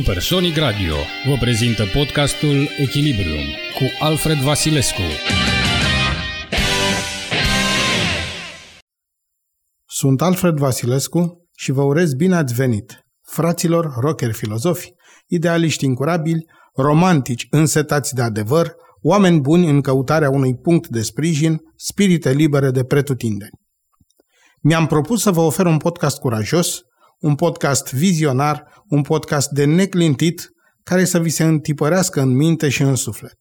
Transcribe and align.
Supersonic 0.00 0.56
Radio 0.56 0.94
vă 1.26 1.36
prezintă 1.40 1.84
podcastul 1.92 2.68
Echilibrium 2.78 3.44
cu 3.74 3.84
Alfred 4.00 4.36
Vasilescu. 4.36 5.00
Sunt 9.86 10.22
Alfred 10.22 10.56
Vasilescu 10.56 11.48
și 11.56 11.72
vă 11.72 11.82
urez 11.82 12.14
bine 12.14 12.34
ați 12.34 12.54
venit, 12.54 13.06
fraților 13.22 13.94
rockeri 14.00 14.32
filozofi, 14.32 14.92
idealiști 15.26 15.84
incurabili, 15.84 16.44
romantici 16.76 17.46
însetați 17.50 18.14
de 18.14 18.22
adevăr, 18.22 18.74
oameni 19.02 19.40
buni 19.40 19.68
în 19.70 19.80
căutarea 19.80 20.30
unui 20.30 20.56
punct 20.56 20.88
de 20.88 21.02
sprijin, 21.02 21.58
spirite 21.76 22.32
libere 22.32 22.70
de 22.70 22.84
pretutindeni. 22.84 23.60
Mi-am 24.62 24.86
propus 24.86 25.22
să 25.22 25.30
vă 25.30 25.40
ofer 25.40 25.66
un 25.66 25.76
podcast 25.76 26.18
curajos, 26.18 26.80
un 27.24 27.34
podcast 27.34 27.92
vizionar, 27.92 28.82
un 28.88 29.02
podcast 29.02 29.50
de 29.50 29.64
neclintit, 29.64 30.50
care 30.82 31.04
să 31.04 31.18
vi 31.18 31.30
se 31.30 31.44
întipărească 31.44 32.20
în 32.20 32.36
minte 32.36 32.68
și 32.68 32.82
în 32.82 32.94
suflet. 32.94 33.36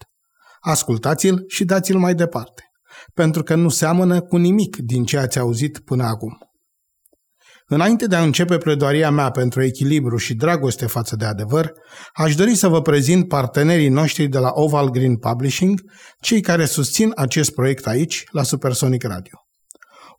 Ascultați-l 0.59 1.43
și 1.47 1.65
dați-l 1.65 1.97
mai 1.97 2.15
departe, 2.15 2.63
pentru 3.13 3.43
că 3.43 3.55
nu 3.55 3.69
seamănă 3.69 4.21
cu 4.21 4.37
nimic 4.37 4.75
din 4.75 5.03
ceea 5.03 5.27
ce 5.27 5.39
auzit 5.39 5.79
până 5.79 6.03
acum. 6.03 6.37
Înainte 7.65 8.07
de 8.07 8.15
a 8.15 8.23
începe 8.23 8.57
pledoaria 8.57 9.11
mea 9.11 9.29
pentru 9.29 9.63
echilibru 9.63 10.17
și 10.17 10.33
dragoste 10.33 10.85
față 10.85 11.15
de 11.15 11.25
adevăr, 11.25 11.71
aș 12.13 12.35
dori 12.35 12.55
să 12.55 12.67
vă 12.67 12.81
prezint 12.81 13.27
partenerii 13.27 13.89
noștri 13.89 14.27
de 14.27 14.37
la 14.37 14.49
Oval 14.53 14.89
Green 14.89 15.17
Publishing, 15.17 15.81
cei 16.19 16.41
care 16.41 16.65
susțin 16.65 17.11
acest 17.15 17.53
proiect 17.53 17.87
aici, 17.87 18.23
la 18.31 18.43
Supersonic 18.43 19.03
Radio. 19.03 19.42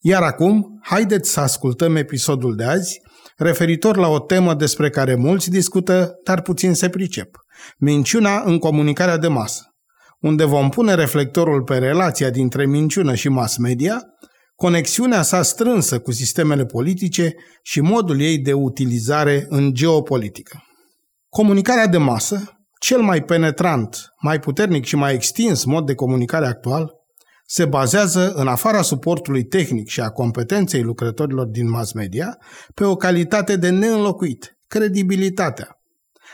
Iar 0.00 0.22
acum, 0.22 0.78
haideți 0.82 1.30
să 1.30 1.40
ascultăm 1.40 1.96
episodul 1.96 2.56
de 2.56 2.64
azi, 2.64 3.00
referitor 3.42 3.96
la 3.96 4.08
o 4.08 4.18
temă 4.18 4.54
despre 4.54 4.90
care 4.90 5.14
mulți 5.14 5.50
discută, 5.50 6.14
dar 6.24 6.42
puțin 6.42 6.74
se 6.74 6.88
pricep. 6.88 7.36
Minciuna 7.78 8.42
în 8.44 8.58
comunicarea 8.58 9.16
de 9.16 9.28
masă, 9.28 9.74
unde 10.20 10.44
vom 10.44 10.68
pune 10.68 10.94
reflectorul 10.94 11.62
pe 11.62 11.78
relația 11.78 12.30
dintre 12.30 12.66
minciună 12.66 13.14
și 13.14 13.28
mass 13.28 13.56
media, 13.56 14.02
conexiunea 14.54 15.22
sa 15.22 15.42
strânsă 15.42 15.98
cu 15.98 16.12
sistemele 16.12 16.64
politice 16.64 17.34
și 17.62 17.80
modul 17.80 18.20
ei 18.20 18.38
de 18.38 18.52
utilizare 18.52 19.46
în 19.48 19.74
geopolitică. 19.74 20.62
Comunicarea 21.28 21.86
de 21.86 21.98
masă, 21.98 22.52
cel 22.78 23.00
mai 23.00 23.22
penetrant, 23.22 24.12
mai 24.20 24.38
puternic 24.38 24.84
și 24.84 24.96
mai 24.96 25.14
extins 25.14 25.64
mod 25.64 25.86
de 25.86 25.94
comunicare 25.94 26.46
actual, 26.46 27.01
se 27.54 27.64
bazează, 27.64 28.32
în 28.32 28.46
afara 28.46 28.82
suportului 28.82 29.44
tehnic 29.44 29.88
și 29.88 30.00
a 30.00 30.08
competenței 30.08 30.82
lucrătorilor 30.82 31.46
din 31.46 31.70
mass 31.70 31.92
media, 31.92 32.38
pe 32.74 32.84
o 32.84 32.96
calitate 32.96 33.56
de 33.56 33.70
neînlocuit, 33.70 34.58
credibilitatea. 34.66 35.68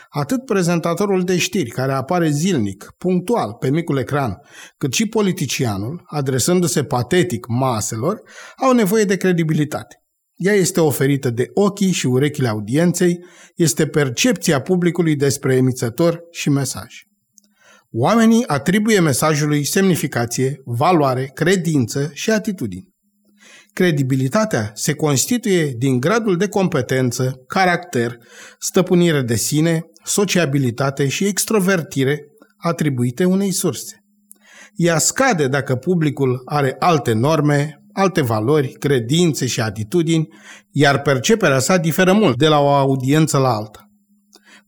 Atât 0.09 0.45
prezentatorul 0.45 1.23
de 1.23 1.37
știri, 1.37 1.69
care 1.69 1.91
apare 1.91 2.29
zilnic, 2.29 2.93
punctual, 2.97 3.53
pe 3.53 3.69
micul 3.69 3.97
ecran, 3.97 4.41
cât 4.77 4.93
și 4.93 5.05
politicianul, 5.05 6.03
adresându-se 6.05 6.83
patetic 6.83 7.45
maselor, 7.47 8.21
au 8.55 8.71
nevoie 8.71 9.03
de 9.03 9.17
credibilitate. 9.17 10.03
Ea 10.35 10.53
este 10.53 10.79
oferită 10.79 11.29
de 11.29 11.49
ochii 11.53 11.91
și 11.91 12.05
urechile 12.05 12.47
audienței, 12.47 13.25
este 13.55 13.87
percepția 13.87 14.61
publicului 14.61 15.15
despre 15.15 15.55
emițător 15.55 16.21
și 16.31 16.49
mesaj. 16.49 17.08
Oamenii 17.91 18.47
atribuie 18.47 18.99
mesajului 18.99 19.65
semnificație, 19.65 20.61
valoare, 20.65 21.31
credință 21.33 22.09
și 22.13 22.31
atitudini. 22.31 22.87
Credibilitatea 23.73 24.71
se 24.73 24.93
constituie 24.93 25.73
din 25.77 25.99
gradul 25.99 26.37
de 26.37 26.47
competență, 26.47 27.43
caracter, 27.47 28.17
stăpânire 28.59 29.21
de 29.21 29.35
sine, 29.35 29.81
sociabilitate 30.03 31.07
și 31.07 31.25
extrovertire 31.25 32.19
atribuite 32.57 33.25
unei 33.25 33.51
surse. 33.51 34.03
Ea 34.75 34.97
scade 34.97 35.47
dacă 35.47 35.75
publicul 35.75 36.41
are 36.45 36.75
alte 36.79 37.13
norme, 37.13 37.83
alte 37.93 38.21
valori, 38.21 38.67
credințe 38.67 39.45
și 39.45 39.61
atitudini, 39.61 40.27
iar 40.71 41.01
perceperea 41.01 41.59
sa 41.59 41.77
diferă 41.77 42.13
mult 42.13 42.37
de 42.37 42.47
la 42.47 42.59
o 42.59 42.67
audiență 42.67 43.37
la 43.37 43.49
alta. 43.49 43.88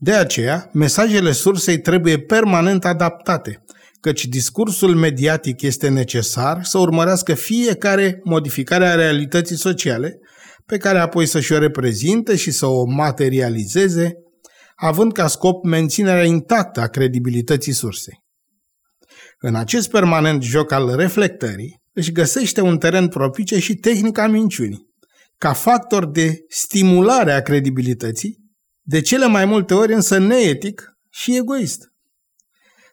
De 0.03 0.13
aceea, 0.13 0.69
mesajele 0.73 1.31
sursei 1.31 1.79
trebuie 1.79 2.19
permanent 2.19 2.85
adaptate, 2.85 3.63
căci 3.99 4.25
discursul 4.25 4.95
mediatic 4.95 5.61
este 5.61 5.89
necesar 5.89 6.63
să 6.63 6.77
urmărească 6.77 7.33
fiecare 7.33 8.19
modificare 8.23 8.85
a 8.85 8.95
realității 8.95 9.55
sociale, 9.55 10.19
pe 10.65 10.77
care 10.77 10.99
apoi 10.99 11.25
să-și 11.25 11.53
o 11.53 11.57
reprezinte 11.57 12.35
și 12.35 12.51
să 12.51 12.65
o 12.65 12.85
materializeze, 12.85 14.13
având 14.75 15.13
ca 15.13 15.27
scop 15.27 15.65
menținerea 15.65 16.23
intactă 16.23 16.79
a 16.79 16.87
credibilității 16.87 17.73
sursei. 17.73 18.19
În 19.39 19.55
acest 19.55 19.89
permanent 19.89 20.43
joc 20.43 20.71
al 20.71 20.95
reflectării, 20.95 21.81
își 21.93 22.11
găsește 22.11 22.61
un 22.61 22.77
teren 22.77 23.07
propice 23.07 23.59
și 23.59 23.75
tehnica 23.75 24.27
minciunii, 24.27 24.87
ca 25.37 25.53
factor 25.53 26.11
de 26.11 26.37
stimulare 26.47 27.31
a 27.31 27.41
credibilității, 27.41 28.40
de 28.91 29.01
cele 29.01 29.27
mai 29.27 29.45
multe 29.45 29.73
ori 29.73 29.93
însă 29.93 30.17
neetic 30.17 30.97
și 31.09 31.37
egoist. 31.37 31.91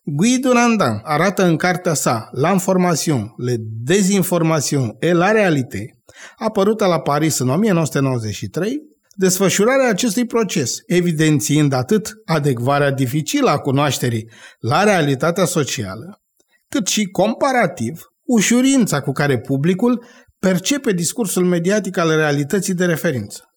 Guy 0.04 0.38
Durandin 0.38 1.00
arată 1.02 1.44
în 1.44 1.56
cartea 1.56 1.94
sa 1.94 2.30
L'Information, 2.32 3.34
Le 3.36 3.56
Dezinformation 3.60 4.96
et 4.98 5.12
la 5.12 5.30
Réalité, 5.30 6.02
apărută 6.36 6.86
la 6.86 7.00
Paris 7.00 7.38
în 7.38 7.48
1993, 7.48 8.78
desfășurarea 9.16 9.88
acestui 9.88 10.26
proces, 10.26 10.78
evidențiind 10.86 11.72
atât 11.72 12.12
adecvarea 12.24 12.90
dificilă 12.90 13.50
a 13.50 13.58
cunoașterii 13.58 14.30
la 14.58 14.82
realitatea 14.82 15.44
socială, 15.44 16.22
cât 16.68 16.86
și 16.86 17.06
comparativ 17.06 18.02
ușurința 18.24 19.00
cu 19.00 19.12
care 19.12 19.38
publicul 19.40 20.04
percepe 20.38 20.92
discursul 20.92 21.44
mediatic 21.44 21.96
al 21.96 22.16
realității 22.16 22.74
de 22.74 22.84
referință. 22.84 23.47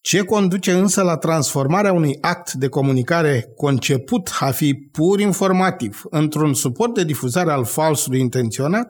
Ce 0.00 0.22
conduce 0.22 0.72
însă 0.72 1.02
la 1.02 1.16
transformarea 1.16 1.92
unui 1.92 2.18
act 2.20 2.52
de 2.52 2.68
comunicare 2.68 3.44
conceput 3.56 4.30
a 4.40 4.50
fi 4.50 4.74
pur 4.74 5.20
informativ 5.20 6.02
într-un 6.10 6.54
suport 6.54 6.94
de 6.94 7.04
difuzare 7.04 7.50
al 7.50 7.64
falsului 7.64 8.20
intenționat? 8.20 8.88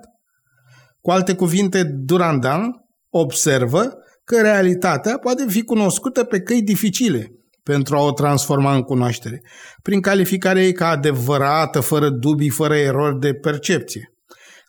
Cu 1.01 1.11
alte 1.11 1.35
cuvinte, 1.35 1.83
Durandan 1.83 2.71
observă 3.11 3.93
că 4.25 4.41
realitatea 4.41 5.19
poate 5.19 5.45
fi 5.49 5.63
cunoscută 5.63 6.25
pe 6.25 6.41
căi 6.41 6.63
dificile 6.63 7.35
pentru 7.63 7.97
a 7.97 8.03
o 8.03 8.13
transforma 8.13 8.75
în 8.75 8.83
cunoaștere, 8.83 9.43
prin 9.83 10.01
calificarea 10.01 10.63
ei 10.63 10.73
ca 10.73 10.89
adevărată, 10.89 11.81
fără 11.81 12.11
dubii, 12.11 12.49
fără 12.49 12.77
erori 12.77 13.19
de 13.19 13.35
percepție. 13.35 14.15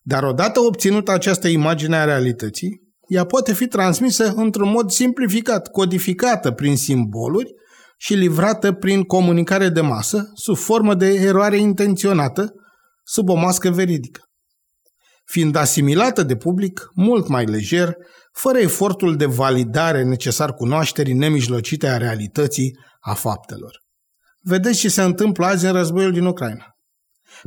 Dar 0.03 0.23
odată 0.23 0.59
obținută 0.59 1.11
această 1.11 1.47
imagine 1.47 1.95
a 1.95 2.03
realității, 2.03 2.80
ea 3.11 3.25
poate 3.25 3.53
fi 3.53 3.67
transmisă 3.67 4.33
într-un 4.35 4.69
mod 4.69 4.91
simplificat, 4.91 5.67
codificată 5.67 6.51
prin 6.51 6.77
simboluri 6.77 7.53
și 7.97 8.13
livrată 8.13 8.71
prin 8.71 9.03
comunicare 9.03 9.69
de 9.69 9.81
masă, 9.81 10.31
sub 10.33 10.55
formă 10.55 10.95
de 10.95 11.07
eroare 11.07 11.57
intenționată, 11.57 12.53
sub 13.03 13.29
o 13.29 13.35
mască 13.35 13.69
veridică. 13.69 14.21
Fiind 15.25 15.55
asimilată 15.55 16.23
de 16.23 16.35
public 16.35 16.89
mult 16.93 17.27
mai 17.27 17.45
lejer, 17.45 17.95
fără 18.33 18.57
efortul 18.57 19.15
de 19.15 19.25
validare 19.25 20.03
necesar 20.03 20.53
cunoașterii 20.53 21.13
nemijlocite 21.13 21.87
a 21.87 21.97
realității 21.97 22.77
a 22.99 23.13
faptelor. 23.13 23.81
Vedeți 24.39 24.79
ce 24.79 24.89
se 24.89 25.01
întâmplă 25.01 25.45
azi 25.45 25.65
în 25.65 25.71
războiul 25.71 26.11
din 26.11 26.25
Ucraina. 26.25 26.70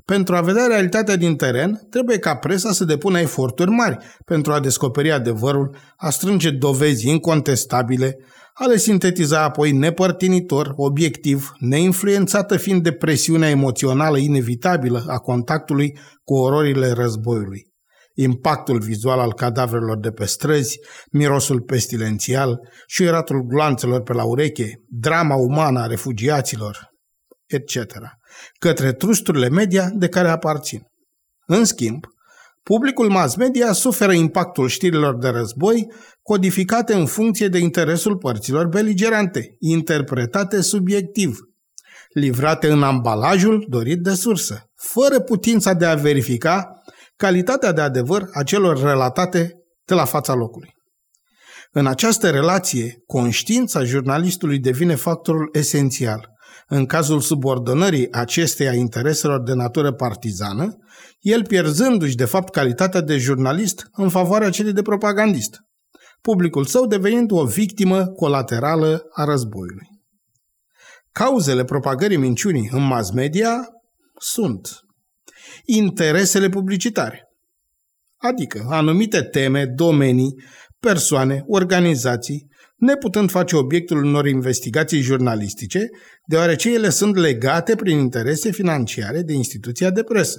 Pentru 0.05 0.37
a 0.37 0.41
vedea 0.41 0.67
realitatea 0.67 1.17
din 1.17 1.37
teren, 1.37 1.87
trebuie 1.91 2.19
ca 2.19 2.37
presa 2.37 2.73
să 2.73 2.85
depună 2.85 3.21
eforturi 3.21 3.71
mari 3.71 3.99
pentru 4.25 4.53
a 4.53 4.61
descoperi 4.61 5.13
adevărul, 5.13 5.77
a 5.97 6.11
strânge 6.11 6.51
dovezi 6.51 7.09
incontestabile, 7.09 8.17
a 8.55 8.67
le 8.67 8.77
sintetiza 8.77 9.43
apoi 9.43 9.73
nepărtinitor, 9.73 10.73
obiectiv, 10.77 11.53
neinfluențată 11.59 12.57
fiind 12.57 12.83
de 12.83 12.93
presiunea 12.93 13.49
emoțională 13.49 14.19
inevitabilă 14.19 15.05
a 15.09 15.19
contactului 15.19 15.99
cu 16.25 16.35
ororile 16.35 16.93
războiului. 16.93 17.73
Impactul 18.15 18.79
vizual 18.79 19.19
al 19.19 19.33
cadavrelor 19.33 19.99
de 19.99 20.11
pe 20.11 20.25
străzi, 20.25 20.79
mirosul 21.11 21.61
pestilențial, 21.61 22.59
șuieratul 22.87 23.43
gloanțelor 23.43 24.03
pe 24.03 24.13
la 24.13 24.25
ureche, 24.25 24.71
drama 24.89 25.35
umană 25.35 25.81
a 25.81 25.87
refugiaților, 25.87 26.91
etc., 27.47 27.77
către 28.59 28.93
trusturile 28.93 29.49
media 29.49 29.89
de 29.93 30.09
care 30.09 30.29
aparțin. 30.29 30.83
În 31.47 31.65
schimb, 31.65 32.05
Publicul 32.65 33.11
mass 33.11 33.35
media 33.35 33.73
suferă 33.73 34.13
impactul 34.13 34.69
știrilor 34.69 35.19
de 35.19 35.29
război 35.29 35.93
codificate 36.23 36.95
în 36.95 37.07
funcție 37.07 37.49
de 37.49 37.59
interesul 37.59 38.17
părților 38.17 38.67
beligerante, 38.67 39.57
interpretate 39.59 40.61
subiectiv, 40.61 41.39
livrate 42.13 42.71
în 42.71 42.83
ambalajul 42.83 43.67
dorit 43.69 44.03
de 44.03 44.15
sursă, 44.15 44.63
fără 44.75 45.21
putința 45.21 45.73
de 45.73 45.85
a 45.85 45.95
verifica 45.95 46.71
calitatea 47.17 47.73
de 47.73 47.81
adevăr 47.81 48.29
a 48.33 48.43
celor 48.43 48.83
relatate 48.83 49.53
de 49.85 49.95
la 49.95 50.05
fața 50.05 50.35
locului. 50.35 50.75
În 51.73 51.87
această 51.87 52.31
relație, 52.31 53.03
conștiința 53.07 53.85
jurnalistului 53.85 54.59
devine 54.59 54.95
factorul 54.95 55.49
esențial. 55.53 56.29
În 56.69 56.87
cazul 56.87 57.21
subordonării 57.21 58.13
acesteia 58.13 58.73
intereselor 58.73 59.43
de 59.43 59.53
natură 59.53 59.93
partizană, 59.93 60.77
el 61.21 61.47
pierzându-și 61.47 62.17
de 62.17 62.25
fapt 62.25 62.53
calitatea 62.53 63.01
de 63.01 63.17
jurnalist 63.17 63.89
în 63.93 64.09
favoarea 64.09 64.51
celei 64.51 64.73
de 64.73 64.83
propagandist, 64.83 65.57
publicul 66.21 66.65
său 66.65 66.87
devenind 66.87 67.31
o 67.31 67.45
victimă 67.45 68.07
colaterală 68.07 69.03
a 69.13 69.25
războiului. 69.25 69.89
Cauzele 71.13 71.65
propagării 71.65 72.17
minciunii 72.17 72.69
în 72.73 72.87
mass 72.87 73.11
media 73.11 73.69
sunt 74.19 74.69
interesele 75.65 76.49
publicitare, 76.49 77.29
adică 78.17 78.67
anumite 78.69 79.23
teme, 79.23 79.67
domenii, 79.67 80.35
persoane, 80.81 81.43
organizații, 81.47 82.47
neputând 82.77 83.31
face 83.31 83.57
obiectul 83.57 84.05
unor 84.05 84.27
investigații 84.27 85.01
jurnalistice, 85.01 85.89
deoarece 86.27 86.73
ele 86.73 86.89
sunt 86.89 87.17
legate 87.17 87.75
prin 87.75 87.99
interese 87.99 88.51
financiare 88.51 89.23
de 89.23 89.33
instituția 89.33 89.91
de 89.91 90.03
presă. 90.03 90.39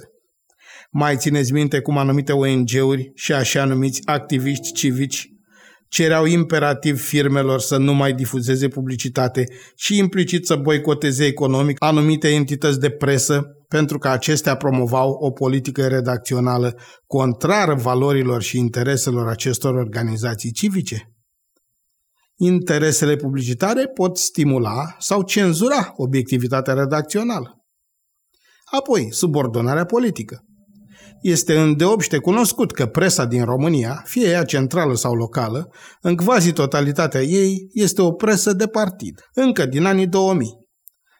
Mai 0.90 1.16
țineți 1.16 1.52
minte 1.52 1.80
cum 1.80 1.98
anumite 1.98 2.32
ONG-uri 2.32 3.10
și 3.14 3.32
așa 3.32 3.64
numiți 3.64 4.00
activiști 4.04 4.72
civici 4.72 5.30
cereau 5.88 6.24
imperativ 6.24 7.00
firmelor 7.00 7.60
să 7.60 7.76
nu 7.76 7.94
mai 7.94 8.12
difuzeze 8.12 8.68
publicitate 8.68 9.44
și 9.74 9.98
implicit 9.98 10.46
să 10.46 10.56
boicoteze 10.56 11.24
economic 11.24 11.76
anumite 11.78 12.28
entități 12.28 12.80
de 12.80 12.90
presă 12.90 13.46
pentru 13.68 13.98
că 13.98 14.08
acestea 14.08 14.56
promovau 14.56 15.10
o 15.10 15.30
politică 15.30 15.86
redacțională 15.86 16.78
contrară 17.06 17.74
valorilor 17.74 18.42
și 18.42 18.58
intereselor 18.58 19.28
acestor 19.28 19.74
organizații 19.74 20.52
civice? 20.52 21.15
Interesele 22.38 23.16
publicitare 23.16 23.86
pot 23.86 24.16
stimula 24.16 24.96
sau 24.98 25.22
cenzura 25.22 25.92
obiectivitatea 25.96 26.74
redacțională. 26.74 27.64
Apoi, 28.64 29.08
subordonarea 29.10 29.84
politică. 29.84 30.40
Este 31.22 31.58
îndeopște 31.58 32.18
cunoscut 32.18 32.72
că 32.72 32.86
presa 32.86 33.24
din 33.24 33.44
România, 33.44 34.02
fie 34.04 34.28
ea 34.28 34.44
centrală 34.44 34.94
sau 34.94 35.14
locală, 35.14 35.72
în 36.00 36.16
quasi 36.16 36.52
totalitatea 36.52 37.22
ei 37.22 37.68
este 37.72 38.02
o 38.02 38.12
presă 38.12 38.52
de 38.52 38.66
partid, 38.66 39.20
încă 39.34 39.66
din 39.66 39.84
anii 39.84 40.06
2000. 40.06 40.48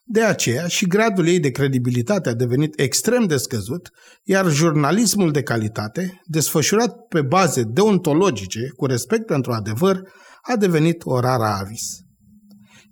De 0.09 0.23
aceea 0.23 0.67
și 0.67 0.87
gradul 0.87 1.27
ei 1.27 1.41
de 1.41 1.51
credibilitate 1.51 2.29
a 2.29 2.35
devenit 2.35 2.81
extrem 2.81 3.27
de 3.27 3.37
scăzut, 3.37 3.91
iar 4.23 4.51
jurnalismul 4.51 5.33
de 5.33 5.43
calitate, 5.43 6.21
desfășurat 6.25 6.95
pe 7.09 7.23
baze 7.23 7.63
deontologice, 7.63 8.61
cu 8.77 8.87
respect 8.87 9.27
pentru 9.27 9.53
adevăr, 9.53 10.03
a 10.47 10.57
devenit 10.57 11.03
o 11.05 11.21
rară 11.21 11.45
avis. 11.45 11.83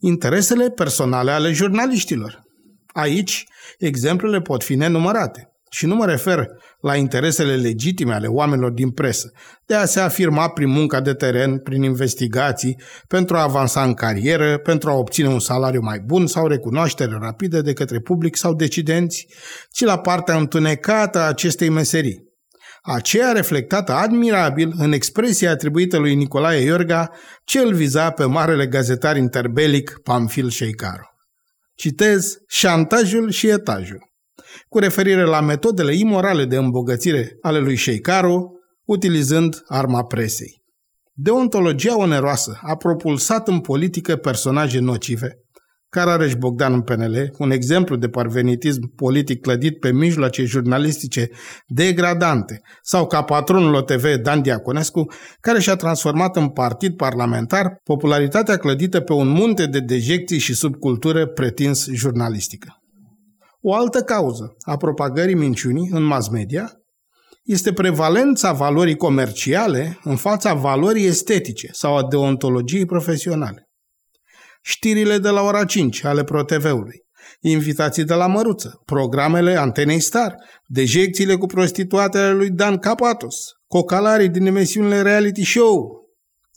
Interesele 0.00 0.70
personale 0.70 1.30
ale 1.30 1.52
jurnaliștilor. 1.52 2.42
Aici, 2.86 3.46
exemplele 3.78 4.40
pot 4.40 4.62
fi 4.62 4.74
nenumărate. 4.74 5.48
Și 5.70 5.86
nu 5.86 5.94
mă 5.94 6.06
refer 6.06 6.46
la 6.80 6.96
interesele 6.96 7.56
legitime 7.56 8.14
ale 8.14 8.26
oamenilor 8.26 8.70
din 8.70 8.90
presă, 8.90 9.30
de 9.66 9.74
a 9.74 9.84
se 9.84 10.00
afirma 10.00 10.48
prin 10.48 10.68
munca 10.68 11.00
de 11.00 11.12
teren, 11.12 11.58
prin 11.58 11.82
investigații, 11.82 12.80
pentru 13.08 13.36
a 13.36 13.42
avansa 13.42 13.82
în 13.82 13.94
carieră, 13.94 14.58
pentru 14.58 14.90
a 14.90 14.94
obține 14.94 15.28
un 15.28 15.40
salariu 15.40 15.80
mai 15.80 15.98
bun 15.98 16.26
sau 16.26 16.46
recunoaștere 16.46 17.18
rapidă 17.20 17.60
de 17.60 17.72
către 17.72 18.00
public 18.00 18.36
sau 18.36 18.54
decidenți, 18.54 19.26
ci 19.70 19.80
la 19.80 19.98
partea 19.98 20.36
întunecată 20.36 21.18
a 21.18 21.28
acestei 21.28 21.68
meserii. 21.68 22.23
Aceea 22.86 23.32
reflectată 23.32 23.92
admirabil 23.92 24.72
în 24.76 24.92
expresia 24.92 25.50
atribuită 25.50 25.96
lui 25.96 26.14
Nicolae 26.14 26.62
Iorga, 26.62 27.10
ce 27.44 27.58
îl 27.58 27.74
viza 27.74 28.10
pe 28.10 28.24
marele 28.24 28.66
gazetar 28.66 29.16
interbelic 29.16 30.00
Pamfil 30.02 30.48
Șeicaru. 30.48 31.08
Citez 31.74 32.38
șantajul 32.48 33.30
și 33.30 33.48
etajul 33.48 34.12
cu 34.68 34.78
referire 34.78 35.24
la 35.24 35.40
metodele 35.40 35.94
imorale 35.94 36.44
de 36.44 36.56
îmbogățire 36.56 37.36
ale 37.40 37.58
lui 37.58 37.76
Sheikaru, 37.76 38.58
utilizând 38.84 39.62
arma 39.66 40.04
presei. 40.04 40.62
Deontologia 41.12 41.98
oneroasă 41.98 42.58
a 42.62 42.76
propulsat 42.76 43.48
în 43.48 43.60
politică 43.60 44.16
personaje 44.16 44.78
nocive, 44.78 45.43
Carareș 45.94 46.34
Bogdan 46.34 46.72
în 46.72 46.80
PNL, 46.80 47.34
un 47.38 47.50
exemplu 47.50 47.96
de 47.96 48.08
parvenitism 48.08 48.94
politic 48.94 49.40
clădit 49.40 49.78
pe 49.78 49.92
mijloace 49.92 50.44
jurnalistice 50.44 51.30
degradante, 51.66 52.60
sau 52.82 53.06
ca 53.06 53.22
patronul 53.22 53.74
OTV 53.74 54.14
Dan 54.14 54.42
Diaconescu, 54.42 55.06
care 55.40 55.60
și-a 55.60 55.76
transformat 55.76 56.36
în 56.36 56.48
partid 56.48 56.96
parlamentar 56.96 57.80
popularitatea 57.84 58.56
clădită 58.56 59.00
pe 59.00 59.12
un 59.12 59.28
munte 59.28 59.66
de 59.66 59.80
dejecții 59.80 60.38
și 60.38 60.54
subcultură 60.54 61.26
pretins 61.26 61.88
jurnalistică. 61.92 62.82
O 63.60 63.74
altă 63.74 64.00
cauză 64.00 64.56
a 64.60 64.76
propagării 64.76 65.34
minciunii 65.34 65.88
în 65.92 66.02
mass 66.02 66.28
media 66.28 66.72
este 67.44 67.72
prevalența 67.72 68.52
valorii 68.52 68.96
comerciale 68.96 69.98
în 70.02 70.16
fața 70.16 70.54
valorii 70.54 71.06
estetice 71.06 71.68
sau 71.72 71.96
a 71.96 72.06
deontologiei 72.08 72.86
profesionale. 72.86 73.68
Știrile 74.66 75.18
de 75.18 75.28
la 75.28 75.42
ora 75.42 75.64
5 75.64 76.04
ale 76.04 76.24
ProTV-ului, 76.24 77.04
invitații 77.40 78.04
de 78.04 78.14
la 78.14 78.26
Măruță, 78.26 78.82
programele 78.84 79.56
Antenei 79.56 80.00
Star, 80.00 80.34
dejecțiile 80.66 81.34
cu 81.34 81.46
prostituatele 81.46 82.32
lui 82.32 82.50
Dan 82.50 82.78
Capatos, 82.78 83.36
cocalarii 83.66 84.28
din 84.28 84.46
emisiunile 84.46 85.02
reality 85.02 85.44
show, 85.44 86.02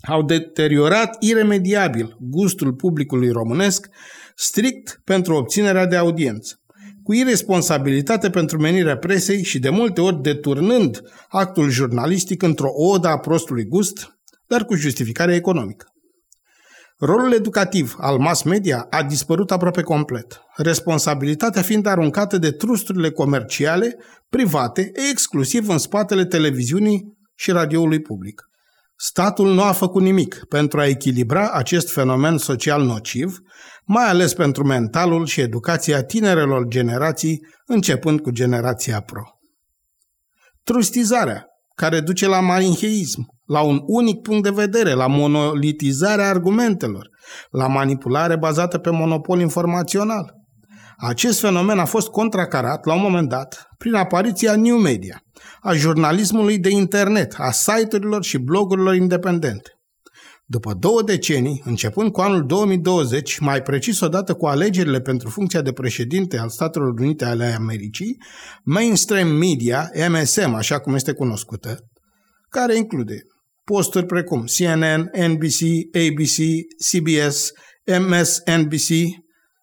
au 0.07 0.23
deteriorat 0.23 1.15
iremediabil 1.19 2.17
gustul 2.19 2.73
publicului 2.73 3.29
românesc 3.29 3.87
strict 4.35 5.01
pentru 5.03 5.35
obținerea 5.35 5.85
de 5.85 5.95
audiență. 5.95 6.55
Cu 7.03 7.13
irresponsabilitate 7.13 8.29
pentru 8.29 8.59
menirea 8.59 8.97
presei 8.97 9.43
și 9.43 9.59
de 9.59 9.69
multe 9.69 10.01
ori 10.01 10.21
deturnând 10.21 11.01
actul 11.27 11.69
jurnalistic 11.69 12.41
într-o 12.43 12.69
odă 12.73 13.07
a 13.07 13.17
prostului 13.17 13.65
gust, 13.65 14.17
dar 14.47 14.65
cu 14.65 14.75
justificare 14.75 15.35
economică. 15.35 15.91
Rolul 16.99 17.33
educativ 17.33 17.95
al 17.97 18.17
mass 18.17 18.43
media 18.43 18.87
a 18.89 19.03
dispărut 19.03 19.51
aproape 19.51 19.81
complet, 19.81 20.41
responsabilitatea 20.55 21.61
fiind 21.61 21.85
aruncată 21.85 22.37
de 22.37 22.51
trusturile 22.51 23.11
comerciale, 23.11 23.97
private, 24.29 24.91
exclusiv 25.09 25.69
în 25.69 25.77
spatele 25.77 26.25
televiziunii 26.25 27.17
și 27.35 27.51
radioului 27.51 28.01
public. 28.01 28.49
Statul 28.95 29.53
nu 29.53 29.61
a 29.61 29.71
făcut 29.71 30.01
nimic 30.01 30.45
pentru 30.49 30.79
a 30.79 30.85
echilibra 30.85 31.49
acest 31.51 31.91
fenomen 31.91 32.37
social 32.37 32.83
nociv, 32.83 33.39
mai 33.85 34.05
ales 34.05 34.33
pentru 34.33 34.63
mentalul 34.63 35.25
și 35.25 35.41
educația 35.41 36.03
tinerelor 36.03 36.67
generații, 36.67 37.45
începând 37.65 38.21
cu 38.21 38.29
generația 38.29 39.01
pro. 39.01 39.23
Trustizarea, 40.63 41.45
care 41.81 41.99
duce 41.99 42.27
la 42.27 42.39
marinheism, 42.39 43.25
la 43.45 43.61
un 43.61 43.81
unic 43.85 44.21
punct 44.21 44.43
de 44.43 44.49
vedere, 44.49 44.93
la 44.93 45.07
monolitizarea 45.07 46.29
argumentelor, 46.29 47.09
la 47.51 47.67
manipulare 47.67 48.37
bazată 48.37 48.77
pe 48.77 48.89
monopol 48.89 49.39
informațional. 49.39 50.33
Acest 50.97 51.39
fenomen 51.39 51.79
a 51.79 51.85
fost 51.85 52.07
contracarat 52.07 52.85
la 52.85 52.93
un 52.93 53.01
moment 53.01 53.29
dat 53.29 53.67
prin 53.77 53.93
apariția 53.93 54.55
New 54.55 54.77
Media, 54.77 55.21
a 55.61 55.73
jurnalismului 55.73 56.57
de 56.57 56.69
internet, 56.69 57.35
a 57.37 57.51
site-urilor 57.51 58.23
și 58.23 58.37
blogurilor 58.37 58.95
independente. 58.95 59.76
După 60.49 60.73
două 60.73 61.01
decenii, 61.01 61.61
începând 61.65 62.11
cu 62.11 62.21
anul 62.21 62.45
2020, 62.45 63.39
mai 63.39 63.61
precis 63.61 63.99
odată 63.99 64.33
cu 64.33 64.45
alegerile 64.45 65.01
pentru 65.01 65.29
funcția 65.29 65.61
de 65.61 65.71
președinte 65.71 66.37
al 66.37 66.49
Statelor 66.49 66.99
Unite 66.99 67.25
ale 67.25 67.45
Americii, 67.45 68.17
mainstream 68.63 69.27
media, 69.27 69.91
MSM, 70.09 70.53
așa 70.53 70.79
cum 70.79 70.95
este 70.95 71.13
cunoscută, 71.13 71.79
care 72.49 72.75
include 72.75 73.21
posturi 73.63 74.05
precum 74.05 74.43
CNN, 74.57 75.09
NBC, 75.31 75.61
ABC, 75.95 76.37
CBS, 76.77 77.51
MSNBC, 77.99 78.89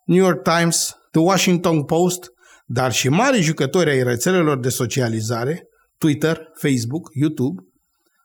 New 0.06 0.24
York 0.24 0.42
Times, 0.42 0.94
The 1.10 1.20
Washington 1.20 1.84
Post, 1.84 2.28
dar 2.66 2.92
și 2.92 3.08
mari 3.08 3.40
jucători 3.40 3.90
ai 3.90 4.02
rețelelor 4.02 4.60
de 4.60 4.68
socializare, 4.68 5.62
Twitter, 5.98 6.40
Facebook, 6.54 7.10
YouTube, 7.12 7.62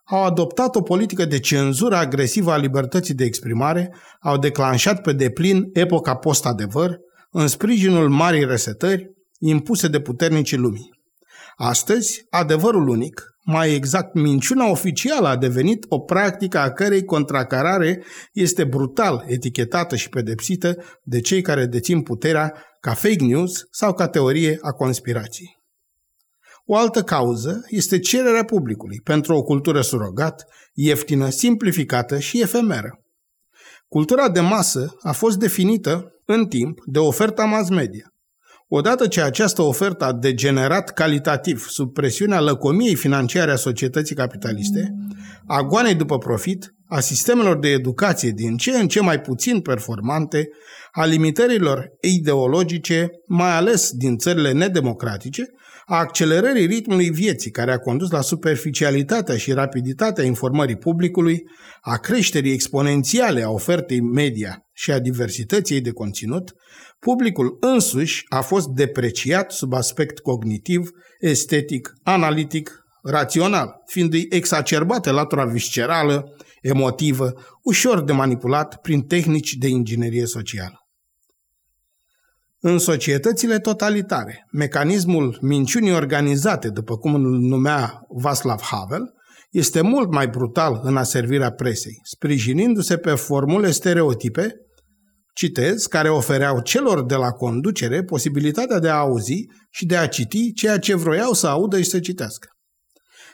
au 0.09 0.23
adoptat 0.23 0.75
o 0.75 0.81
politică 0.81 1.25
de 1.25 1.39
cenzură 1.39 1.95
agresivă 1.95 2.51
a 2.51 2.57
libertății 2.57 3.13
de 3.13 3.23
exprimare, 3.23 3.95
au 4.21 4.37
declanșat 4.37 5.01
pe 5.01 5.13
deplin 5.13 5.69
epoca 5.73 6.15
post-adevăr, 6.15 6.97
în 7.31 7.47
sprijinul 7.47 8.09
marii 8.09 8.45
resetări 8.45 9.11
impuse 9.39 9.87
de 9.87 9.99
puternicii 9.99 10.57
lumii. 10.57 10.97
Astăzi, 11.55 12.25
adevărul 12.29 12.87
unic, 12.87 13.23
mai 13.43 13.73
exact 13.73 14.13
minciuna 14.13 14.69
oficială 14.69 15.27
a 15.27 15.37
devenit 15.37 15.85
o 15.87 15.99
practică 15.99 16.57
a 16.57 16.71
cărei 16.71 17.05
contracarare 17.05 18.03
este 18.33 18.63
brutal 18.63 19.23
etichetată 19.27 19.95
și 19.95 20.09
pedepsită 20.09 20.75
de 21.03 21.21
cei 21.21 21.41
care 21.41 21.65
dețin 21.65 22.01
puterea 22.01 22.53
ca 22.79 22.93
fake 22.93 23.23
news 23.23 23.67
sau 23.71 23.93
ca 23.93 24.07
teorie 24.07 24.57
a 24.61 24.71
conspirației. 24.71 25.58
O 26.71 26.75
altă 26.75 27.03
cauză 27.03 27.61
este 27.67 27.99
cererea 27.99 28.43
publicului 28.43 29.01
pentru 29.03 29.35
o 29.35 29.41
cultură 29.41 29.81
surogat, 29.81 30.45
ieftină, 30.73 31.29
simplificată 31.29 32.19
și 32.19 32.41
efemeră. 32.41 33.03
Cultura 33.87 34.29
de 34.29 34.39
masă 34.39 34.95
a 35.01 35.11
fost 35.11 35.37
definită 35.37 36.11
în 36.25 36.45
timp 36.45 36.79
de 36.85 36.99
oferta 36.99 37.45
mass 37.45 37.69
media. 37.69 38.13
Odată 38.67 39.07
ce 39.07 39.21
această 39.21 39.61
ofertă 39.61 40.05
a 40.05 40.13
degenerat 40.13 40.93
calitativ 40.93 41.65
sub 41.67 41.93
presiunea 41.93 42.39
lăcomiei 42.39 42.95
financiare 42.95 43.51
a 43.51 43.55
societății 43.55 44.15
capitaliste, 44.15 44.93
a 45.47 45.61
goanei 45.61 45.95
după 45.95 46.17
profit, 46.17 46.73
a 46.87 46.99
sistemelor 46.99 47.59
de 47.59 47.67
educație 47.67 48.29
din 48.29 48.57
ce 48.57 48.71
în 48.71 48.87
ce 48.87 49.01
mai 49.01 49.21
puțin 49.21 49.61
performante, 49.61 50.49
a 50.91 51.05
limitărilor 51.05 51.89
ideologice, 52.01 53.09
mai 53.27 53.55
ales 53.55 53.91
din 53.91 54.17
țările 54.17 54.51
nedemocratice, 54.51 55.43
a 55.89 55.95
accelerării 55.95 56.65
ritmului 56.65 57.09
vieții 57.09 57.51
care 57.51 57.71
a 57.71 57.77
condus 57.77 58.11
la 58.11 58.21
superficialitatea 58.21 59.37
și 59.37 59.51
rapiditatea 59.51 60.23
informării 60.23 60.77
publicului, 60.77 61.43
a 61.81 61.97
creșterii 61.97 62.51
exponențiale 62.51 63.43
a 63.43 63.49
ofertei 63.49 64.01
media 64.01 64.65
și 64.73 64.91
a 64.91 64.99
diversității 64.99 65.75
ei 65.75 65.81
de 65.81 65.91
conținut, 65.91 66.53
publicul 66.99 67.57
însuși 67.59 68.25
a 68.27 68.41
fost 68.41 68.67
depreciat 68.67 69.51
sub 69.51 69.73
aspect 69.73 70.19
cognitiv, 70.19 70.89
estetic, 71.19 71.93
analitic, 72.03 72.71
rațional, 73.03 73.83
fiindu-i 73.85 74.27
exacerbată 74.29 75.11
latura 75.11 75.45
viscerală, 75.45 76.35
emotivă, 76.61 77.33
ușor 77.63 78.03
de 78.03 78.11
manipulat 78.11 78.81
prin 78.81 79.01
tehnici 79.01 79.53
de 79.53 79.67
inginerie 79.67 80.25
socială. 80.25 80.78
În 82.61 82.77
societățile 82.77 83.59
totalitare, 83.59 84.47
mecanismul 84.51 85.37
minciunii 85.41 85.93
organizate, 85.93 86.69
după 86.69 86.97
cum 86.97 87.13
îl 87.13 87.21
numea 87.21 88.01
Václav 88.23 88.61
Havel, 88.61 89.13
este 89.49 89.81
mult 89.81 90.11
mai 90.11 90.27
brutal 90.27 90.79
în 90.83 90.97
aservirea 90.97 91.51
presei, 91.51 91.99
sprijinindu-se 92.03 92.97
pe 92.97 93.09
formule 93.09 93.71
stereotipe, 93.71 94.55
citez, 95.33 95.85
care 95.85 96.09
ofereau 96.09 96.61
celor 96.61 97.05
de 97.05 97.15
la 97.15 97.31
conducere 97.31 98.03
posibilitatea 98.03 98.79
de 98.79 98.89
a 98.89 98.95
auzi 98.95 99.45
și 99.69 99.85
de 99.85 99.97
a 99.97 100.07
citi 100.07 100.53
ceea 100.53 100.79
ce 100.79 100.95
vroiau 100.95 101.33
să 101.33 101.47
audă 101.47 101.77
și 101.77 101.89
să 101.89 101.99
citească. 101.99 102.47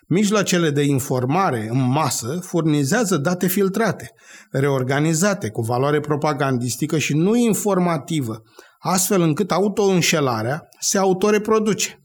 Mijloacele 0.08 0.70
de 0.70 0.82
informare 0.82 1.68
în 1.70 1.90
masă 1.90 2.40
furnizează 2.42 3.18
date 3.18 3.48
filtrate, 3.48 4.12
reorganizate 4.52 5.50
cu 5.50 5.62
valoare 5.62 6.00
propagandistică 6.00 6.98
și 6.98 7.14
nu 7.14 7.36
informativă, 7.36 8.42
astfel 8.88 9.22
încât 9.22 9.52
autoînșelarea 9.52 10.70
se 10.80 10.98
autoreproduce. 10.98 12.00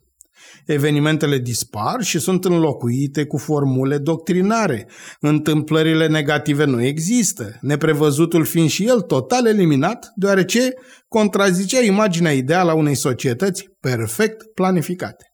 Evenimentele 0.66 1.38
dispar 1.38 2.02
și 2.02 2.18
sunt 2.18 2.44
înlocuite 2.44 3.24
cu 3.26 3.36
formule 3.36 3.98
doctrinare. 3.98 4.88
Întâmplările 5.20 6.06
negative 6.06 6.64
nu 6.64 6.82
există, 6.82 7.58
neprevăzutul 7.60 8.44
fiind 8.44 8.68
și 8.68 8.86
el 8.86 9.00
total 9.00 9.46
eliminat, 9.46 10.12
deoarece 10.14 10.74
contrazicea 11.08 11.80
imaginea 11.80 12.32
ideală 12.32 12.70
a 12.70 12.74
unei 12.74 12.94
societăți 12.94 13.64
perfect 13.80 14.42
planificate. 14.54 15.24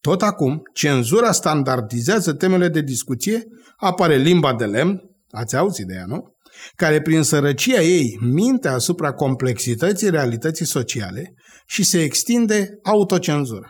Tot 0.00 0.22
acum, 0.22 0.62
cenzura 0.72 1.32
standardizează 1.32 2.32
temele 2.32 2.68
de 2.68 2.80
discuție, 2.80 3.44
apare 3.76 4.16
limba 4.16 4.54
de 4.54 4.64
lemn, 4.64 5.00
ați 5.30 5.56
auzit 5.56 5.86
de 5.86 5.94
ea, 5.94 6.04
nu? 6.06 6.33
Care 6.76 7.00
prin 7.00 7.22
sărăcia 7.22 7.80
ei 7.80 8.18
minte 8.20 8.68
asupra 8.68 9.12
complexității 9.12 10.10
realității 10.10 10.66
sociale 10.66 11.34
și 11.66 11.84
se 11.84 12.02
extinde 12.02 12.68
autocenzura. 12.82 13.68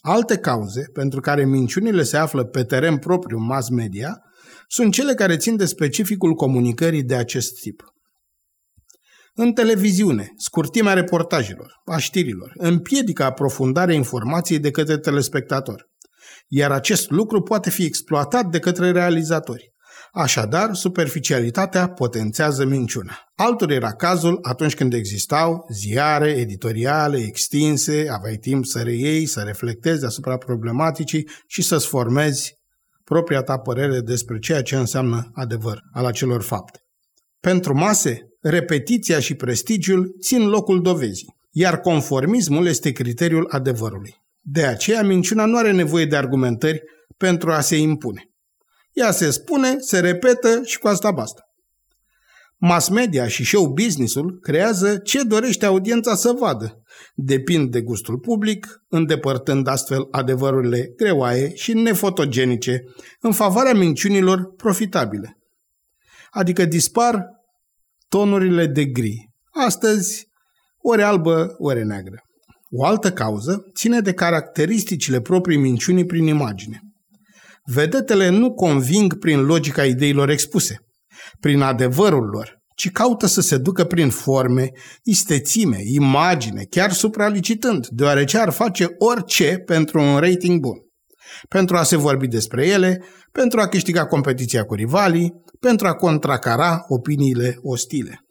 Alte 0.00 0.38
cauze 0.38 0.82
pentru 0.92 1.20
care 1.20 1.44
minciunile 1.44 2.02
se 2.02 2.16
află 2.16 2.44
pe 2.44 2.64
teren 2.64 2.96
propriu 2.96 3.38
mass 3.38 3.68
media 3.68 4.18
sunt 4.68 4.92
cele 4.92 5.14
care 5.14 5.36
țin 5.36 5.56
de 5.56 5.64
specificul 5.64 6.34
comunicării 6.34 7.02
de 7.02 7.14
acest 7.14 7.60
tip. 7.60 7.82
În 9.34 9.52
televiziune, 9.52 10.32
scurtimea 10.36 10.92
reportajelor, 10.92 11.72
a 11.84 11.96
știrilor, 11.96 12.52
împiedică 12.54 13.24
aprofundarea 13.24 13.94
informației 13.94 14.58
de 14.58 14.70
către 14.70 14.98
telespectator, 14.98 15.84
iar 16.48 16.72
acest 16.72 17.10
lucru 17.10 17.42
poate 17.42 17.70
fi 17.70 17.84
exploatat 17.84 18.46
de 18.46 18.58
către 18.58 18.90
realizatori. 18.90 19.73
Așadar, 20.16 20.74
superficialitatea 20.74 21.88
potențează 21.88 22.64
minciuna. 22.64 23.18
Altul 23.34 23.70
era 23.70 23.92
cazul 23.92 24.38
atunci 24.42 24.74
când 24.74 24.92
existau 24.92 25.66
ziare, 25.72 26.30
editoriale, 26.30 27.18
extinse, 27.18 28.06
aveai 28.10 28.36
timp 28.36 28.64
să 28.66 28.82
reiei, 28.82 29.26
să 29.26 29.40
reflectezi 29.40 30.04
asupra 30.04 30.36
problematicii 30.36 31.28
și 31.46 31.62
să-ți 31.62 31.86
formezi 31.86 32.54
propria 33.04 33.42
ta 33.42 33.58
părere 33.58 34.00
despre 34.00 34.38
ceea 34.38 34.62
ce 34.62 34.76
înseamnă 34.76 35.30
adevăr 35.32 35.80
al 35.92 36.04
acelor 36.04 36.42
fapte. 36.42 36.78
Pentru 37.40 37.74
mase, 37.74 38.20
repetiția 38.40 39.20
și 39.20 39.34
prestigiul 39.34 40.16
țin 40.20 40.48
locul 40.48 40.82
dovezii, 40.82 41.36
iar 41.50 41.80
conformismul 41.80 42.66
este 42.66 42.92
criteriul 42.92 43.46
adevărului. 43.50 44.14
De 44.40 44.64
aceea, 44.64 45.02
minciuna 45.02 45.44
nu 45.44 45.56
are 45.56 45.72
nevoie 45.72 46.04
de 46.04 46.16
argumentări 46.16 46.82
pentru 47.16 47.50
a 47.50 47.60
se 47.60 47.76
impune. 47.76 48.28
Ea 48.94 49.10
se 49.10 49.30
spune, 49.30 49.76
se 49.78 50.00
repetă 50.00 50.60
și 50.64 50.78
cu 50.78 50.88
asta 50.88 51.10
basta. 51.10 51.42
Mass 52.56 52.88
media 52.88 53.28
și 53.28 53.44
show 53.44 53.66
business-ul 53.66 54.38
creează 54.42 54.96
ce 54.96 55.22
dorește 55.22 55.66
audiența 55.66 56.14
să 56.14 56.32
vadă. 56.32 56.82
Depind 57.14 57.70
de 57.70 57.80
gustul 57.80 58.18
public, 58.18 58.66
îndepărtând 58.88 59.66
astfel 59.66 60.06
adevărurile 60.10 60.92
greoaie 60.96 61.54
și 61.54 61.72
nefotogenice 61.72 62.80
în 63.20 63.32
favoarea 63.32 63.74
minciunilor 63.74 64.54
profitabile. 64.56 65.38
Adică 66.30 66.64
dispar 66.64 67.26
tonurile 68.08 68.66
de 68.66 68.84
gri. 68.84 69.30
Astăzi, 69.50 70.28
ori 70.78 71.02
albă, 71.02 71.54
ori 71.58 71.84
neagră. 71.84 72.22
O 72.70 72.84
altă 72.84 73.12
cauză 73.12 73.64
ține 73.74 74.00
de 74.00 74.12
caracteristicile 74.12 75.20
proprii 75.20 75.58
minciunii 75.58 76.06
prin 76.06 76.26
imagine. 76.26 76.80
Vedetele 77.66 78.28
nu 78.28 78.52
conving 78.52 79.18
prin 79.18 79.40
logica 79.44 79.84
ideilor 79.84 80.28
expuse, 80.28 80.76
prin 81.40 81.60
adevărul 81.60 82.24
lor, 82.24 82.62
ci 82.74 82.90
caută 82.90 83.26
să 83.26 83.40
se 83.40 83.56
ducă 83.56 83.84
prin 83.84 84.10
forme, 84.10 84.70
istețime, 85.02 85.78
imagine, 85.84 86.64
chiar 86.70 86.92
supralicitând, 86.92 87.86
deoarece 87.86 88.38
ar 88.38 88.50
face 88.50 88.86
orice 88.98 89.58
pentru 89.58 90.00
un 90.00 90.18
rating 90.18 90.60
bun. 90.60 90.76
Pentru 91.48 91.76
a 91.76 91.82
se 91.82 91.96
vorbi 91.96 92.26
despre 92.26 92.66
ele, 92.66 93.04
pentru 93.32 93.60
a 93.60 93.68
câștiga 93.68 94.06
competiția 94.06 94.64
cu 94.64 94.74
rivalii, 94.74 95.32
pentru 95.60 95.86
a 95.86 95.94
contracara 95.94 96.84
opiniile 96.88 97.58
ostile. 97.62 98.23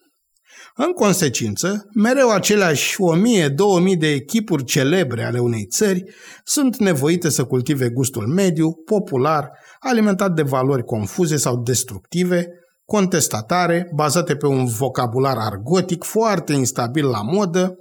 În 0.76 0.92
consecință, 0.92 1.90
mereu 1.94 2.30
aceleași 2.30 2.96
1000-2000 3.94 3.98
de 3.98 4.08
echipuri 4.08 4.64
celebre 4.64 5.24
ale 5.24 5.40
unei 5.40 5.66
țări 5.66 6.04
sunt 6.44 6.78
nevoite 6.78 7.30
să 7.30 7.44
cultive 7.44 7.90
gustul 7.90 8.28
mediu, 8.28 8.74
popular, 8.86 9.52
alimentat 9.80 10.34
de 10.34 10.42
valori 10.42 10.84
confuze 10.84 11.38
sau 11.38 11.62
destructive, 11.62 12.48
contestatare, 12.86 13.92
bazate 13.96 14.36
pe 14.36 14.48
un 14.48 14.66
vocabular 14.66 15.38
argotic 15.38 16.04
foarte 16.04 16.54
instabil 16.54 17.06
la 17.06 17.22
modă, 17.22 17.76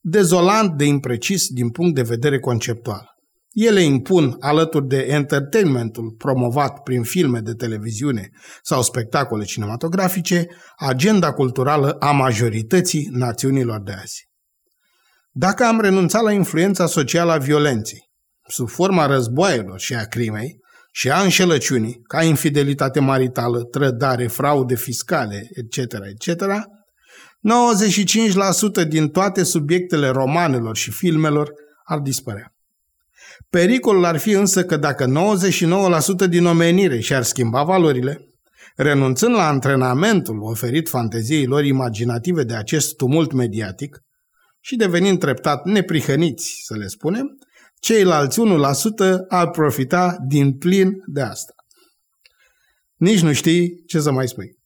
dezolant 0.00 0.76
de 0.76 0.84
imprecis 0.84 1.48
din 1.48 1.70
punct 1.70 1.94
de 1.94 2.02
vedere 2.02 2.38
conceptual. 2.38 3.13
Ele 3.54 3.80
impun, 3.80 4.36
alături 4.40 4.86
de 4.86 4.96
entertainmentul 4.96 6.14
promovat 6.18 6.82
prin 6.82 7.02
filme 7.02 7.40
de 7.40 7.52
televiziune 7.52 8.30
sau 8.62 8.82
spectacole 8.82 9.44
cinematografice, 9.44 10.46
agenda 10.76 11.32
culturală 11.32 11.90
a 11.90 12.10
majorității 12.10 13.08
națiunilor 13.12 13.82
de 13.82 13.92
azi. 13.92 14.28
Dacă 15.30 15.64
am 15.64 15.80
renunțat 15.80 16.22
la 16.22 16.32
influența 16.32 16.86
socială 16.86 17.32
a 17.32 17.38
violenței, 17.38 18.02
sub 18.48 18.68
forma 18.68 19.06
războaielor 19.06 19.80
și 19.80 19.94
a 19.94 20.04
crimei, 20.04 20.62
și 20.96 21.10
a 21.10 21.20
înșelăciunii, 21.20 22.00
ca 22.02 22.22
infidelitate 22.22 23.00
maritală, 23.00 23.62
trădare, 23.62 24.26
fraude 24.26 24.74
fiscale, 24.74 25.48
etc., 25.50 25.76
etc., 25.76 26.44
95% 28.84 28.88
din 28.88 29.08
toate 29.08 29.42
subiectele 29.42 30.08
romanelor 30.08 30.76
și 30.76 30.90
filmelor 30.90 31.52
ar 31.84 31.98
dispărea. 31.98 32.53
Pericolul 33.50 34.04
ar 34.04 34.16
fi 34.16 34.30
însă 34.30 34.64
că 34.64 34.76
dacă 34.76 35.34
99% 36.26 36.28
din 36.28 36.46
omenire 36.46 37.00
și-ar 37.00 37.22
schimba 37.22 37.62
valorile, 37.62 38.18
renunțând 38.76 39.34
la 39.34 39.48
antrenamentul 39.48 40.42
oferit 40.42 40.88
fanteziei 40.88 41.46
lor 41.46 41.64
imaginative 41.64 42.42
de 42.42 42.54
acest 42.54 42.96
tumult 42.96 43.32
mediatic 43.32 43.98
și 44.60 44.76
devenind 44.76 45.18
treptat 45.18 45.64
neprihăniți, 45.64 46.60
să 46.62 46.76
le 46.76 46.86
spunem, 46.86 47.38
Ceilalți 47.80 48.40
1% 48.40 48.44
ar 49.28 49.50
profita 49.50 50.16
din 50.28 50.58
plin 50.58 50.92
de 51.06 51.20
asta. 51.20 51.54
Nici 52.94 53.20
nu 53.20 53.32
știi 53.32 53.82
ce 53.86 54.00
să 54.00 54.12
mai 54.12 54.28
spui. 54.28 54.58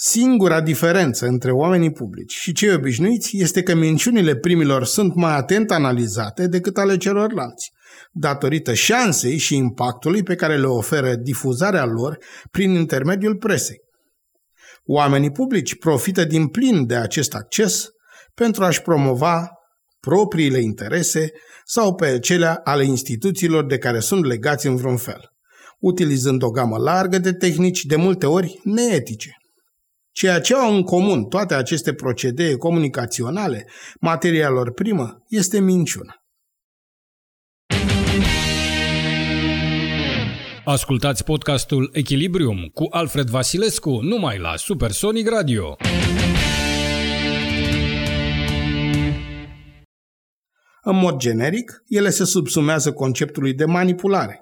Singura 0.00 0.60
diferență 0.60 1.26
între 1.26 1.50
oamenii 1.50 1.92
publici 1.92 2.32
și 2.32 2.52
cei 2.52 2.74
obișnuiți 2.74 3.36
este 3.36 3.62
că 3.62 3.74
minciunile 3.74 4.36
primilor 4.36 4.84
sunt 4.84 5.14
mai 5.14 5.36
atent 5.36 5.70
analizate 5.70 6.46
decât 6.46 6.76
ale 6.76 6.96
celorlalți, 6.96 7.70
datorită 8.12 8.74
șansei 8.74 9.36
și 9.36 9.56
impactului 9.56 10.22
pe 10.22 10.34
care 10.34 10.56
le 10.56 10.66
oferă 10.66 11.14
difuzarea 11.14 11.84
lor 11.84 12.18
prin 12.50 12.70
intermediul 12.70 13.36
presei. 13.36 13.76
Oamenii 14.84 15.30
publici 15.30 15.78
profită 15.78 16.24
din 16.24 16.46
plin 16.46 16.86
de 16.86 16.94
acest 16.94 17.34
acces 17.34 17.88
pentru 18.34 18.64
a-și 18.64 18.82
promova 18.82 19.48
propriile 20.00 20.60
interese 20.60 21.30
sau 21.64 21.94
pe 21.94 22.18
cele 22.18 22.60
ale 22.64 22.84
instituțiilor 22.84 23.66
de 23.66 23.78
care 23.78 23.98
sunt 23.98 24.24
legați 24.24 24.66
în 24.66 24.76
vreun 24.76 24.96
fel, 24.96 25.20
utilizând 25.78 26.42
o 26.42 26.50
gamă 26.50 26.76
largă 26.76 27.18
de 27.18 27.32
tehnici 27.32 27.84
de 27.84 27.96
multe 27.96 28.26
ori 28.26 28.60
neetice. 28.64 29.37
Ceea 30.18 30.40
ce 30.40 30.54
au 30.54 30.74
în 30.74 30.82
comun 30.82 31.24
toate 31.24 31.54
aceste 31.54 31.94
procedee 31.94 32.56
comunicaționale, 32.56 33.66
materia 34.00 34.48
lor 34.48 34.72
primă, 34.72 35.24
este 35.28 35.60
minciuna. 35.60 36.14
Ascultați 40.64 41.24
podcastul 41.24 41.90
Echilibrium 41.92 42.70
cu 42.74 42.86
Alfred 42.90 43.28
Vasilescu 43.28 44.00
numai 44.00 44.38
la 44.38 44.56
Supersonic 44.56 45.28
Radio. 45.28 45.76
În 50.82 50.96
mod 50.96 51.16
generic, 51.16 51.82
ele 51.86 52.10
se 52.10 52.24
subsumează 52.24 52.92
conceptului 52.92 53.54
de 53.54 53.64
manipulare. 53.64 54.40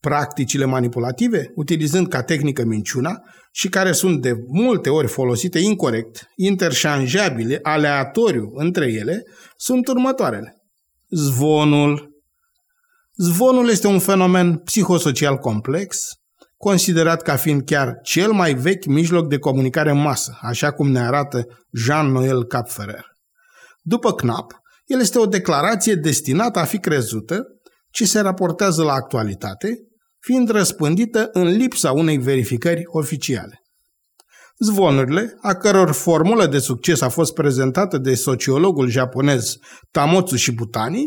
Practicile 0.00 0.64
manipulative, 0.64 1.50
utilizând 1.54 2.08
ca 2.08 2.22
tehnică 2.22 2.64
minciuna 2.64 3.22
și 3.56 3.68
care 3.68 3.92
sunt 3.92 4.22
de 4.22 4.32
multe 4.46 4.90
ori 4.90 5.06
folosite 5.06 5.58
incorrect, 5.58 6.28
interșanjabile, 6.36 7.58
aleatoriu 7.62 8.50
între 8.54 8.92
ele, 8.92 9.22
sunt 9.56 9.88
următoarele. 9.88 10.56
Zvonul. 11.08 12.10
Zvonul 13.16 13.68
este 13.68 13.86
un 13.86 13.98
fenomen 13.98 14.56
psihosocial 14.56 15.36
complex, 15.36 16.06
considerat 16.56 17.22
ca 17.22 17.36
fiind 17.36 17.62
chiar 17.64 17.98
cel 18.02 18.32
mai 18.32 18.54
vechi 18.54 18.84
mijloc 18.84 19.28
de 19.28 19.38
comunicare 19.38 19.90
în 19.90 20.00
masă, 20.00 20.38
așa 20.40 20.72
cum 20.72 20.90
ne 20.90 21.00
arată 21.00 21.46
Jean-Noël 21.72 22.44
Capferrer. 22.44 23.06
După 23.82 24.12
Knapp, 24.12 24.52
el 24.84 25.00
este 25.00 25.18
o 25.18 25.26
declarație 25.26 25.94
destinată 25.94 26.58
a 26.58 26.64
fi 26.64 26.78
crezută, 26.78 27.44
ci 27.90 28.06
se 28.06 28.20
raportează 28.20 28.82
la 28.82 28.92
actualitate, 28.92 29.68
fiind 30.24 30.48
răspândită 30.48 31.28
în 31.32 31.46
lipsa 31.46 31.92
unei 31.92 32.18
verificări 32.18 32.82
oficiale. 32.86 33.62
Zvonurile, 34.58 35.38
a 35.40 35.54
căror 35.54 35.92
formulă 35.92 36.46
de 36.46 36.58
succes 36.58 37.00
a 37.00 37.08
fost 37.08 37.34
prezentată 37.34 37.98
de 37.98 38.14
sociologul 38.14 38.88
japonez 38.88 39.56
Tamotsu 39.90 40.36
Shibutani, 40.36 41.04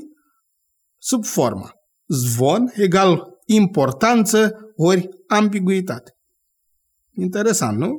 sub 0.97 1.25
forma 1.25 1.71
zvon 2.07 2.71
egal 2.75 3.23
importanță 3.45 4.51
ori 4.75 5.09
ambiguitate. 5.27 6.11
Interesant, 7.13 7.77
nu? 7.77 7.89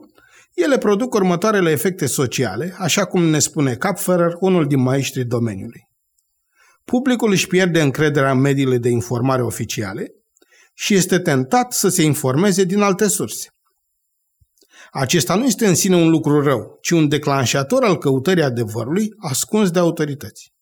Ele 0.55 0.79
produc 0.79 1.15
următoarele 1.15 1.71
efecte 1.71 2.07
sociale, 2.07 2.75
așa 2.79 3.05
cum 3.05 3.23
ne 3.23 3.39
spune 3.39 3.75
Kapferer, 3.75 4.33
unul 4.41 4.67
din 4.67 4.81
maestrii 4.81 5.25
domeniului. 5.25 5.83
Publicul 6.85 7.31
își 7.31 7.47
pierde 7.47 7.81
încrederea 7.81 8.31
în 8.31 8.41
mediile 8.41 8.79
de 8.79 8.89
informare 8.89 9.43
oficiale 9.43 10.18
și 10.81 10.95
este 10.95 11.19
tentat 11.19 11.73
să 11.73 11.89
se 11.89 12.03
informeze 12.03 12.65
din 12.65 12.81
alte 12.81 13.09
surse. 13.09 13.49
Acesta 14.91 15.35
nu 15.35 15.45
este 15.45 15.67
în 15.67 15.75
sine 15.75 15.97
un 15.97 16.09
lucru 16.09 16.43
rău, 16.43 16.79
ci 16.81 16.91
un 16.91 17.09
declanșator 17.09 17.85
al 17.85 17.99
căutării 17.99 18.43
adevărului 18.43 19.09
ascuns 19.19 19.71
de 19.71 19.79
autorități. 19.79 20.53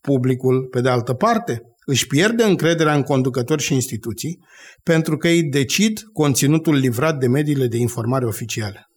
Publicul, 0.00 0.66
pe 0.66 0.80
de 0.80 0.88
altă 0.88 1.14
parte, 1.14 1.62
își 1.86 2.06
pierde 2.06 2.44
încrederea 2.44 2.94
în 2.94 3.02
conducători 3.02 3.62
și 3.62 3.74
instituții 3.74 4.38
pentru 4.82 5.16
că 5.16 5.28
ei 5.28 5.42
decid 5.42 6.00
conținutul 6.12 6.74
livrat 6.74 7.18
de 7.18 7.26
mediile 7.26 7.66
de 7.66 7.76
informare 7.76 8.26
oficiale. 8.26 8.89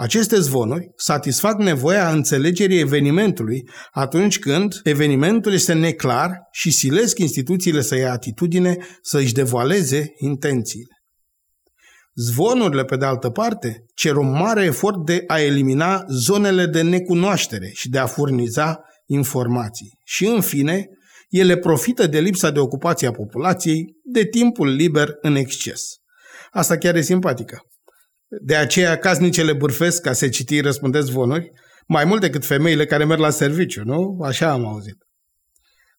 Aceste 0.00 0.40
zvonuri 0.40 0.90
satisfac 0.96 1.58
nevoia 1.58 2.10
înțelegerii 2.10 2.78
evenimentului 2.78 3.68
atunci 3.90 4.38
când 4.38 4.80
evenimentul 4.82 5.52
este 5.52 5.72
neclar 5.72 6.32
și 6.50 6.70
silesc 6.70 7.18
instituțiile 7.18 7.80
să 7.80 7.96
ia 7.96 8.12
atitudine 8.12 8.76
să 9.02 9.18
își 9.18 9.32
devoaleze 9.32 10.12
intențiile. 10.16 11.00
Zvonurile, 12.14 12.84
pe 12.84 12.96
de 12.96 13.04
altă 13.04 13.30
parte, 13.30 13.84
cer 13.94 14.16
un 14.16 14.30
mare 14.30 14.64
efort 14.64 15.04
de 15.04 15.24
a 15.26 15.40
elimina 15.40 16.04
zonele 16.08 16.66
de 16.66 16.82
necunoaștere 16.82 17.70
și 17.72 17.88
de 17.88 17.98
a 17.98 18.06
furniza 18.06 18.80
informații. 19.06 19.98
Și, 20.04 20.26
în 20.26 20.40
fine, 20.40 20.86
ele 21.28 21.56
profită 21.56 22.06
de 22.06 22.20
lipsa 22.20 22.50
de 22.50 22.58
ocupație 22.58 23.06
a 23.06 23.12
populației, 23.12 23.84
de 24.04 24.24
timpul 24.24 24.68
liber 24.68 25.08
în 25.20 25.34
exces. 25.34 25.82
Asta 26.50 26.76
chiar 26.76 26.94
e 26.94 27.00
simpatică. 27.00 27.62
De 28.28 28.56
aceea 28.56 28.98
casnicele 28.98 29.52
bârfesc 29.52 30.02
ca 30.02 30.12
să 30.12 30.28
citi 30.28 30.60
răspundeți 30.60 31.06
zvonuri, 31.06 31.50
mai 31.86 32.04
mult 32.04 32.20
decât 32.20 32.44
femeile 32.44 32.86
care 32.86 33.04
merg 33.04 33.20
la 33.20 33.30
serviciu, 33.30 33.82
nu? 33.84 34.18
Așa 34.22 34.50
am 34.50 34.66
auzit. 34.66 34.96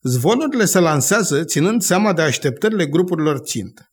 Zvonurile 0.01 0.65
se 0.65 0.79
lansează 0.79 1.43
ținând 1.43 1.81
seama 1.81 2.13
de 2.13 2.21
așteptările 2.21 2.85
grupurilor 2.85 3.37
țintă. 3.37 3.83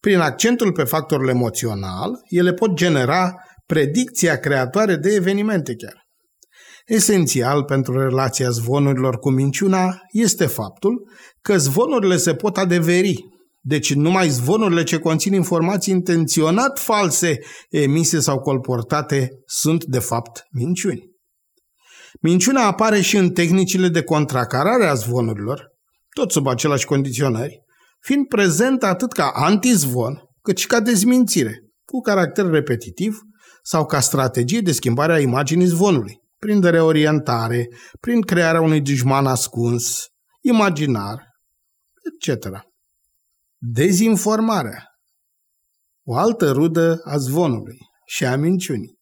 Prin 0.00 0.18
accentul 0.18 0.72
pe 0.72 0.84
factorul 0.84 1.28
emoțional, 1.28 2.10
ele 2.28 2.52
pot 2.52 2.74
genera 2.74 3.34
predicția 3.66 4.38
creatoare 4.38 4.96
de 4.96 5.14
evenimente 5.14 5.74
chiar. 5.74 6.02
Esențial 6.86 7.64
pentru 7.64 7.98
relația 7.98 8.50
zvonurilor 8.50 9.18
cu 9.18 9.30
minciuna 9.30 10.00
este 10.12 10.46
faptul 10.46 11.08
că 11.40 11.56
zvonurile 11.56 12.16
se 12.16 12.34
pot 12.34 12.56
adeveri, 12.56 13.24
deci 13.64 13.94
numai 13.94 14.28
zvonurile 14.28 14.82
ce 14.82 14.98
conțin 14.98 15.32
informații 15.32 15.92
intenționat 15.92 16.78
false, 16.78 17.38
emise 17.70 18.20
sau 18.20 18.40
colportate, 18.40 19.30
sunt 19.46 19.84
de 19.84 19.98
fapt 19.98 20.46
minciuni. 20.50 21.10
Minciuna 22.20 22.66
apare 22.66 23.00
și 23.00 23.16
în 23.16 23.30
tehnicile 23.30 23.88
de 23.88 24.02
contracarare 24.02 24.86
a 24.86 24.94
zvonurilor, 24.94 25.70
tot 26.14 26.30
sub 26.30 26.46
aceleași 26.46 26.86
condiționări, 26.86 27.60
fiind 28.00 28.26
prezentă 28.26 28.86
atât 28.86 29.12
ca 29.12 29.30
antizvon, 29.34 30.22
cât 30.42 30.58
și 30.58 30.66
ca 30.66 30.80
dezmințire, 30.80 31.60
cu 31.84 32.00
caracter 32.00 32.50
repetitiv 32.50 33.18
sau 33.62 33.86
ca 33.86 34.00
strategie 34.00 34.60
de 34.60 34.72
schimbare 34.72 35.12
a 35.12 35.20
imaginii 35.20 35.66
zvonului 35.66 36.20
prin 36.38 36.60
reorientare, 36.60 37.68
prin 38.00 38.20
crearea 38.20 38.60
unui 38.60 38.80
dușman 38.80 39.26
ascuns, 39.26 40.06
imaginar, 40.40 41.22
etc. 42.02 42.46
Dezinformarea. 43.64 44.84
O 46.04 46.16
altă 46.16 46.50
rudă 46.50 47.00
a 47.04 47.16
zvonului 47.16 47.78
și 48.06 48.24
a 48.24 48.36
minciunii. 48.36 48.98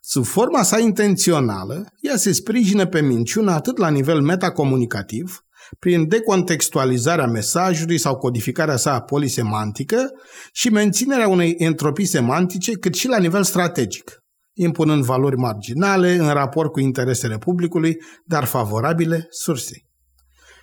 Sub 0.00 0.24
forma 0.24 0.62
sa 0.62 0.78
intențională, 0.78 1.86
ea 2.00 2.16
se 2.16 2.32
sprijină 2.32 2.86
pe 2.86 3.00
minciună 3.00 3.50
atât 3.52 3.78
la 3.78 3.88
nivel 3.88 4.20
metacomunicativ, 4.20 5.40
prin 5.78 6.08
decontextualizarea 6.08 7.26
mesajului 7.26 7.98
sau 7.98 8.16
codificarea 8.16 8.76
sa 8.76 9.00
polisemantică 9.00 10.10
și 10.52 10.68
menținerea 10.68 11.28
unei 11.28 11.54
entropii 11.58 12.06
semantice, 12.06 12.72
cât 12.72 12.94
și 12.94 13.08
la 13.08 13.18
nivel 13.18 13.42
strategic, 13.42 14.18
impunând 14.52 15.04
valori 15.04 15.36
marginale 15.36 16.14
în 16.14 16.28
raport 16.28 16.72
cu 16.72 16.80
interesele 16.80 17.38
publicului, 17.38 17.96
dar 18.24 18.44
favorabile 18.44 19.26
sursei. 19.30 19.86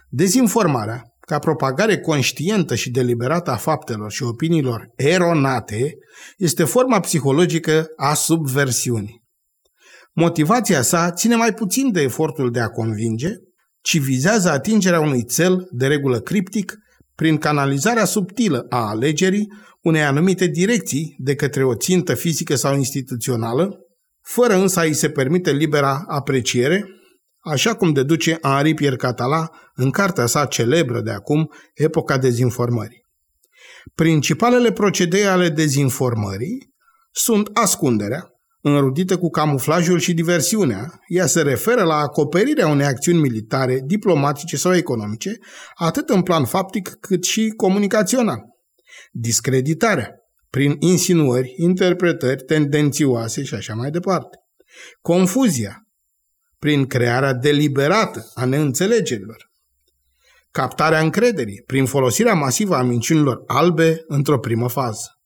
Dezinformarea, 0.10 1.15
ca 1.26 1.40
propagare 1.40 2.00
conștientă 2.00 2.76
și 2.76 2.92
deliberată 2.92 3.52
a 3.52 3.56
faptelor 3.56 4.12
și 4.12 4.24
opiniilor 4.24 4.92
eronate, 4.96 5.98
este 6.38 6.64
forma 6.64 7.00
psihologică 7.00 7.86
a 7.96 8.14
subversiunii. 8.14 9.24
Motivația 10.14 10.82
sa 10.82 11.12
ține 11.12 11.36
mai 11.36 11.54
puțin 11.54 11.92
de 11.92 12.02
efortul 12.02 12.52
de 12.52 12.60
a 12.60 12.68
convinge, 12.68 13.30
ci 13.82 13.98
vizează 13.98 14.50
atingerea 14.50 15.00
unui 15.00 15.26
cel 15.26 15.68
de 15.72 15.88
regulă 15.88 16.20
criptic 16.20 16.78
prin 17.16 17.38
canalizarea 17.38 18.06
subtilă 18.06 18.66
a 18.70 18.88
alegerii 18.90 19.48
unei 19.82 20.04
anumite 20.04 20.48
direcții 20.48 21.16
de 21.20 21.36
către 21.36 21.64
o 21.64 21.76
țintă 21.76 22.14
fizică 22.14 22.56
sau 22.56 22.76
instituțională, 22.78 23.80
fără 24.22 24.56
însă 24.56 24.80
a-i 24.80 24.94
se 24.94 25.10
permite 25.10 25.52
libera 25.52 26.04
apreciere, 26.08 26.86
așa 27.46 27.76
cum 27.76 27.94
deduce 27.94 28.38
Henri 28.42 28.74
Pierre 28.74 28.96
Catala 28.96 29.50
în 29.74 29.92
cartea 29.92 30.26
sa 30.26 30.46
celebră 30.46 31.02
de 31.02 31.12
acum, 31.12 31.52
Epoca 31.74 32.18
dezinformării. 32.18 33.06
Principalele 33.96 34.72
procedee 34.72 35.26
ale 35.26 35.50
dezinformării 35.50 36.74
sunt 37.12 37.50
ascunderea, 37.54 38.30
Înrudită 38.68 39.18
cu 39.18 39.30
camuflajul 39.30 40.00
și 40.00 40.14
diversiunea, 40.14 41.00
ea 41.08 41.26
se 41.26 41.42
referă 41.42 41.84
la 41.84 41.96
acoperirea 41.96 42.68
unei 42.68 42.86
acțiuni 42.86 43.20
militare, 43.20 43.82
diplomatice 43.86 44.58
sau 44.58 44.76
economice, 44.76 45.38
atât 45.76 46.10
în 46.10 46.22
plan 46.22 46.46
faptic 46.46 46.90
cât 47.00 47.24
și 47.24 47.54
comunicațional. 47.56 48.40
Discreditarea, 49.12 50.10
prin 50.50 50.76
insinuări, 50.80 51.54
interpretări 51.58 52.44
tendențioase 52.44 53.44
și 53.44 53.54
așa 53.54 53.74
mai 53.74 53.90
departe. 53.92 54.38
Confuzia, 55.02 55.85
prin 56.66 56.86
crearea 56.86 57.34
deliberată 57.34 58.32
a 58.34 58.46
neînțelegerilor. 58.46 59.52
Captarea 60.52 61.00
încrederii, 61.00 61.64
prin 61.66 61.86
folosirea 61.86 62.34
masivă 62.34 62.76
a 62.76 62.82
minciunilor 62.82 63.44
albe 63.48 64.04
într-o 64.08 64.40
primă 64.40 64.70
fază. 64.70 65.20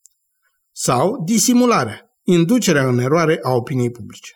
Sau 0.71 1.23
disimularea, 1.25 2.01
inducerea 2.23 2.87
în 2.87 2.99
eroare 2.99 3.39
a 3.41 3.51
opiniei 3.51 3.91
publice. 3.91 4.31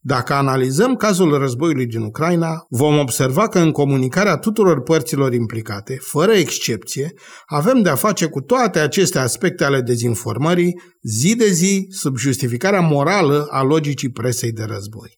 Dacă 0.00 0.32
analizăm 0.32 0.94
cazul 0.94 1.38
războiului 1.38 1.86
din 1.86 2.02
Ucraina, 2.02 2.66
vom 2.68 2.98
observa 2.98 3.48
că 3.48 3.58
în 3.58 3.70
comunicarea 3.70 4.36
tuturor 4.36 4.82
părților 4.82 5.32
implicate, 5.32 5.96
fără 6.00 6.32
excepție, 6.32 7.12
avem 7.46 7.82
de-a 7.82 7.94
face 7.94 8.26
cu 8.26 8.40
toate 8.40 8.78
aceste 8.78 9.18
aspecte 9.18 9.64
ale 9.64 9.80
dezinformării, 9.80 10.80
zi 11.02 11.36
de 11.36 11.48
zi, 11.48 11.86
sub 11.90 12.16
justificarea 12.16 12.80
morală 12.80 13.46
a 13.50 13.62
logicii 13.62 14.10
presei 14.10 14.52
de 14.52 14.62
război. 14.62 15.17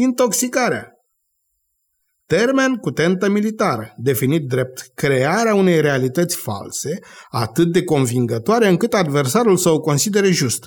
Intoxicarea 0.00 0.92
termen 2.26 2.74
cu 2.74 2.90
tentă 2.90 3.28
militară, 3.28 3.94
definit 3.96 4.48
drept 4.48 4.90
crearea 4.94 5.54
unei 5.54 5.80
realități 5.80 6.36
false, 6.36 6.98
atât 7.30 7.72
de 7.72 7.84
convingătoare 7.84 8.68
încât 8.68 8.94
adversarul 8.94 9.56
să 9.56 9.70
o 9.70 9.80
considere 9.80 10.30
just. 10.30 10.66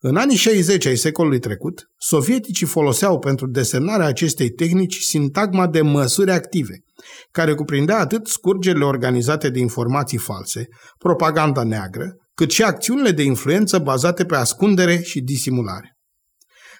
În 0.00 0.16
anii 0.16 0.36
60 0.36 0.86
ai 0.86 0.96
secolului 0.96 1.38
trecut, 1.38 1.84
sovieticii 1.98 2.66
foloseau 2.66 3.18
pentru 3.18 3.46
desemnarea 3.46 4.06
acestei 4.06 4.50
tehnici 4.50 4.96
sintagma 4.96 5.66
de 5.66 5.80
măsuri 5.80 6.30
active, 6.30 6.74
care 7.30 7.54
cuprindea 7.54 7.98
atât 7.98 8.26
scurgerile 8.26 8.84
organizate 8.84 9.50
de 9.50 9.58
informații 9.58 10.18
false, 10.18 10.66
propaganda 10.98 11.62
neagră, 11.62 12.14
cât 12.34 12.50
și 12.50 12.62
acțiunile 12.62 13.10
de 13.10 13.22
influență 13.22 13.78
bazate 13.78 14.24
pe 14.24 14.36
ascundere 14.36 15.00
și 15.02 15.20
disimulare. 15.20 15.95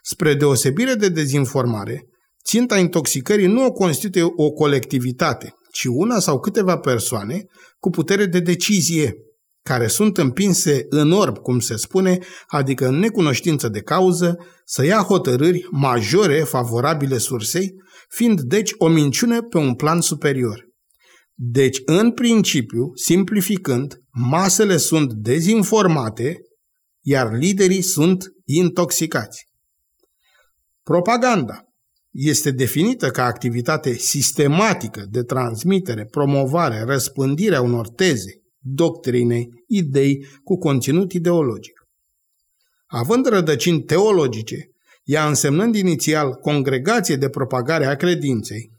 Spre 0.08 0.34
deosebire 0.34 0.94
de 0.94 1.08
dezinformare, 1.08 2.08
ținta 2.44 2.78
intoxicării 2.78 3.46
nu 3.46 3.64
o 3.64 3.72
constituie 3.72 4.24
o 4.36 4.50
colectivitate, 4.50 5.54
ci 5.72 5.84
una 5.84 6.18
sau 6.18 6.40
câteva 6.40 6.78
persoane 6.78 7.44
cu 7.78 7.90
putere 7.90 8.26
de 8.26 8.40
decizie, 8.40 9.14
care 9.62 9.86
sunt 9.86 10.18
împinse 10.18 10.86
în 10.88 11.12
orb, 11.12 11.38
cum 11.38 11.60
se 11.60 11.76
spune, 11.76 12.18
adică 12.46 12.86
în 12.86 12.94
necunoștință 12.94 13.68
de 13.68 13.80
cauză, 13.80 14.36
să 14.64 14.84
ia 14.84 14.98
hotărâri 14.98 15.66
majore 15.70 16.38
favorabile 16.38 17.18
sursei, 17.18 17.74
fiind 18.08 18.40
deci 18.40 18.72
o 18.78 18.88
minciună 18.88 19.42
pe 19.42 19.58
un 19.58 19.74
plan 19.74 20.00
superior. 20.00 20.64
Deci, 21.34 21.82
în 21.84 22.12
principiu, 22.12 22.90
simplificând, 22.94 24.00
masele 24.10 24.76
sunt 24.76 25.12
dezinformate, 25.12 26.36
iar 27.00 27.32
liderii 27.32 27.82
sunt 27.82 28.24
intoxicați. 28.44 29.54
Propaganda 30.90 31.64
este 32.10 32.50
definită 32.50 33.10
ca 33.10 33.24
activitate 33.24 33.92
sistematică 33.92 35.06
de 35.10 35.22
transmitere, 35.22 36.04
promovare, 36.04 36.82
răspândire 36.82 37.54
a 37.54 37.60
unor 37.60 37.88
teze, 37.88 38.42
doctrine, 38.58 39.46
idei 39.66 40.26
cu 40.44 40.58
conținut 40.58 41.12
ideologic. 41.12 41.86
Având 42.86 43.26
rădăcini 43.26 43.82
teologice, 43.82 44.70
ea 45.04 45.28
însemnând 45.28 45.74
inițial 45.74 46.32
congregație 46.34 47.16
de 47.16 47.28
propagare 47.28 47.86
a 47.86 47.96
credinței, 47.96 48.70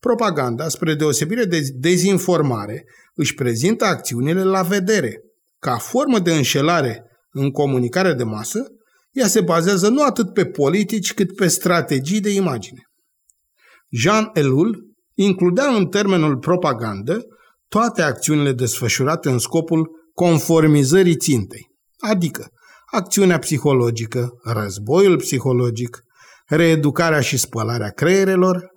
propaganda, 0.00 0.68
spre 0.68 0.94
deosebire 0.94 1.44
de 1.44 1.60
dezinformare, 1.74 2.84
își 3.14 3.34
prezintă 3.34 3.84
acțiunile 3.84 4.42
la 4.42 4.62
vedere, 4.62 5.22
ca 5.58 5.76
formă 5.76 6.18
de 6.18 6.32
înșelare 6.32 7.04
în 7.30 7.50
comunicare 7.50 8.12
de 8.12 8.24
masă, 8.24 8.75
ea 9.16 9.26
se 9.26 9.40
bazează 9.40 9.88
nu 9.88 10.02
atât 10.02 10.32
pe 10.32 10.44
politici, 10.44 11.14
cât 11.14 11.34
pe 11.34 11.46
strategii 11.46 12.20
de 12.20 12.30
imagine. 12.30 12.80
Jean 13.90 14.30
Elul 14.32 14.94
includea 15.14 15.66
în 15.66 15.86
termenul 15.86 16.38
propagandă 16.38 17.24
toate 17.68 18.02
acțiunile 18.02 18.52
desfășurate 18.52 19.28
în 19.28 19.38
scopul 19.38 19.90
conformizării 20.12 21.16
țintei, 21.16 21.66
adică 21.98 22.48
acțiunea 22.92 23.38
psihologică, 23.38 24.28
războiul 24.42 25.16
psihologic, 25.16 26.00
reeducarea 26.46 27.20
și 27.20 27.36
spălarea 27.36 27.90
creierelor 27.90 28.70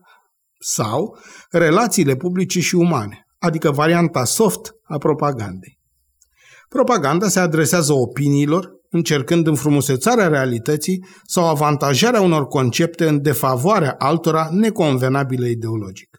sau 0.60 1.18
relațiile 1.50 2.16
publice 2.16 2.60
și 2.60 2.76
umane, 2.76 3.26
adică 3.38 3.72
varianta 3.72 4.24
soft 4.24 4.72
a 4.84 4.98
propagandei. 4.98 5.78
Propaganda 6.70 7.28
se 7.28 7.40
adresează 7.40 7.94
opiniilor, 7.94 8.79
încercând 8.90 9.48
înfrumusețarea 9.48 10.28
realității 10.28 11.06
sau 11.24 11.48
avantajarea 11.50 12.22
unor 12.22 12.48
concepte 12.48 13.08
în 13.08 13.22
defavoarea 13.22 13.96
altora 13.98 14.50
neconvenabile 14.52 15.50
ideologic. 15.50 16.10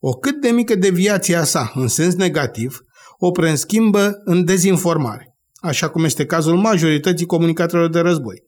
O 0.00 0.12
cât 0.12 0.40
de 0.40 0.48
mică 0.48 0.74
deviație 0.74 1.36
a 1.36 1.44
sa 1.44 1.72
în 1.74 1.88
sens 1.88 2.14
negativ 2.14 2.80
o 3.18 3.30
preînschimbă 3.30 4.20
în 4.24 4.44
dezinformare, 4.44 5.36
așa 5.60 5.88
cum 5.88 6.04
este 6.04 6.26
cazul 6.26 6.56
majorității 6.56 7.26
comunicatorilor 7.26 7.90
de 7.90 7.98
război. 7.98 8.44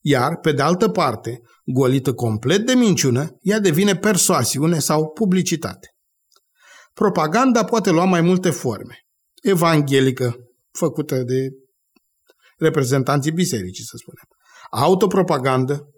Iar, 0.00 0.36
pe 0.36 0.52
de 0.52 0.62
altă 0.62 0.88
parte, 0.88 1.40
golită 1.64 2.12
complet 2.12 2.66
de 2.66 2.74
minciună, 2.74 3.36
ea 3.40 3.58
devine 3.58 3.96
persoasiune 3.96 4.78
sau 4.78 5.10
publicitate. 5.10 5.88
Propaganda 6.94 7.64
poate 7.64 7.90
lua 7.90 8.04
mai 8.04 8.20
multe 8.20 8.50
forme. 8.50 8.96
Evanghelică, 9.42 10.36
făcută 10.70 11.22
de 11.22 11.48
reprezentanții 12.62 13.32
bisericii, 13.32 13.84
să 13.84 13.96
spunem. 13.96 14.24
Autopropagandă, 14.70 15.88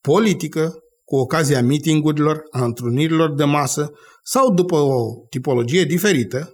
politică, 0.00 0.74
cu 1.04 1.16
ocazia 1.16 1.62
mitingurilor, 1.62 2.42
a 2.50 2.64
întrunirilor 2.64 3.34
de 3.34 3.44
masă 3.44 3.90
sau 4.22 4.54
după 4.54 4.76
o 4.76 5.02
tipologie 5.30 5.84
diferită, 5.84 6.52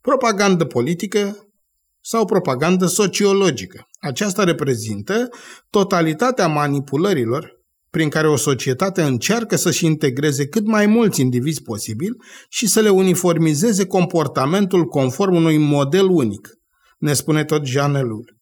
propagandă 0.00 0.64
politică 0.64 1.48
sau 2.00 2.24
propagandă 2.24 2.86
sociologică. 2.86 3.86
Aceasta 4.00 4.44
reprezintă 4.44 5.28
totalitatea 5.70 6.46
manipulărilor 6.46 7.56
prin 7.90 8.08
care 8.08 8.28
o 8.28 8.36
societate 8.36 9.02
încearcă 9.02 9.56
să-și 9.56 9.84
integreze 9.84 10.46
cât 10.46 10.66
mai 10.66 10.86
mulți 10.86 11.20
indivizi 11.20 11.62
posibil 11.62 12.16
și 12.48 12.66
să 12.66 12.80
le 12.80 12.88
uniformizeze 12.88 13.86
comportamentul 13.86 14.84
conform 14.84 15.34
unui 15.34 15.58
model 15.58 16.06
unic, 16.08 16.48
ne 16.98 17.12
spune 17.12 17.44
tot 17.44 17.64
Janelul 17.64 18.37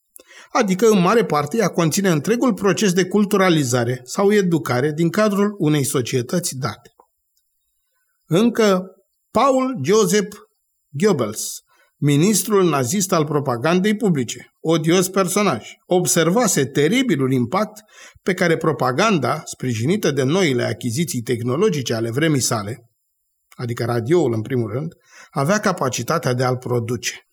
adică 0.50 0.88
în 0.88 1.00
mare 1.00 1.24
parte 1.24 1.56
ea 1.56 1.68
conține 1.68 2.10
întregul 2.10 2.54
proces 2.54 2.92
de 2.92 3.04
culturalizare 3.04 4.00
sau 4.04 4.32
educare 4.32 4.92
din 4.92 5.10
cadrul 5.10 5.54
unei 5.58 5.84
societăți 5.84 6.56
date. 6.56 6.94
Încă 8.26 8.84
Paul 9.30 9.80
Joseph 9.82 10.36
Goebbels, 10.88 11.60
ministrul 11.96 12.68
nazist 12.68 13.12
al 13.12 13.24
propagandei 13.24 13.96
publice, 13.96 14.52
odios 14.60 15.08
personaj, 15.08 15.68
observase 15.86 16.64
teribilul 16.64 17.32
impact 17.32 17.80
pe 18.22 18.34
care 18.34 18.56
propaganda, 18.56 19.42
sprijinită 19.44 20.10
de 20.10 20.22
noile 20.22 20.62
achiziții 20.62 21.22
tehnologice 21.22 21.94
ale 21.94 22.10
vremii 22.10 22.40
sale, 22.40 22.90
adică 23.48 23.84
radioul 23.84 24.32
în 24.32 24.42
primul 24.42 24.70
rând, 24.72 24.92
avea 25.30 25.60
capacitatea 25.60 26.32
de 26.32 26.44
a-l 26.44 26.56
produce. 26.56 27.25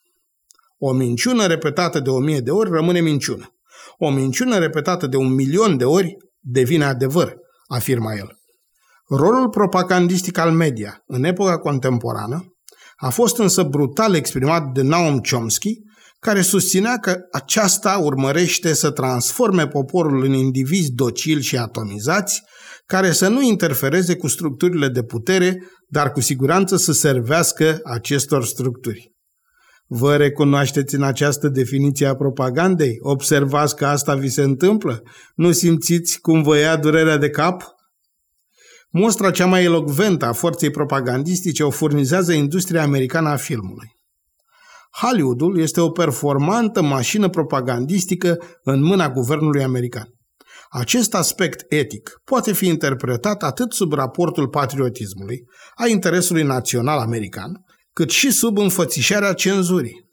O 0.86 0.94
minciună 0.94 1.46
repetată 1.46 2.00
de 2.00 2.10
o 2.10 2.20
mie 2.20 2.40
de 2.40 2.52
ori 2.52 2.70
rămâne 2.70 3.00
minciună. 3.00 3.56
O 3.98 4.10
minciună 4.10 4.58
repetată 4.58 5.08
de 5.08 5.18
un 5.18 5.34
milion 5.34 5.78
de 5.78 5.86
ori 5.86 6.16
devine 6.40 6.86
adevăr, 6.86 7.34
afirma 7.68 8.14
el. 8.14 8.38
Rolul 9.08 9.50
propagandistic 9.50 10.38
al 10.38 10.52
media 10.52 11.04
în 11.06 11.24
epoca 11.24 11.58
contemporană 11.58 12.54
a 12.96 13.10
fost 13.10 13.38
însă 13.38 13.64
brutal 13.64 14.16
exprimat 14.16 14.72
de 14.74 14.82
Naum 14.82 15.20
Chomsky, 15.20 15.74
care 16.20 16.42
susținea 16.42 16.98
că 16.98 17.18
aceasta 17.32 18.00
urmărește 18.02 18.74
să 18.74 18.92
transforme 18.92 19.68
poporul 19.68 20.24
în 20.24 20.34
indivizi 20.34 20.92
docili 20.92 21.42
și 21.42 21.58
atomizați, 21.58 22.42
care 22.86 23.12
să 23.12 23.28
nu 23.28 23.42
interfereze 23.42 24.16
cu 24.16 24.28
structurile 24.28 24.88
de 24.88 25.04
putere, 25.04 25.58
dar 25.88 26.12
cu 26.12 26.22
siguranță 26.22 26.76
să 26.76 26.92
servească 26.92 27.80
acestor 27.84 28.46
structuri. 28.46 29.13
Vă 29.88 30.16
recunoașteți 30.16 30.96
în 30.96 31.04
această 31.04 31.48
definiție 31.48 32.06
a 32.06 32.16
propagandei? 32.16 32.98
Observați 33.00 33.76
că 33.76 33.86
asta 33.86 34.16
vi 34.16 34.30
se 34.30 34.42
întâmplă? 34.42 35.04
Nu 35.36 35.52
simțiți 35.52 36.20
cum 36.20 36.42
vă 36.42 36.58
ia 36.58 36.78
durerea 36.78 37.18
de 37.18 37.30
cap? 37.30 37.64
Mostra 38.90 39.32
cea 39.32 39.46
mai 39.46 39.64
elocventă 39.64 40.26
a 40.26 40.34
forței 40.34 40.70
propagandistice 40.70 41.64
o 41.64 41.70
furnizează 41.70 42.34
industria 42.34 42.82
americană 42.82 43.30
a 43.30 43.36
filmului. 43.36 43.92
Hollywoodul 45.02 45.60
este 45.60 45.82
o 45.82 45.90
performantă 45.90 46.82
mașină 46.82 47.30
propagandistică 47.30 48.38
în 48.64 48.84
mâna 48.84 49.10
guvernului 49.10 49.64
american. 49.64 50.08
Acest 50.70 51.14
aspect 51.14 51.66
etic 51.70 52.22
poate 52.24 52.54
fi 52.54 52.68
interpretat 52.68 53.44
atât 53.44 53.72
sub 53.72 53.94
raportul 53.94 54.48
patriotismului, 54.48 55.44
a 55.76 55.88
interesului 55.88 56.44
național 56.44 57.00
american, 57.00 57.52
cât 57.94 58.10
și 58.10 58.32
sub 58.32 58.58
înfățișarea 58.58 59.34
cenzurii. 59.34 60.10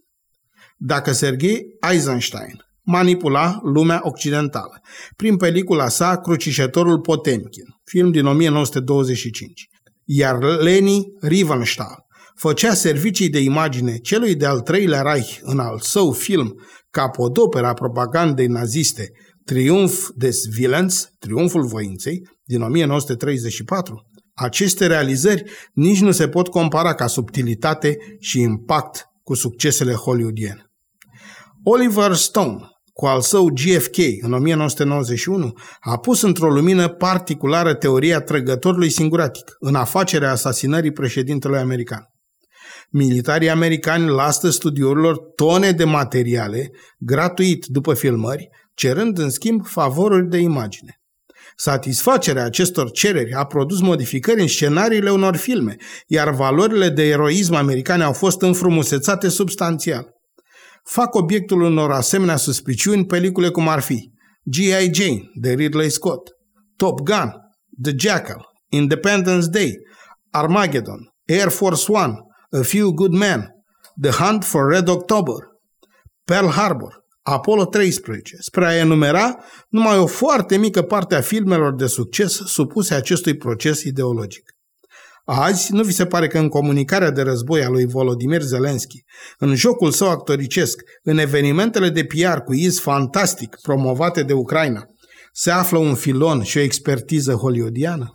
Dacă 0.77 1.13
Sergei 1.13 1.63
Eisenstein 1.91 2.65
manipula 2.83 3.61
lumea 3.63 4.01
occidentală 4.03 4.81
prin 5.17 5.37
pelicula 5.37 5.89
sa 5.89 6.21
Crucișătorul 6.21 7.01
Potemkin, 7.01 7.65
film 7.85 8.11
din 8.11 8.27
1925, 8.27 9.69
iar 10.05 10.43
Leni 10.43 11.03
Riefenstahl 11.21 12.09
făcea 12.35 12.75
servicii 12.75 13.29
de 13.29 13.39
imagine 13.39 13.97
celui 13.97 14.35
de-al 14.35 14.61
treilea 14.61 15.03
Reich 15.03 15.39
în 15.41 15.59
al 15.59 15.79
său 15.81 16.13
film 16.13 16.61
capodopera 16.91 17.73
propagandei 17.73 18.47
naziste 18.47 19.11
Triumf 19.45 20.09
des 20.15 20.45
Willens, 20.59 21.09
Triumful 21.19 21.67
Voinței, 21.67 22.29
din 22.45 22.63
1934, 22.63 24.10
aceste 24.43 24.87
realizări 24.87 25.45
nici 25.73 26.01
nu 26.01 26.11
se 26.11 26.29
pot 26.29 26.49
compara 26.49 26.95
ca 26.95 27.07
subtilitate 27.07 27.97
și 28.19 28.41
impact 28.41 29.05
cu 29.23 29.35
succesele 29.35 29.93
hollywoodiene. 29.93 30.65
Oliver 31.65 32.15
Stone, 32.15 32.59
cu 32.93 33.07
al 33.07 33.21
său 33.21 33.45
GFK 33.45 33.97
în 34.21 34.33
1991, 34.33 35.53
a 35.81 35.99
pus 35.99 36.23
într-o 36.23 36.51
lumină 36.51 36.89
particulară 36.89 37.75
teoria 37.75 38.21
trăgătorului 38.21 38.91
singuratic 38.91 39.57
în 39.59 39.75
afacerea 39.75 40.31
asasinării 40.31 40.93
președintelui 40.93 41.59
american. 41.59 42.05
Militarii 42.91 43.51
americani 43.51 44.09
lasă 44.09 44.51
studiourilor 44.51 45.19
tone 45.19 45.71
de 45.71 45.85
materiale, 45.85 46.71
gratuit 46.99 47.67
după 47.67 47.95
filmări, 47.95 48.49
cerând 48.75 49.19
în 49.19 49.31
schimb 49.31 49.67
favoruri 49.67 50.29
de 50.29 50.39
imagine. 50.39 51.00
Satisfacerea 51.63 52.45
acestor 52.45 52.91
cereri 52.91 53.33
a 53.33 53.45
produs 53.45 53.81
modificări 53.81 54.41
în 54.41 54.47
scenariile 54.47 55.11
unor 55.11 55.37
filme, 55.37 55.77
iar 56.07 56.31
valorile 56.31 56.89
de 56.89 57.09
eroism 57.09 57.55
americane 57.55 58.05
au 58.05 58.13
fost 58.13 58.43
înfrumusețate 58.43 59.29
substanțial. 59.29 60.09
Fac 60.85 61.15
obiectul 61.15 61.61
unor 61.61 61.91
asemenea 61.91 62.37
suspiciuni 62.37 63.07
pelicule 63.07 63.51
cum 63.51 63.69
ar 63.69 63.81
fi 63.81 64.11
G.I. 64.43 64.91
Jane 64.93 65.23
de 65.35 65.53
Ridley 65.53 65.91
Scott, 65.91 66.31
Top 66.77 67.01
Gun, 67.01 67.33
The 67.83 67.93
Jackal, 67.97 68.47
Independence 68.69 69.47
Day, 69.47 69.75
Armageddon, 70.31 71.09
Air 71.25 71.49
Force 71.49 71.93
One, 71.93 72.15
A 72.51 72.63
Few 72.63 72.93
Good 72.93 73.13
Men, 73.13 73.49
The 74.01 74.11
Hunt 74.11 74.45
for 74.45 74.71
Red 74.71 74.89
October, 74.89 75.35
Pearl 76.25 76.49
Harbor, 76.49 77.00
Apollo 77.23 77.65
13, 77.65 78.37
spre 78.41 78.67
a 78.67 78.77
enumera 78.77 79.39
numai 79.69 79.99
o 79.99 80.07
foarte 80.07 80.57
mică 80.57 80.83
parte 80.83 81.15
a 81.15 81.21
filmelor 81.21 81.75
de 81.75 81.87
succes 81.87 82.33
supuse 82.45 82.95
acestui 82.95 83.37
proces 83.37 83.83
ideologic. 83.83 84.55
Azi, 85.25 85.73
nu 85.73 85.83
vi 85.83 85.93
se 85.93 86.07
pare 86.07 86.27
că 86.27 86.39
în 86.39 86.49
comunicarea 86.49 87.11
de 87.11 87.23
război 87.23 87.65
a 87.65 87.69
lui 87.69 87.87
Volodymyr 87.87 88.41
Zelensky, 88.41 89.05
în 89.39 89.55
jocul 89.55 89.91
său 89.91 90.09
actoricesc, 90.09 90.81
în 91.03 91.19
evenimentele 91.19 91.89
de 91.89 92.05
PR 92.05 92.39
cu 92.39 92.55
iz 92.55 92.81
fantastic 92.81 93.57
promovate 93.63 94.23
de 94.23 94.33
Ucraina, 94.33 94.85
se 95.33 95.51
află 95.51 95.79
un 95.79 95.95
filon 95.95 96.43
și 96.43 96.59
o 96.59 96.61
expertiză 96.61 97.33
hollywoodiană? 97.33 98.15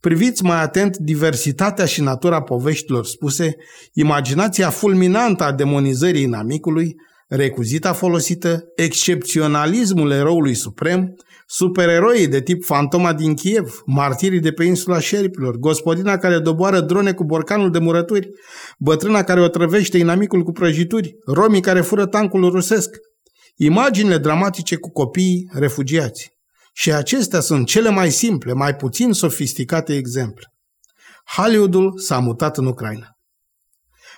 Priviți 0.00 0.42
mai 0.42 0.62
atent 0.62 0.96
diversitatea 0.96 1.84
și 1.84 2.00
natura 2.00 2.42
poveștilor 2.42 3.06
spuse, 3.06 3.56
imaginația 3.92 4.70
fulminantă 4.70 5.44
a 5.44 5.52
demonizării 5.52 6.22
inamicului, 6.22 6.94
recuzita 7.34 7.92
folosită, 7.92 8.64
excepționalismul 8.76 10.10
eroului 10.10 10.54
suprem, 10.54 11.14
supereroii 11.46 12.28
de 12.28 12.40
tip 12.40 12.64
Fantoma 12.64 13.12
din 13.12 13.34
Kiev, 13.34 13.82
martirii 13.86 14.40
de 14.40 14.52
pe 14.52 14.64
insula 14.64 14.98
șerpilor, 14.98 15.56
gospodina 15.56 16.16
care 16.16 16.38
doboară 16.38 16.80
drone 16.80 17.12
cu 17.12 17.24
borcanul 17.24 17.70
de 17.70 17.78
murături, 17.78 18.30
bătrâna 18.78 19.22
care 19.22 19.40
o 19.40 19.48
trăvește 19.48 19.98
inamicul 19.98 20.42
cu 20.42 20.52
prăjituri, 20.52 21.14
romii 21.26 21.60
care 21.60 21.80
fură 21.80 22.06
tancul 22.06 22.50
rusesc, 22.50 22.96
imaginile 23.56 24.18
dramatice 24.18 24.76
cu 24.76 24.90
copiii 24.90 25.48
refugiați. 25.52 26.30
Și 26.72 26.92
acestea 26.92 27.40
sunt 27.40 27.66
cele 27.66 27.90
mai 27.90 28.10
simple, 28.10 28.52
mai 28.52 28.76
puțin 28.76 29.12
sofisticate 29.12 29.96
exemple. 29.96 30.52
Hollywoodul 31.36 31.98
s-a 31.98 32.18
mutat 32.18 32.56
în 32.56 32.66
Ucraina. 32.66 33.11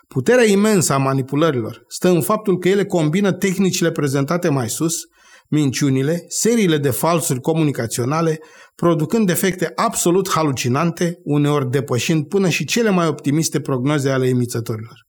Puterea 0.09 0.45
imensă 0.45 0.93
a 0.93 0.97
manipulărilor 0.97 1.85
stă 1.88 2.09
în 2.09 2.21
faptul 2.21 2.59
că 2.59 2.69
ele 2.69 2.85
combină 2.85 3.33
tehnicile 3.33 3.90
prezentate 3.90 4.49
mai 4.49 4.69
sus, 4.69 5.01
minciunile, 5.49 6.25
seriile 6.29 6.79
de 6.79 6.90
falsuri 6.90 7.40
comunicaționale, 7.40 8.38
producând 8.75 9.31
efecte 9.31 9.73
absolut 9.75 10.31
halucinante, 10.31 11.19
uneori 11.23 11.71
depășind 11.71 12.27
până 12.27 12.49
și 12.49 12.64
cele 12.64 12.90
mai 12.90 13.07
optimiste 13.07 13.61
prognoze 13.61 14.11
ale 14.11 14.27
emițătorilor. 14.27 15.07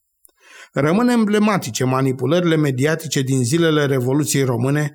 Rămân 0.73 1.07
emblematice 1.07 1.83
manipulările 1.83 2.55
mediatice 2.55 3.21
din 3.21 3.43
zilele 3.43 3.85
Revoluției 3.85 4.43
Române, 4.43 4.91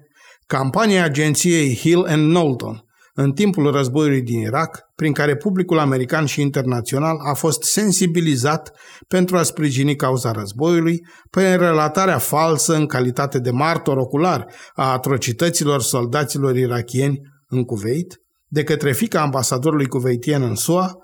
campania 0.47 1.05
agenției 1.05 1.77
Hill 1.77 2.07
and 2.07 2.29
Knowlton, 2.29 2.85
în 3.15 3.33
timpul 3.33 3.71
războiului 3.71 4.23
din 4.23 4.41
Irak, 4.41 4.79
prin 4.95 5.13
care 5.13 5.37
publicul 5.37 5.79
american 5.79 6.25
și 6.25 6.41
internațional 6.41 7.17
a 7.31 7.35
fost 7.35 7.63
sensibilizat 7.63 8.73
pentru 9.09 9.37
a 9.37 9.43
sprijini 9.43 9.97
cauza 9.97 10.31
războiului, 10.31 11.07
prin 11.31 11.57
relatarea 11.57 12.19
falsă 12.19 12.75
în 12.75 12.87
calitate 12.87 13.39
de 13.39 13.51
martor 13.51 13.97
ocular 13.97 14.47
a 14.75 14.93
atrocităților 14.93 15.81
soldaților 15.83 16.57
irakieni 16.57 17.21
în 17.49 17.65
Cuveit, 17.65 18.21
de 18.49 18.65
către 18.65 18.93
fica 18.93 19.21
ambasadorului 19.21 19.87
cuveitien 19.87 20.43
în 20.43 20.55
SUA, 20.55 20.95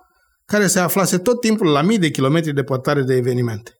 care 0.44 0.66
se 0.66 0.78
aflase 0.78 1.18
tot 1.18 1.40
timpul 1.40 1.66
la 1.66 1.82
mii 1.82 1.98
de 1.98 2.10
kilometri 2.10 2.52
departare 2.52 3.02
de 3.02 3.14
evenimente. 3.14 3.70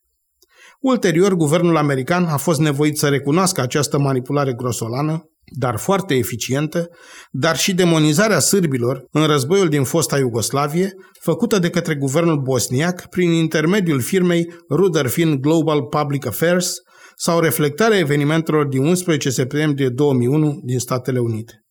Ulterior, 0.81 1.35
guvernul 1.35 1.77
american 1.77 2.25
a 2.25 2.37
fost 2.37 2.61
nevoit 2.61 2.99
să 2.99 3.09
recunoască 3.09 3.61
această 3.61 3.99
manipulare 3.99 4.53
grosolană 4.53 5.31
dar 5.53 5.79
foarte 5.79 6.15
eficientă, 6.15 6.89
dar 7.31 7.57
și 7.57 7.75
demonizarea 7.75 8.39
sârbilor 8.39 9.05
în 9.11 9.27
războiul 9.27 9.69
din 9.69 9.85
fosta 9.85 10.19
Iugoslavie, 10.19 10.95
făcută 11.21 11.59
de 11.59 11.71
către 11.71 11.95
guvernul 11.95 12.41
bosniac 12.41 13.09
prin 13.09 13.31
intermediul 13.31 14.01
firmei 14.01 14.55
Rudderfin 14.71 15.41
Global 15.41 15.83
Public 15.83 16.27
Affairs 16.27 16.75
sau 17.17 17.41
reflectarea 17.41 17.99
evenimentelor 17.99 18.67
din 18.67 18.85
11 18.85 19.31
septembrie 19.31 19.89
2001 19.89 20.61
din 20.65 20.79
Statele 20.79 21.19
Unite. 21.19 21.66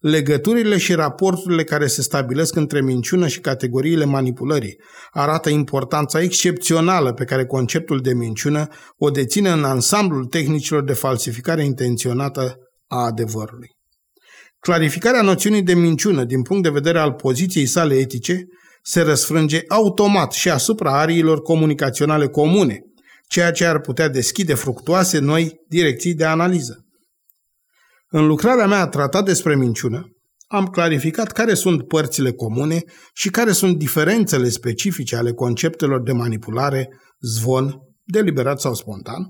Legăturile 0.00 0.76
și 0.76 0.94
raporturile 0.94 1.64
care 1.64 1.86
se 1.86 2.02
stabilesc 2.02 2.56
între 2.56 2.82
minciună 2.82 3.28
și 3.28 3.40
categoriile 3.40 4.04
manipulării 4.04 4.76
arată 5.10 5.48
importanța 5.48 6.20
excepțională 6.20 7.12
pe 7.12 7.24
care 7.24 7.46
conceptul 7.46 8.00
de 8.00 8.14
minciună 8.14 8.66
o 8.96 9.10
deține 9.10 9.50
în 9.50 9.64
ansamblul 9.64 10.24
tehnicilor 10.24 10.84
de 10.84 10.92
falsificare 10.92 11.64
intenționată 11.64 12.56
a 12.86 13.04
adevărului. 13.04 13.68
Clarificarea 14.60 15.22
noțiunii 15.22 15.62
de 15.62 15.74
minciună 15.74 16.24
din 16.24 16.42
punct 16.42 16.62
de 16.62 16.70
vedere 16.70 16.98
al 16.98 17.12
poziției 17.12 17.66
sale 17.66 17.94
etice 17.94 18.44
se 18.82 19.00
răsfrânge 19.00 19.62
automat 19.68 20.32
și 20.32 20.50
asupra 20.50 20.98
ariilor 20.98 21.42
comunicaționale 21.42 22.28
comune, 22.28 22.78
ceea 23.28 23.50
ce 23.50 23.64
ar 23.64 23.80
putea 23.80 24.08
deschide 24.08 24.54
fructuoase 24.54 25.18
noi 25.18 25.54
direcții 25.68 26.14
de 26.14 26.24
analiză. 26.24 26.87
În 28.10 28.26
lucrarea 28.26 28.66
mea 28.66 28.86
tratat 28.86 29.24
despre 29.24 29.56
minciună, 29.56 30.12
am 30.46 30.66
clarificat 30.66 31.32
care 31.32 31.54
sunt 31.54 31.86
părțile 31.86 32.32
comune 32.32 32.82
și 33.12 33.30
care 33.30 33.52
sunt 33.52 33.78
diferențele 33.78 34.48
specifice 34.48 35.16
ale 35.16 35.32
conceptelor 35.32 36.02
de 36.02 36.12
manipulare, 36.12 36.88
zvon, 37.20 37.74
deliberat 38.04 38.60
sau 38.60 38.74
spontan, 38.74 39.22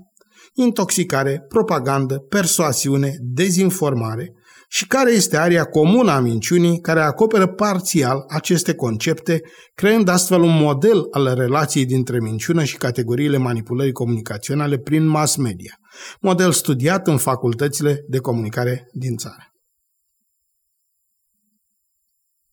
intoxicare, 0.53 1.45
propagandă, 1.47 2.17
persoasiune, 2.17 3.15
dezinformare 3.19 4.33
și 4.71 4.87
care 4.87 5.11
este 5.11 5.37
aria 5.37 5.63
comună 5.63 6.11
a 6.11 6.19
minciunii 6.19 6.79
care 6.79 7.01
acoperă 7.01 7.47
parțial 7.47 8.23
aceste 8.27 8.73
concepte, 8.73 9.41
creând 9.75 10.07
astfel 10.07 10.41
un 10.41 10.57
model 10.57 11.07
al 11.11 11.33
relației 11.35 11.85
dintre 11.85 12.19
minciună 12.19 12.63
și 12.63 12.77
categoriile 12.77 13.37
manipulării 13.37 13.91
comunicaționale 13.91 14.77
prin 14.77 15.05
mass 15.05 15.35
media, 15.35 15.79
model 16.19 16.51
studiat 16.51 17.07
în 17.07 17.17
facultățile 17.17 18.05
de 18.07 18.17
comunicare 18.17 18.89
din 18.93 19.17
țară. 19.17 19.48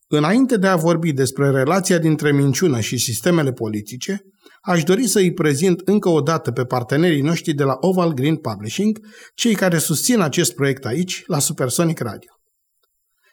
Înainte 0.08 0.56
de 0.56 0.66
a 0.66 0.76
vorbi 0.76 1.12
despre 1.12 1.50
relația 1.50 1.98
dintre 1.98 2.32
minciună 2.32 2.80
și 2.80 2.98
sistemele 2.98 3.52
politice, 3.52 4.20
aș 4.62 4.82
dori 4.82 5.06
să 5.06 5.18
îi 5.18 5.32
prezint 5.32 5.80
încă 5.84 6.08
o 6.08 6.20
dată 6.20 6.50
pe 6.50 6.64
partenerii 6.64 7.20
noștri 7.20 7.52
de 7.52 7.62
la 7.62 7.76
Oval 7.80 8.12
Green 8.12 8.36
Publishing, 8.36 8.98
cei 9.34 9.54
care 9.54 9.78
susțin 9.78 10.20
acest 10.20 10.54
proiect 10.54 10.84
aici, 10.84 11.22
la 11.26 11.38
Supersonic 11.38 11.98
Radio. 11.98 12.30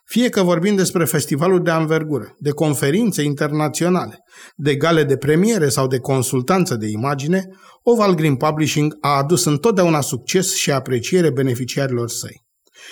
Fie 0.06 0.30
că 0.30 0.42
vorbim 0.42 0.76
despre 0.76 1.06
festivaluri 1.06 1.64
de 1.64 1.70
anvergură, 1.70 2.36
de 2.40 2.50
conferințe 2.50 3.24
internaționale, 3.24 4.20
de 4.56 4.76
gale 4.76 5.04
de 5.04 5.18
premiere 5.18 5.70
sau 5.70 5.88
de 5.88 6.00
consultanță 6.00 6.76
de 6.76 6.88
imagine, 6.88 7.44
Oval 7.84 8.14
Green 8.14 8.36
Publishing 8.36 8.98
a 9.02 9.18
adus 9.18 9.46
întotdeauna 9.46 10.02
succes 10.02 10.56
și 10.56 10.72
apreciere 10.72 11.32
beneficiarilor 11.32 12.10
săi. 12.10 12.42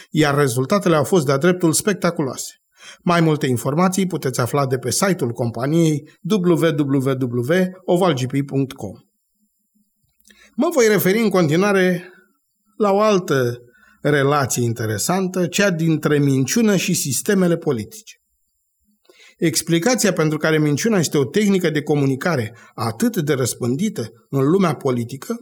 Iar 0.09 0.35
rezultatele 0.35 0.95
au 0.95 1.03
fost 1.03 1.25
de-a 1.25 1.37
dreptul 1.37 1.73
spectaculoase. 1.73 2.60
Mai 3.03 3.21
multe 3.21 3.47
informații 3.47 4.07
puteți 4.07 4.39
afla 4.39 4.67
de 4.67 4.77
pe 4.77 4.91
site-ul 4.91 5.31
companiei 5.31 6.09
www.ovalgp.com. 6.29 8.95
Mă 10.55 10.69
voi 10.73 10.87
referi 10.87 11.19
în 11.19 11.29
continuare 11.29 12.09
la 12.77 12.91
o 12.91 12.99
altă 12.99 13.57
relație 14.01 14.63
interesantă, 14.63 15.47
cea 15.47 15.69
dintre 15.69 16.19
minciună 16.19 16.75
și 16.75 16.93
sistemele 16.93 17.57
politice. 17.57 18.15
Explicația 19.37 20.13
pentru 20.13 20.37
care 20.37 20.59
minciuna 20.59 20.97
este 20.97 21.17
o 21.17 21.25
tehnică 21.25 21.69
de 21.69 21.81
comunicare 21.81 22.57
atât 22.73 23.17
de 23.17 23.33
răspândită 23.33 24.11
în 24.29 24.49
lumea 24.49 24.75
politică 24.75 25.35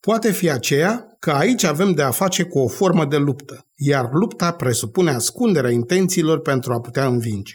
poate 0.00 0.32
fi 0.32 0.50
aceea 0.50 1.09
că 1.20 1.30
aici 1.30 1.64
avem 1.64 1.92
de 1.92 2.02
a 2.02 2.10
face 2.10 2.42
cu 2.42 2.58
o 2.58 2.68
formă 2.68 3.04
de 3.04 3.16
luptă, 3.16 3.66
iar 3.74 4.08
lupta 4.12 4.52
presupune 4.52 5.10
ascunderea 5.10 5.70
intențiilor 5.70 6.40
pentru 6.40 6.72
a 6.72 6.80
putea 6.80 7.06
învinge. 7.06 7.54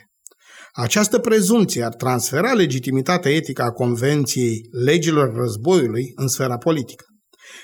Această 0.71 1.19
prezumție 1.19 1.83
ar 1.83 1.93
transfera 1.93 2.53
legitimitatea 2.53 3.31
etică 3.31 3.61
a 3.61 3.71
Convenției 3.71 4.61
legilor 4.71 5.35
războiului 5.35 6.11
în 6.15 6.27
sfera 6.27 6.57
politică. 6.57 7.05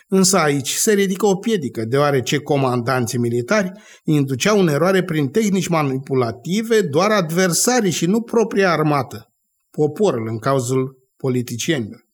Însă 0.07 0.37
aici 0.37 0.69
se 0.69 0.93
ridică 0.93 1.25
o 1.25 1.35
piedică, 1.35 1.85
deoarece 1.85 2.37
comandanții 2.37 3.17
militari 3.17 3.71
induceau 4.03 4.59
în 4.59 4.67
eroare 4.67 5.03
prin 5.03 5.27
tehnici 5.27 5.67
manipulative 5.67 6.81
doar 6.81 7.11
adversarii 7.11 7.91
și 7.91 8.05
nu 8.05 8.21
propria 8.21 8.71
armată, 8.71 9.33
poporul 9.71 10.27
în 10.27 10.39
cauzul 10.39 10.97
politicienilor. 11.17 12.05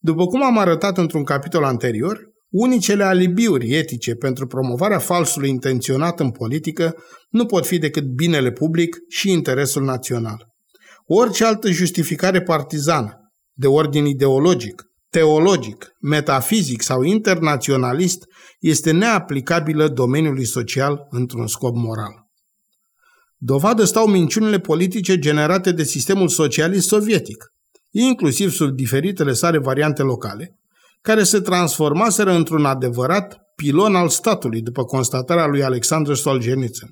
După 0.00 0.26
cum 0.26 0.42
am 0.42 0.58
arătat 0.58 0.98
într-un 0.98 1.24
capitol 1.24 1.64
anterior, 1.64 2.31
unicele 2.52 3.04
alibiuri 3.04 3.74
etice 3.74 4.14
pentru 4.14 4.46
promovarea 4.46 4.98
falsului 4.98 5.48
intenționat 5.48 6.20
în 6.20 6.30
politică 6.30 6.96
nu 7.30 7.46
pot 7.46 7.66
fi 7.66 7.78
decât 7.78 8.04
binele 8.04 8.50
public 8.50 8.96
și 9.08 9.30
interesul 9.30 9.82
național. 9.82 10.46
Orice 11.04 11.44
altă 11.44 11.70
justificare 11.70 12.42
partizană, 12.42 13.32
de 13.52 13.66
ordin 13.66 14.06
ideologic, 14.06 14.82
teologic, 15.10 15.88
metafizic 16.00 16.82
sau 16.82 17.02
internaționalist 17.02 18.24
este 18.60 18.90
neaplicabilă 18.90 19.88
domeniului 19.88 20.46
social 20.46 21.06
într-un 21.10 21.46
scop 21.46 21.76
moral. 21.76 22.30
Dovadă 23.36 23.84
stau 23.84 24.06
minciunile 24.06 24.58
politice 24.60 25.18
generate 25.18 25.72
de 25.72 25.82
sistemul 25.82 26.28
socialist 26.28 26.86
sovietic, 26.86 27.44
inclusiv 27.90 28.50
sub 28.50 28.70
diferitele 28.70 29.32
sale 29.32 29.58
variante 29.58 30.02
locale, 30.02 30.56
care 31.02 31.22
se 31.22 31.40
transformaseră 31.40 32.32
într-un 32.32 32.64
adevărat 32.64 33.38
pilon 33.56 33.94
al 33.94 34.08
statului, 34.08 34.62
după 34.62 34.84
constatarea 34.84 35.46
lui 35.46 35.62
Alexandru 35.62 36.14
Solzhenitsyn. 36.14 36.88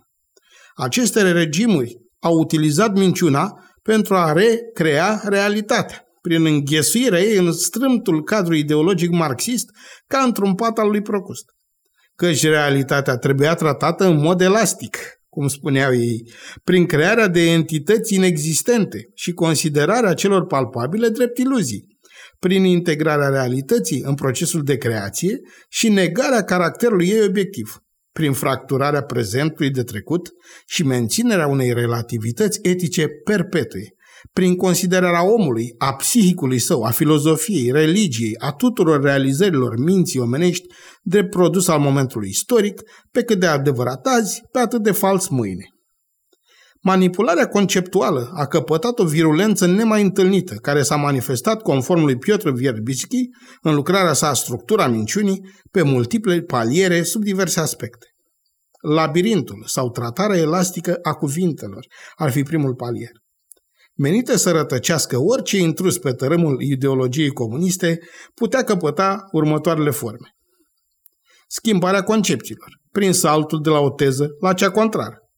Aceste 0.75 1.33
regimuri 1.33 1.96
au 2.18 2.38
utilizat 2.38 2.94
minciuna 2.94 3.53
pentru 3.83 4.14
a 4.14 4.33
recrea 4.33 5.20
realitatea 5.25 6.05
prin 6.23 6.46
înghesuirea 6.46 7.20
ei 7.20 7.37
în 7.37 7.53
strâmtul 7.53 8.23
cadru 8.25 8.55
ideologic 8.55 9.11
marxist, 9.11 9.70
ca 10.07 10.18
într-un 10.18 10.55
pat 10.55 10.79
al 10.79 10.88
lui 10.88 11.03
Procust. 11.03 11.44
Căci 12.14 12.42
realitatea 12.42 13.16
trebuia 13.16 13.55
tratată 13.55 14.05
în 14.05 14.20
mod 14.20 14.40
elastic, 14.40 14.99
cum 15.29 15.49
spuneau 15.49 15.94
ei, 15.94 16.33
prin 16.64 16.87
crearea 16.87 17.29
de 17.29 17.51
entități 17.51 18.14
inexistente 18.14 19.09
și 19.14 19.33
considerarea 19.33 20.14
celor 20.14 20.46
palpabile 20.46 21.09
drept 21.09 21.38
iluzii, 21.38 21.89
prin 22.40 22.64
integrarea 22.64 23.29
realității 23.29 24.03
în 24.05 24.14
procesul 24.14 24.62
de 24.62 24.76
creație 24.76 25.40
și 25.68 25.88
negarea 25.88 26.44
caracterului 26.44 27.09
ei 27.09 27.24
obiectiv, 27.24 27.83
prin 28.12 28.33
fracturarea 28.33 29.03
prezentului 29.03 29.70
de 29.70 29.83
trecut 29.83 30.29
și 30.66 30.87
menținerea 30.87 31.46
unei 31.46 31.72
relativități 31.72 32.59
etice 32.62 33.07
perpetue, 33.24 33.94
prin 34.33 34.57
considerarea 34.57 35.33
omului, 35.33 35.74
a 35.79 35.94
psihicului 35.94 36.59
său, 36.59 36.83
a 36.83 36.90
filozofiei, 36.90 37.70
religiei, 37.70 38.38
a 38.38 38.53
tuturor 38.53 39.03
realizărilor 39.03 39.79
minții 39.79 40.20
omenești 40.20 40.66
drept 41.03 41.31
produs 41.31 41.68
al 41.68 41.79
momentului 41.79 42.29
istoric, 42.29 42.83
pe 43.11 43.22
cât 43.22 43.40
de 43.40 43.46
adevărat 43.46 44.07
azi, 44.07 44.40
pe 44.53 44.59
atât 44.59 44.83
de 44.83 44.90
fals 44.90 45.29
mâine. 45.29 45.64
Manipularea 46.83 47.49
conceptuală 47.49 48.31
a 48.35 48.47
căpătat 48.47 48.99
o 48.99 49.05
virulență 49.05 49.66
nemai 49.66 50.03
întâlnită, 50.03 50.55
care 50.55 50.83
s-a 50.83 50.97
manifestat 50.97 51.62
conform 51.62 52.05
lui 52.05 52.16
Piotr 52.16 52.51
Vierbischi 52.51 53.29
în 53.62 53.75
lucrarea 53.75 54.12
sa 54.12 54.35
Structura 54.35 54.87
minciunii 54.87 55.40
pe 55.71 55.83
multiple 55.83 56.40
paliere 56.40 57.03
sub 57.03 57.23
diverse 57.23 57.61
aspecte. 57.61 58.07
Labirintul 58.81 59.62
sau 59.66 59.90
tratarea 59.90 60.38
elastică 60.38 60.99
a 61.03 61.12
cuvintelor 61.12 61.87
ar 62.16 62.31
fi 62.31 62.43
primul 62.43 62.75
palier 62.75 63.12
menită 64.01 64.37
să 64.37 64.51
rătăcească 64.51 65.19
orice 65.19 65.59
intrus 65.59 65.99
pe 65.99 66.12
tărâmul 66.12 66.61
ideologiei 66.61 67.31
comuniste, 67.31 67.99
putea 68.35 68.64
căpăta 68.64 69.25
următoarele 69.33 69.90
forme. 69.90 70.29
Schimbarea 71.49 72.03
concepțiilor, 72.03 72.69
prin 72.93 73.12
saltul 73.12 73.61
de 73.62 73.69
la 73.69 73.79
o 73.79 73.90
teză 73.90 74.29
la 74.40 74.53
cea 74.53 74.71
contrară. 74.71 75.30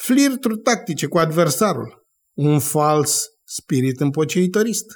Flirturi 0.00 0.58
tactice 0.58 1.06
cu 1.06 1.18
adversarul, 1.18 2.06
un 2.36 2.58
fals 2.58 3.26
spirit 3.44 4.00
împoceitorist. 4.00 4.86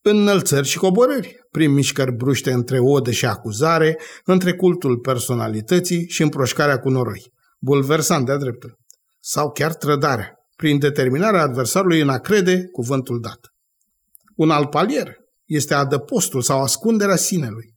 Înălțări 0.00 0.66
și 0.66 0.78
coborâri, 0.78 1.36
prin 1.50 1.72
mișcări 1.72 2.12
bruște 2.12 2.52
între 2.52 2.78
odă 2.80 3.10
și 3.10 3.26
acuzare, 3.26 3.98
între 4.24 4.54
cultul 4.54 4.98
personalității 4.98 6.08
și 6.08 6.22
împroșcarea 6.22 6.78
cu 6.78 6.88
noroi. 6.88 7.32
Bulversant 7.60 8.26
de-a 8.26 8.36
dreptul. 8.36 8.78
Sau 9.20 9.50
chiar 9.50 9.74
trădarea, 9.74 10.34
prin 10.56 10.78
determinarea 10.78 11.42
adversarului 11.42 12.00
în 12.00 12.08
a 12.08 12.18
crede 12.18 12.64
cuvântul 12.72 13.20
dat. 13.20 13.38
Un 14.36 14.50
alt 14.50 14.70
palier 14.70 15.16
este 15.44 15.74
adăpostul 15.74 16.42
sau 16.42 16.62
ascunderea 16.62 17.16
sinelui. 17.16 17.74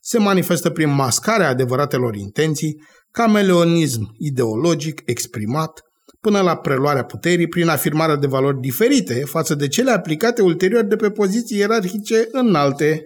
Se 0.00 0.18
manifestă 0.18 0.70
prin 0.70 0.90
mascarea 0.90 1.48
adevăratelor 1.48 2.14
intenții, 2.14 2.76
cameleonism 3.18 4.14
ideologic 4.18 5.02
exprimat, 5.04 5.80
până 6.20 6.40
la 6.40 6.56
preluarea 6.56 7.04
puterii 7.04 7.48
prin 7.48 7.68
afirmarea 7.68 8.16
de 8.16 8.26
valori 8.26 8.60
diferite 8.60 9.14
față 9.14 9.54
de 9.54 9.68
cele 9.68 9.90
aplicate 9.90 10.42
ulterior 10.42 10.84
de 10.84 10.96
pe 10.96 11.10
poziții 11.10 11.58
ierarhice 11.58 12.28
înalte. 12.30 13.02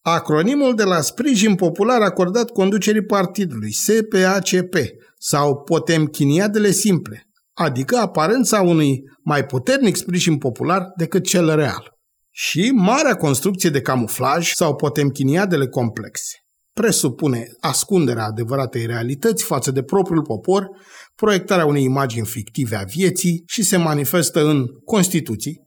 Acronimul 0.00 0.74
de 0.74 0.84
la 0.84 1.00
sprijin 1.00 1.54
popular 1.54 2.00
acordat 2.00 2.50
conducerii 2.50 3.04
partidului, 3.04 3.72
SPACP, 3.72 4.74
sau 5.18 5.62
Potemchiniadele 5.62 6.70
simple, 6.70 7.22
adică 7.54 7.96
aparența 7.96 8.60
unui 8.60 9.02
mai 9.24 9.44
puternic 9.44 9.96
sprijin 9.96 10.38
popular 10.38 10.86
decât 10.96 11.24
cel 11.24 11.54
real. 11.54 11.92
Și 12.30 12.70
marea 12.74 13.14
construcție 13.14 13.70
de 13.70 13.80
camuflaj 13.80 14.52
sau 14.52 14.76
potemchiniadele 14.76 15.66
complexe 15.66 16.36
presupune 16.80 17.46
ascunderea 17.60 18.24
adevăratei 18.24 18.86
realități 18.86 19.44
față 19.44 19.70
de 19.70 19.82
propriul 19.82 20.22
popor, 20.22 20.68
proiectarea 21.14 21.64
unei 21.64 21.82
imagini 21.82 22.26
fictive 22.26 22.76
a 22.76 22.82
vieții 22.82 23.42
și 23.46 23.62
se 23.62 23.76
manifestă 23.76 24.48
în 24.48 24.66
Constituții, 24.84 25.60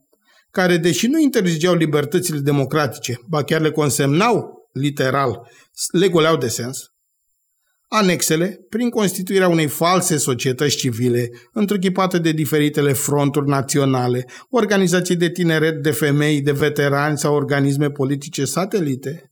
care, 0.50 0.76
deși 0.76 1.06
nu 1.06 1.18
interzigeau 1.18 1.74
libertățile 1.74 2.38
democratice, 2.38 3.18
ba 3.28 3.42
chiar 3.42 3.60
le 3.60 3.70
consemnau 3.70 4.68
literal, 4.72 5.48
le 5.92 6.08
goleau 6.08 6.36
de 6.36 6.48
sens, 6.48 6.92
Anexele, 7.88 8.58
prin 8.68 8.90
constituirea 8.90 9.48
unei 9.48 9.66
false 9.66 10.16
societăți 10.16 10.76
civile, 10.76 11.30
întruchipate 11.52 12.18
de 12.18 12.32
diferitele 12.32 12.92
fronturi 12.92 13.48
naționale, 13.48 14.24
organizații 14.50 15.16
de 15.16 15.30
tineret, 15.30 15.82
de 15.82 15.90
femei, 15.90 16.40
de 16.40 16.52
veterani 16.52 17.18
sau 17.18 17.34
organisme 17.34 17.90
politice 17.90 18.44
satelite. 18.44 19.31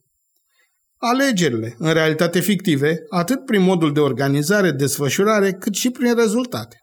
Alegerile, 1.02 1.74
în 1.78 1.92
realitate 1.92 2.40
fictive, 2.40 2.96
atât 3.08 3.44
prin 3.44 3.62
modul 3.62 3.92
de 3.92 4.00
organizare, 4.00 4.70
desfășurare, 4.70 5.52
cât 5.52 5.74
și 5.74 5.90
prin 5.90 6.14
rezultate. 6.14 6.76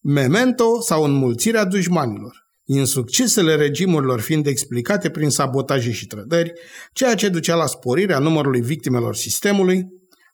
Memento 0.00 0.80
sau 0.80 1.02
înmulțirea 1.04 1.64
dușmanilor 1.64 2.46
insuccesele 2.66 3.54
regimurilor 3.54 4.20
fiind 4.20 4.46
explicate 4.46 5.10
prin 5.10 5.30
sabotaje 5.30 5.90
și 5.92 6.06
trădări, 6.06 6.52
ceea 6.92 7.14
ce 7.14 7.28
ducea 7.28 7.54
la 7.54 7.66
sporirea 7.66 8.18
numărului 8.18 8.60
victimelor 8.60 9.14
sistemului, 9.14 9.86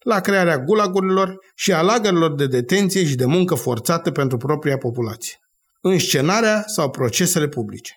la 0.04 0.20
crearea 0.20 0.58
gulagurilor 0.58 1.36
și 1.54 1.72
a 1.72 1.82
lagărilor 1.82 2.34
de 2.34 2.46
detenție 2.46 3.04
și 3.04 3.14
de 3.14 3.24
muncă 3.24 3.54
forțată 3.54 4.10
pentru 4.10 4.36
propria 4.36 4.76
populație. 4.76 5.36
Înscenarea 5.80 6.62
sau 6.66 6.90
procesele 6.90 7.48
publice. 7.48 7.92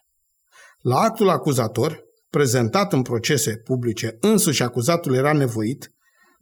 La 0.82 1.00
actul 1.00 1.30
acuzator, 1.30 2.04
prezentat 2.36 2.94
în 2.94 3.02
procese 3.02 3.62
publice, 3.64 4.18
însuși 4.20 4.64
acuzatul 4.64 5.16
era 5.16 5.34
nevoit, 5.34 5.92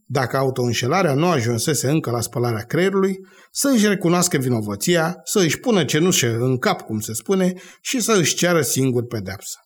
dacă 0.06 0.38
autoînșelarea 0.38 1.14
nu 1.14 1.28
ajunsese 1.28 1.89
încă 1.89 2.12
la 2.12 2.22
spălarea 2.22 2.64
creierului, 2.64 3.16
să 3.52 3.72
își 3.74 3.88
recunoască 3.88 4.38
vinovăția, 4.38 5.16
să 5.24 5.39
își 5.39 5.60
pună 5.60 5.86
cenușă 5.86 6.38
în 6.39 6.58
cap, 6.58 6.82
cum 6.82 7.00
se 7.00 7.14
spune, 7.14 7.54
și 7.82 8.00
să 8.00 8.14
își 8.18 8.36
ceară 8.36 8.62
singur 8.62 9.06
pedepsa. 9.06 9.60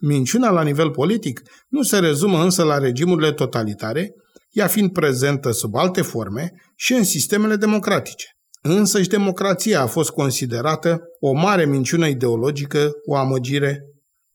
Minciuna 0.00 0.50
la 0.50 0.62
nivel 0.62 0.90
politic 0.90 1.42
nu 1.68 1.82
se 1.82 1.98
rezumă 1.98 2.42
însă 2.42 2.62
la 2.62 2.78
regimurile 2.78 3.32
totalitare, 3.32 4.14
ea 4.50 4.66
fiind 4.66 4.92
prezentă 4.92 5.50
sub 5.50 5.74
alte 5.74 6.02
forme 6.02 6.52
și 6.76 6.92
în 6.92 7.04
sistemele 7.04 7.56
democratice. 7.56 8.26
Însă 8.62 9.02
și 9.02 9.08
democrația 9.08 9.80
a 9.80 9.86
fost 9.86 10.10
considerată 10.10 11.00
o 11.20 11.32
mare 11.32 11.66
minciună 11.66 12.06
ideologică, 12.06 12.90
o 13.06 13.16
amăgire. 13.16 13.84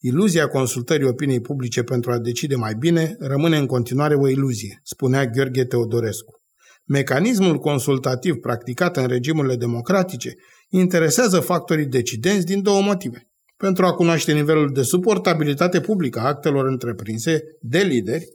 Iluzia 0.07 0.47
consultării 0.47 1.07
opiniei 1.07 1.41
publice 1.41 1.83
pentru 1.83 2.11
a 2.11 2.19
decide 2.19 2.55
mai 2.55 2.73
bine 2.79 3.15
rămâne 3.19 3.57
în 3.57 3.65
continuare 3.65 4.15
o 4.15 4.27
iluzie, 4.27 4.79
spunea 4.83 5.25
Gheorghe 5.25 5.65
Teodorescu. 5.65 6.41
Mecanismul 6.83 7.57
consultativ 7.57 8.35
practicat 8.35 8.97
în 8.97 9.07
regimurile 9.07 9.55
democratice 9.55 10.33
interesează 10.69 11.39
factorii 11.39 11.85
decidenți 11.85 12.45
din 12.45 12.61
două 12.61 12.81
motive. 12.81 13.29
Pentru 13.57 13.85
a 13.85 13.93
cunoaște 13.93 14.33
nivelul 14.33 14.71
de 14.73 14.81
suportabilitate 14.81 15.79
publică 15.79 16.19
a 16.19 16.27
actelor 16.27 16.67
întreprinse 16.67 17.41
de 17.61 17.79
lideri 17.79 18.25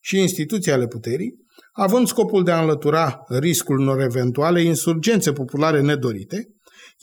și 0.00 0.20
instituții 0.20 0.72
ale 0.72 0.86
puterii, 0.86 1.34
având 1.72 2.06
scopul 2.06 2.44
de 2.44 2.50
a 2.50 2.60
înlătura 2.60 3.24
riscul 3.28 3.78
unor 3.78 4.00
eventuale 4.00 4.62
insurgențe 4.62 5.32
populare 5.32 5.80
nedorite, 5.80 6.48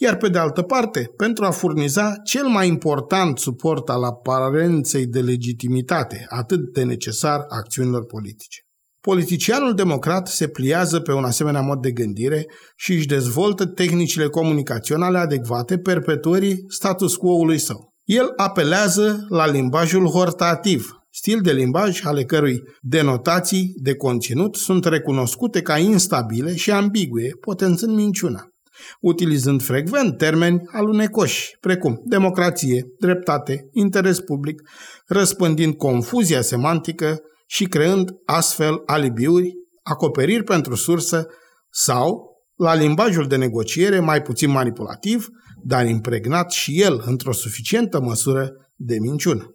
iar 0.02 0.16
pe 0.16 0.28
de 0.28 0.38
altă 0.38 0.62
parte, 0.62 1.10
pentru 1.16 1.44
a 1.44 1.50
furniza 1.50 2.12
cel 2.24 2.46
mai 2.46 2.68
important 2.68 3.38
suport 3.38 3.88
al 3.88 4.04
aparenței 4.04 5.06
de 5.06 5.20
legitimitate, 5.20 6.26
atât 6.28 6.72
de 6.72 6.82
necesar 6.82 7.44
acțiunilor 7.48 8.04
politice. 8.04 8.60
Politicianul 9.00 9.74
democrat 9.74 10.28
se 10.28 10.48
pliază 10.48 11.00
pe 11.00 11.12
un 11.12 11.24
asemenea 11.24 11.60
mod 11.60 11.80
de 11.80 11.90
gândire 11.90 12.46
și 12.76 12.92
își 12.92 13.06
dezvoltă 13.06 13.66
tehnicile 13.66 14.26
comunicaționale 14.28 15.18
adecvate 15.18 15.78
perpetuării 15.78 16.64
status 16.68 17.16
quo-ului 17.16 17.58
său. 17.58 17.92
El 18.04 18.32
apelează 18.36 19.26
la 19.28 19.50
limbajul 19.50 20.06
hortativ, 20.06 20.90
stil 21.10 21.40
de 21.40 21.52
limbaj 21.52 22.04
ale 22.04 22.24
cărui 22.24 22.58
denotații 22.80 23.72
de 23.82 23.94
conținut 23.94 24.56
sunt 24.56 24.84
recunoscute 24.84 25.62
ca 25.62 25.78
instabile 25.78 26.54
și 26.54 26.70
ambigue, 26.70 27.30
potențând 27.40 27.94
minciuna, 27.94 28.50
utilizând 29.00 29.62
frecvent 29.62 30.16
termeni 30.16 30.60
alunecoși, 30.66 31.56
precum 31.60 32.00
democrație, 32.04 32.86
dreptate, 32.98 33.68
interes 33.72 34.20
public, 34.20 34.62
răspândind 35.06 35.74
confuzia 35.74 36.40
semantică 36.40 37.20
și 37.46 37.64
creând 37.64 38.10
astfel 38.24 38.82
alibiuri, 38.86 39.52
acoperiri 39.82 40.44
pentru 40.44 40.74
sursă 40.74 41.26
sau 41.70 42.30
la 42.56 42.74
limbajul 42.74 43.26
de 43.26 43.36
negociere 43.36 44.00
mai 44.00 44.22
puțin 44.22 44.50
manipulativ, 44.50 45.28
dar 45.62 45.86
impregnat 45.86 46.50
și 46.50 46.82
el 46.82 47.02
într-o 47.06 47.32
suficientă 47.32 48.00
măsură 48.00 48.50
de 48.76 48.98
minciună. 48.98 49.54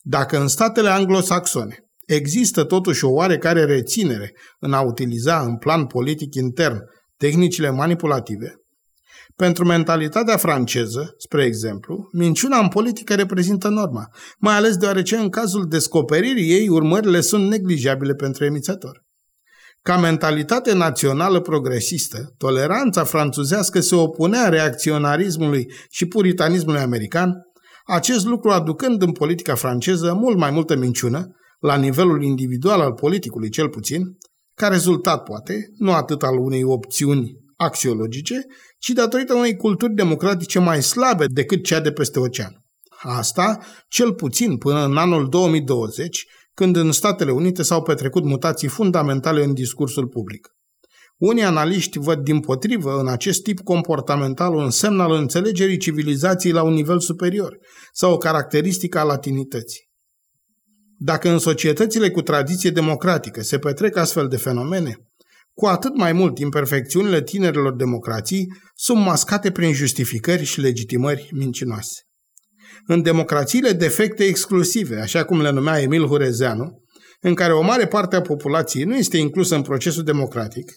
Dacă 0.00 0.40
în 0.40 0.48
statele 0.48 0.88
anglosaxone 0.88 1.76
există 2.06 2.64
totuși 2.64 3.04
o 3.04 3.10
oarecare 3.10 3.64
reținere 3.64 4.32
în 4.58 4.72
a 4.72 4.80
utiliza 4.80 5.40
în 5.40 5.56
plan 5.56 5.86
politic 5.86 6.34
intern 6.34 6.78
tehnicile 7.22 7.70
manipulative, 7.70 8.54
pentru 9.36 9.64
mentalitatea 9.64 10.36
franceză, 10.36 11.14
spre 11.18 11.44
exemplu, 11.44 12.08
minciuna 12.12 12.58
în 12.58 12.68
politică 12.68 13.14
reprezintă 13.14 13.68
norma, 13.68 14.08
mai 14.38 14.54
ales 14.54 14.76
deoarece 14.76 15.16
în 15.16 15.28
cazul 15.28 15.68
descoperirii 15.68 16.50
ei 16.50 16.68
urmările 16.68 17.20
sunt 17.20 17.48
neglijabile 17.48 18.14
pentru 18.14 18.44
emițător. 18.44 19.04
Ca 19.82 19.96
mentalitate 19.96 20.74
națională 20.74 21.40
progresistă, 21.40 22.34
toleranța 22.36 23.04
franțuzească 23.04 23.80
se 23.80 23.94
opunea 23.94 24.48
reacționarismului 24.48 25.72
și 25.90 26.06
puritanismului 26.06 26.80
american, 26.80 27.32
acest 27.84 28.24
lucru 28.24 28.50
aducând 28.50 29.02
în 29.02 29.12
politica 29.12 29.54
franceză 29.54 30.14
mult 30.14 30.36
mai 30.36 30.50
multă 30.50 30.76
minciună, 30.76 31.26
la 31.60 31.76
nivelul 31.76 32.22
individual 32.22 32.80
al 32.80 32.92
politicului 32.92 33.50
cel 33.50 33.68
puțin, 33.68 34.02
ca 34.62 34.68
rezultat 34.68 35.22
poate, 35.22 35.72
nu 35.76 35.92
atât 35.92 36.22
al 36.22 36.38
unei 36.38 36.64
opțiuni 36.64 37.36
axiologice, 37.56 38.46
ci 38.78 38.88
datorită 38.88 39.34
unei 39.34 39.56
culturi 39.56 39.94
democratice 39.94 40.58
mai 40.58 40.82
slabe 40.82 41.24
decât 41.26 41.64
cea 41.64 41.80
de 41.80 41.92
peste 41.92 42.18
ocean. 42.18 42.64
Asta, 43.02 43.58
cel 43.88 44.12
puțin 44.12 44.56
până 44.56 44.84
în 44.84 44.96
anul 44.96 45.28
2020, 45.28 46.26
când 46.54 46.76
în 46.76 46.92
Statele 46.92 47.30
Unite 47.30 47.62
s-au 47.62 47.82
petrecut 47.82 48.24
mutații 48.24 48.68
fundamentale 48.68 49.44
în 49.44 49.54
discursul 49.54 50.08
public. 50.08 50.48
Unii 51.16 51.42
analiști 51.42 51.98
văd 51.98 52.18
din 52.18 52.40
potrivă 52.40 52.98
în 53.00 53.08
acest 53.08 53.42
tip 53.42 53.60
comportamental 53.60 54.54
un 54.54 54.70
semn 54.70 55.00
al 55.00 55.12
înțelegerii 55.12 55.76
civilizației 55.76 56.52
la 56.52 56.62
un 56.62 56.72
nivel 56.72 57.00
superior 57.00 57.58
sau 57.92 58.12
o 58.12 58.16
caracteristică 58.16 58.98
a 58.98 59.02
latinității. 59.02 59.91
Dacă 61.04 61.28
în 61.28 61.38
societățile 61.38 62.10
cu 62.10 62.22
tradiție 62.22 62.70
democratică 62.70 63.42
se 63.42 63.58
petrec 63.58 63.96
astfel 63.96 64.28
de 64.28 64.36
fenomene, 64.36 64.96
cu 65.54 65.66
atât 65.66 65.96
mai 65.96 66.12
mult 66.12 66.38
imperfecțiunile 66.38 67.22
tinerilor 67.22 67.74
democrații 67.76 68.46
sunt 68.74 69.04
mascate 69.04 69.50
prin 69.50 69.72
justificări 69.72 70.44
și 70.44 70.60
legitimări 70.60 71.28
mincinoase. 71.32 72.00
În 72.86 73.02
democrațiile 73.02 73.72
defecte 73.72 74.24
exclusive, 74.24 75.00
așa 75.00 75.24
cum 75.24 75.40
le 75.40 75.50
numea 75.50 75.80
Emil 75.80 76.06
Hurezeanu, 76.06 76.82
în 77.20 77.34
care 77.34 77.52
o 77.52 77.62
mare 77.62 77.86
parte 77.86 78.16
a 78.16 78.20
populației 78.20 78.84
nu 78.84 78.96
este 78.96 79.16
inclusă 79.16 79.54
în 79.54 79.62
procesul 79.62 80.02
democratic, 80.02 80.72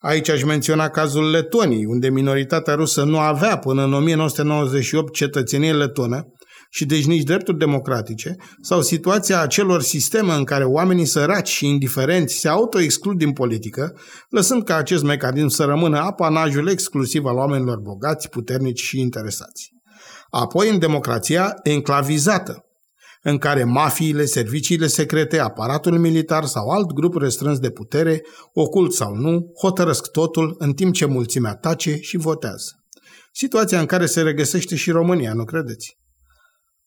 Aici 0.00 0.28
aș 0.28 0.42
menționa 0.42 0.88
cazul 0.88 1.30
Letoniei, 1.30 1.84
unde 1.84 2.08
minoritatea 2.08 2.74
rusă 2.74 3.04
nu 3.04 3.18
avea 3.18 3.58
până 3.58 3.84
în 3.84 3.92
1998 3.92 5.12
cetățenie 5.12 5.72
letonă 5.72 6.26
și 6.72 6.86
deci 6.86 7.06
nici 7.06 7.22
drepturi 7.22 7.58
democratice, 7.58 8.36
sau 8.60 8.82
situația 8.82 9.40
acelor 9.40 9.82
sisteme 9.82 10.32
în 10.32 10.44
care 10.44 10.64
oamenii 10.64 11.04
săraci 11.04 11.48
și 11.48 11.66
indiferenți 11.66 12.34
se 12.34 12.48
autoexclud 12.48 13.18
din 13.18 13.32
politică, 13.32 13.98
lăsând 14.28 14.64
ca 14.64 14.76
acest 14.76 15.02
mecanism 15.02 15.48
să 15.48 15.64
rămână 15.64 15.98
apanajul 15.98 16.68
exclusiv 16.68 17.24
al 17.24 17.36
oamenilor 17.36 17.78
bogați, 17.78 18.28
puternici 18.28 18.80
și 18.80 19.00
interesați. 19.00 19.70
Apoi, 20.30 20.70
în 20.70 20.78
democrația 20.78 21.54
enclavizată, 21.62 22.64
în 23.22 23.38
care 23.38 23.64
mafiile, 23.64 24.24
serviciile 24.24 24.86
secrete, 24.86 25.38
aparatul 25.38 25.98
militar 25.98 26.44
sau 26.44 26.68
alt 26.68 26.92
grup 26.92 27.16
restrâns 27.16 27.58
de 27.58 27.70
putere, 27.70 28.22
ocult 28.52 28.92
sau 28.92 29.14
nu, 29.14 29.52
hotărăsc 29.60 30.10
totul 30.10 30.54
în 30.58 30.72
timp 30.72 30.94
ce 30.94 31.04
mulțimea 31.04 31.54
tace 31.54 31.96
și 32.00 32.16
votează. 32.16 32.84
Situația 33.32 33.80
în 33.80 33.86
care 33.86 34.06
se 34.06 34.22
regăsește 34.22 34.76
și 34.76 34.90
România, 34.90 35.32
nu 35.32 35.44
credeți? 35.44 35.99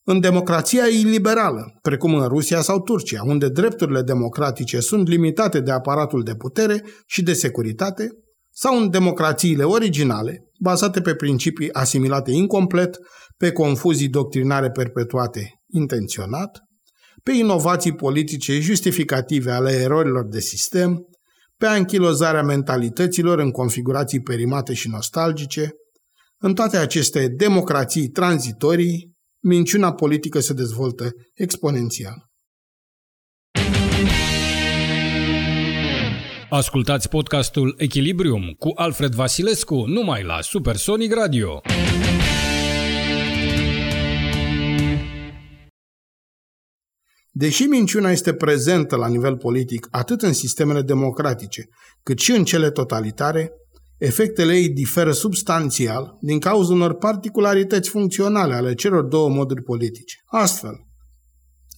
În 0.06 0.20
democrația 0.20 0.86
iliberală, 0.86 1.78
precum 1.82 2.16
în 2.16 2.28
Rusia 2.28 2.62
sau 2.62 2.82
Turcia, 2.82 3.22
unde 3.26 3.50
drepturile 3.50 4.02
democratice 4.02 4.80
sunt 4.80 5.08
limitate 5.08 5.60
de 5.60 5.72
aparatul 5.72 6.24
de 6.24 6.36
putere 6.36 6.84
și 7.06 7.22
de 7.22 7.34
securitate, 7.34 8.08
sau 8.56 8.82
în 8.82 8.90
democrațiile 8.90 9.64
originale, 9.64 10.44
bazate 10.60 11.02
pe 11.02 11.16
principii 11.16 11.74
asimilate 11.74 12.32
incomplet, 12.32 12.98
pe 13.38 13.52
confuzii 13.52 14.10
doctrinare 14.10 14.72
perpetuate 14.72 15.62
intenționat, 15.68 16.60
pe 17.24 17.32
inovații 17.32 17.96
politice 17.96 18.60
justificative 18.60 19.52
ale 19.52 19.72
erorilor 19.72 20.28
de 20.28 20.40
sistem, 20.40 21.08
pe 21.58 21.66
anchilozarea 21.66 22.44
mentalităților 22.44 23.40
în 23.40 23.52
configurații 23.52 24.22
perimate 24.22 24.74
și 24.74 24.90
nostalgice. 24.90 25.72
În 26.38 26.54
toate 26.54 26.78
aceste 26.78 27.28
democrații 27.28 28.08
tranzitorii, 28.08 29.13
minciuna 29.46 29.94
politică 29.94 30.40
se 30.40 30.54
dezvoltă 30.54 31.12
exponențial. 31.34 32.32
Ascultați 36.50 37.10
podcastul 37.10 37.76
Echilibrium 37.78 38.56
cu 38.58 38.72
Alfred 38.76 39.14
Vasilescu 39.14 39.86
numai 39.86 40.24
la 40.24 40.42
Supersonic 40.42 41.14
Radio. 41.14 41.62
Deși 47.32 47.64
minciuna 47.64 48.12
este 48.12 48.34
prezentă 48.34 48.96
la 48.96 49.08
nivel 49.08 49.38
politic 49.38 49.88
atât 49.92 50.22
în 50.22 50.34
sistemele 50.34 50.82
democratice, 50.82 51.70
cât 52.04 52.20
și 52.20 52.32
în 52.32 52.44
cele 52.44 52.72
totalitare, 52.72 53.52
efectele 54.06 54.54
ei 54.54 54.70
diferă 54.70 55.12
substanțial 55.12 56.18
din 56.22 56.40
cauza 56.40 56.74
unor 56.74 56.94
particularități 56.94 57.90
funcționale 57.90 58.54
ale 58.54 58.74
celor 58.74 59.04
două 59.04 59.30
moduri 59.30 59.62
politice. 59.62 60.18
Astfel, 60.26 60.76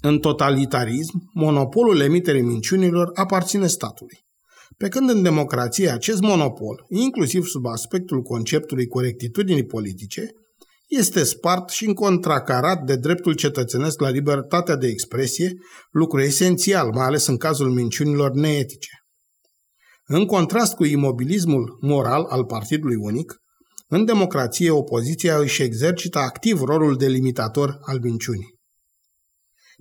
în 0.02 0.20
totalitarism, 0.20 1.30
monopolul 1.34 2.00
emiterii 2.00 2.42
minciunilor 2.42 3.10
aparține 3.14 3.68
statului. 3.68 4.26
Pe 4.78 4.88
când 4.88 5.10
în 5.10 5.22
democrație 5.22 5.90
acest 5.90 6.22
monopol, 6.22 6.86
inclusiv 6.90 7.46
sub 7.46 7.66
aspectul 7.66 8.22
conceptului 8.22 8.88
corectitudinii 8.88 9.66
politice, 9.66 10.30
este 10.88 11.24
spart 11.24 11.70
și 11.70 11.86
încontracarat 11.86 12.84
de 12.84 12.96
dreptul 12.96 13.34
cetățenesc 13.34 14.02
la 14.02 14.10
libertatea 14.10 14.76
de 14.76 14.88
expresie, 14.88 15.54
lucru 15.92 16.22
esențial, 16.22 16.90
mai 16.94 17.06
ales 17.06 17.28
în 17.28 17.38
cazul 17.38 17.70
minciunilor 17.70 18.32
neetice. 18.32 19.05
În 20.08 20.26
contrast 20.26 20.74
cu 20.76 20.86
imobilismul 20.86 21.78
moral 21.82 22.24
al 22.24 22.46
Partidului 22.46 22.96
Unic, 22.96 23.36
în 23.88 24.06
democrație 24.06 24.70
opoziția 24.70 25.38
își 25.38 25.62
exercită 25.62 26.20
activ 26.20 26.62
rolul 26.62 26.96
de 26.98 27.08
limitator 27.08 27.78
al 27.82 28.00
minciunii. 28.00 28.56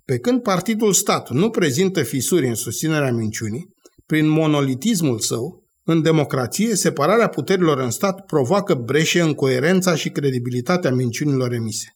Pe 0.05 0.19
când 0.19 0.43
partidul 0.43 0.93
stat 0.93 1.31
nu 1.31 1.51
prezintă 1.51 2.03
fisuri 2.03 2.47
în 2.47 2.55
susținerea 2.55 3.13
minciunii, 3.13 3.69
prin 4.07 4.29
monolitismul 4.29 5.19
său, 5.19 5.63
în 5.83 6.03
democrație, 6.03 6.75
separarea 6.75 7.29
puterilor 7.29 7.79
în 7.79 7.91
stat 7.91 8.25
provoacă 8.25 8.75
breșe 8.75 9.21
în 9.21 9.35
coerența 9.35 9.95
și 9.95 10.11
credibilitatea 10.11 10.91
minciunilor 10.91 11.53
emise. 11.53 11.89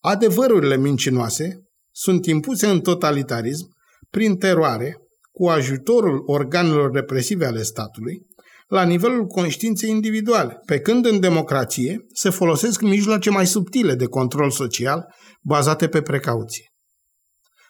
Adevărurile 0.00 0.76
mincinoase 0.76 1.62
sunt 1.90 2.26
impuse 2.26 2.66
în 2.66 2.80
totalitarism 2.80 3.66
prin 4.10 4.36
teroare, 4.36 4.96
cu 5.32 5.48
ajutorul 5.48 6.22
organelor 6.26 6.92
represive 6.92 7.46
ale 7.46 7.62
statului, 7.62 8.26
la 8.66 8.82
nivelul 8.82 9.26
conștiinței 9.26 9.90
individuale, 9.90 10.58
pe 10.66 10.80
când 10.80 11.06
în 11.06 11.20
democrație 11.20 12.06
se 12.12 12.30
folosesc 12.30 12.80
mijloace 12.80 13.30
mai 13.30 13.46
subtile 13.46 13.94
de 13.94 14.06
control 14.06 14.50
social 14.50 15.14
bazate 15.42 15.88
pe 15.88 16.02
precauție. 16.02 16.66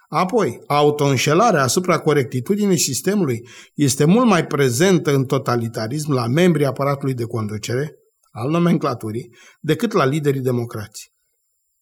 Apoi, 0.09 0.63
autoînșelarea 0.67 1.63
asupra 1.63 1.99
corectitudinii 1.99 2.79
sistemului 2.79 3.49
este 3.75 4.05
mult 4.05 4.27
mai 4.27 4.47
prezentă 4.47 5.15
în 5.15 5.25
totalitarism 5.25 6.13
la 6.13 6.27
membrii 6.27 6.67
aparatului 6.67 7.15
de 7.15 7.25
conducere, 7.25 7.93
al 8.31 8.51
nomenclaturii, 8.51 9.35
decât 9.61 9.93
la 9.93 10.05
liderii 10.05 10.41
democrații. 10.41 11.11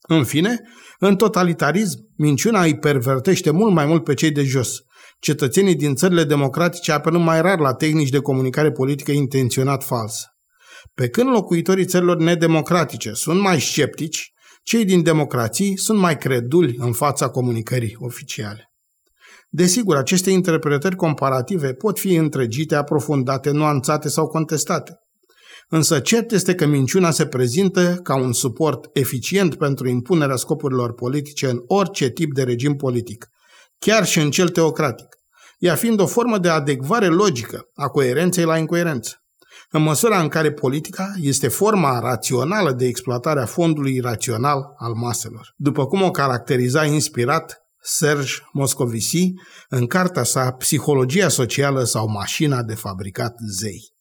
În 0.01 0.24
fine, 0.24 0.61
în 0.99 1.16
totalitarism, 1.16 1.99
minciuna 2.16 2.62
îi 2.62 2.78
pervertește 2.78 3.51
mult 3.51 3.74
mai 3.74 3.87
mult 3.87 4.05
pe 4.05 4.14
cei 4.14 4.31
de 4.31 4.43
jos. 4.43 4.78
Cetățenii 5.21 5.75
din 5.75 5.95
țările 5.95 6.25
democratice 6.25 6.93
apelând 6.93 7.25
mai 7.25 7.41
rar 7.41 7.59
la 7.59 7.75
tehnici 7.75 8.09
de 8.09 8.18
comunicare 8.18 8.73
politică 8.73 9.11
intenționat 9.11 9.85
falsă. 9.85 10.27
Pe 10.95 11.09
când 11.09 11.29
locuitorii 11.29 11.85
țărilor 11.85 12.16
nedemocratice 12.16 13.12
sunt 13.12 13.41
mai 13.41 13.61
sceptici, 13.61 14.33
cei 14.62 14.85
din 14.85 15.03
democrații 15.03 15.79
sunt 15.79 15.99
mai 15.99 16.16
creduli 16.18 16.77
în 16.79 16.93
fața 16.93 17.29
comunicării 17.29 17.97
oficiale. 17.99 18.64
Desigur, 19.49 19.97
aceste 19.97 20.31
interpretări 20.31 20.97
comparative 20.97 21.73
pot 21.73 21.99
fi 21.99 22.14
întregite, 22.14 22.75
aprofundate, 22.75 23.51
nuanțate 23.51 24.09
sau 24.09 24.27
contestate. 24.27 24.99
Însă 25.68 26.01
cert 26.01 26.31
este 26.33 26.55
că 26.55 26.66
minciuna 26.66 27.11
se 27.11 27.27
prezintă 27.27 28.01
ca 28.03 28.16
un 28.16 28.33
suport 28.33 28.89
eficient 28.93 29.55
pentru 29.55 29.89
impunerea 29.89 30.37
scopurilor 30.37 30.95
politice 30.95 31.47
în 31.49 31.62
orice 31.66 32.09
tip 32.09 32.35
de 32.35 32.43
regim 32.43 32.75
politic, 32.75 33.29
chiar 33.81 34.07
și 34.07 34.18
în 34.18 34.31
cel 34.31 34.49
teocratic, 34.49 35.07
ea 35.59 35.74
fiind 35.74 36.01
o 36.01 36.07
formă 36.07 36.39
de 36.39 36.49
adecvare 36.49 37.07
logică 37.07 37.62
a 37.74 37.89
coerenței 37.89 38.45
la 38.45 38.59
incoerență 38.59 39.20
în 39.70 39.83
măsura 39.83 40.20
în 40.20 40.28
care 40.28 40.53
politica 40.53 41.12
este 41.20 41.49
forma 41.49 41.99
rațională 41.99 42.72
de 42.72 42.87
exploatare 42.87 43.41
a 43.41 43.47
fondului 43.47 43.99
rațional 43.99 44.62
al 44.76 44.93
maselor, 44.93 45.55
după 45.57 45.87
cum 45.87 46.03
o 46.03 46.11
caracteriza 46.11 46.85
inspirat 46.85 47.59
Serge 47.83 48.33
Moscovici 48.53 49.33
în 49.68 49.87
cartea 49.87 50.22
sa 50.22 50.51
Psihologia 50.51 51.28
socială 51.28 51.85
sau 51.85 52.09
mașina 52.09 52.62
de 52.62 52.74
fabricat 52.74 53.35
zei. 53.59 53.93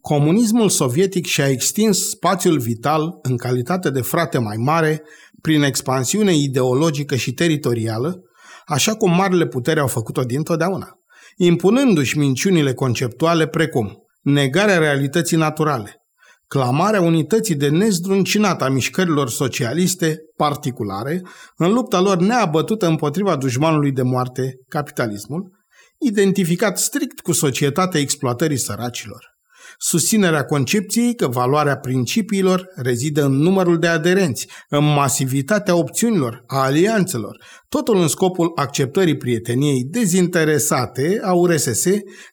Comunismul 0.00 0.68
sovietic 0.68 1.26
și-a 1.26 1.48
extins 1.48 2.08
spațiul 2.08 2.58
vital 2.58 3.18
în 3.22 3.36
calitate 3.36 3.90
de 3.90 4.00
frate 4.00 4.38
mai 4.38 4.56
mare 4.56 5.02
prin 5.40 5.62
expansiune 5.62 6.36
ideologică 6.36 7.16
și 7.16 7.32
teritorială, 7.32 8.22
așa 8.68 8.94
cum 8.94 9.14
marile 9.14 9.46
puteri 9.46 9.80
au 9.80 9.86
făcut-o 9.86 10.22
dintotdeauna, 10.22 10.88
impunându-și 11.36 12.18
minciunile 12.18 12.74
conceptuale 12.74 13.46
precum 13.46 13.96
negarea 14.22 14.78
realității 14.78 15.36
naturale, 15.36 16.02
clamarea 16.46 17.00
unității 17.00 17.54
de 17.54 17.68
nezdruncinat 17.68 18.62
a 18.62 18.68
mișcărilor 18.68 19.28
socialiste 19.28 20.18
particulare 20.36 21.22
în 21.56 21.72
lupta 21.72 22.00
lor 22.00 22.18
neabătută 22.18 22.86
împotriva 22.86 23.36
dușmanului 23.36 23.92
de 23.92 24.02
moarte, 24.02 24.54
capitalismul, 24.68 25.50
identificat 25.98 26.78
strict 26.78 27.20
cu 27.20 27.32
societatea 27.32 28.00
exploatării 28.00 28.56
săracilor. 28.56 29.37
Susținerea 29.80 30.44
concepției 30.44 31.14
că 31.14 31.26
valoarea 31.28 31.76
principiilor 31.76 32.68
rezidă 32.74 33.24
în 33.24 33.32
numărul 33.32 33.78
de 33.78 33.86
aderenți, 33.86 34.48
în 34.68 34.84
masivitatea 34.84 35.74
opțiunilor, 35.74 36.42
a 36.46 36.58
alianțelor, 36.58 37.44
totul 37.68 37.96
în 37.96 38.08
scopul 38.08 38.52
acceptării 38.54 39.16
prieteniei 39.16 39.84
dezinteresate 39.84 41.20
a 41.22 41.32
URSS 41.32 41.84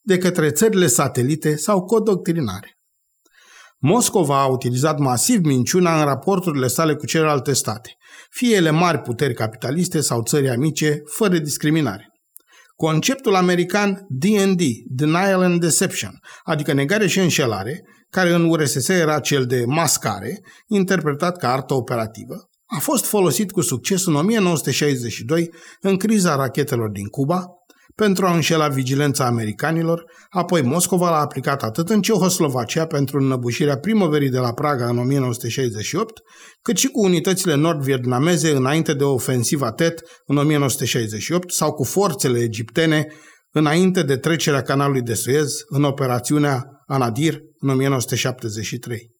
de 0.03 0.17
către 0.17 0.51
țările 0.51 0.87
satelite 0.87 1.55
sau 1.55 1.83
codoctrinare. 1.83 2.79
Moscova 3.77 4.41
a 4.41 4.47
utilizat 4.47 4.99
masiv 4.99 5.45
minciuna 5.45 5.99
în 5.99 6.05
raporturile 6.05 6.67
sale 6.67 6.95
cu 6.95 7.05
celelalte 7.05 7.53
state, 7.53 7.97
fie 8.29 8.55
ele 8.55 8.69
mari 8.69 9.01
puteri 9.01 9.33
capitaliste 9.33 10.01
sau 10.01 10.21
țări 10.21 10.49
amice, 10.49 11.01
fără 11.05 11.37
discriminare. 11.37 12.14
Conceptul 12.75 13.35
american 13.35 14.05
D&D, 14.09 14.61
Denial 14.85 15.41
and 15.41 15.59
Deception, 15.59 16.19
adică 16.43 16.73
negare 16.73 17.07
și 17.07 17.19
înșelare, 17.19 17.81
care 18.09 18.33
în 18.33 18.49
URSS 18.49 18.87
era 18.87 19.19
cel 19.19 19.45
de 19.45 19.63
mascare, 19.65 20.41
interpretat 20.67 21.37
ca 21.37 21.51
artă 21.51 21.73
operativă, 21.73 22.49
a 22.65 22.79
fost 22.79 23.05
folosit 23.05 23.51
cu 23.51 23.61
succes 23.61 24.05
în 24.05 24.15
1962 24.15 25.49
în 25.81 25.97
criza 25.97 26.35
rachetelor 26.35 26.89
din 26.89 27.07
Cuba, 27.07 27.45
pentru 27.95 28.25
a 28.25 28.33
înșela 28.33 28.67
vigilența 28.67 29.25
americanilor, 29.25 30.03
apoi 30.29 30.61
Moscova 30.61 31.09
l-a 31.09 31.19
aplicat 31.19 31.63
atât 31.63 31.89
în 31.89 32.01
Cehoslovacia 32.01 32.85
pentru 32.85 33.17
înnăbușirea 33.17 33.77
primăverii 33.77 34.29
de 34.29 34.37
la 34.37 34.53
Praga 34.53 34.87
în 34.87 34.97
1968, 34.97 36.19
cât 36.61 36.77
și 36.77 36.87
cu 36.87 37.03
unitățile 37.03 37.55
nord-vietnameze 37.55 38.51
înainte 38.51 38.93
de 38.93 39.03
ofensiva 39.03 39.71
Tet 39.71 40.01
în 40.25 40.37
1968 40.37 41.51
sau 41.51 41.73
cu 41.73 41.83
forțele 41.83 42.39
egiptene 42.39 43.07
înainte 43.51 44.03
de 44.03 44.17
trecerea 44.17 44.61
canalului 44.61 45.01
de 45.01 45.13
Suez 45.13 45.53
în 45.67 45.83
operațiunea 45.83 46.63
Anadir 46.87 47.39
în 47.59 47.69
1973. 47.69 49.13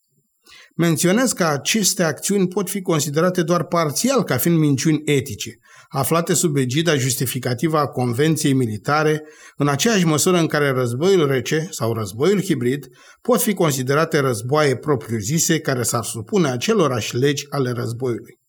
Menționez 0.76 1.32
că 1.32 1.43
aceste 1.43 2.03
acțiuni 2.03 2.47
pot 2.47 2.69
fi 2.69 2.82
considerate 2.82 3.43
doar 3.43 3.63
parțial 3.63 4.23
ca 4.23 4.38
fiind 4.38 4.57
minciuni 4.57 5.01
etice, 5.05 5.49
aflate 5.89 6.33
sub 6.33 6.55
egida 6.55 6.95
justificativă 6.95 7.77
a 7.77 7.88
Convenției 7.88 8.53
Militare, 8.53 9.23
în 9.57 9.67
aceeași 9.67 10.05
măsură 10.05 10.38
în 10.38 10.47
care 10.47 10.71
războiul 10.71 11.27
rece 11.27 11.67
sau 11.71 11.93
războiul 11.93 12.41
hibrid 12.41 12.88
pot 13.21 13.41
fi 13.41 13.53
considerate 13.53 14.19
războaie 14.19 14.75
propriu-zise 14.75 15.59
care 15.59 15.83
s-ar 15.83 16.03
supune 16.03 16.49
acelorași 16.49 17.17
legi 17.17 17.45
ale 17.49 17.71
războiului. 17.71 18.39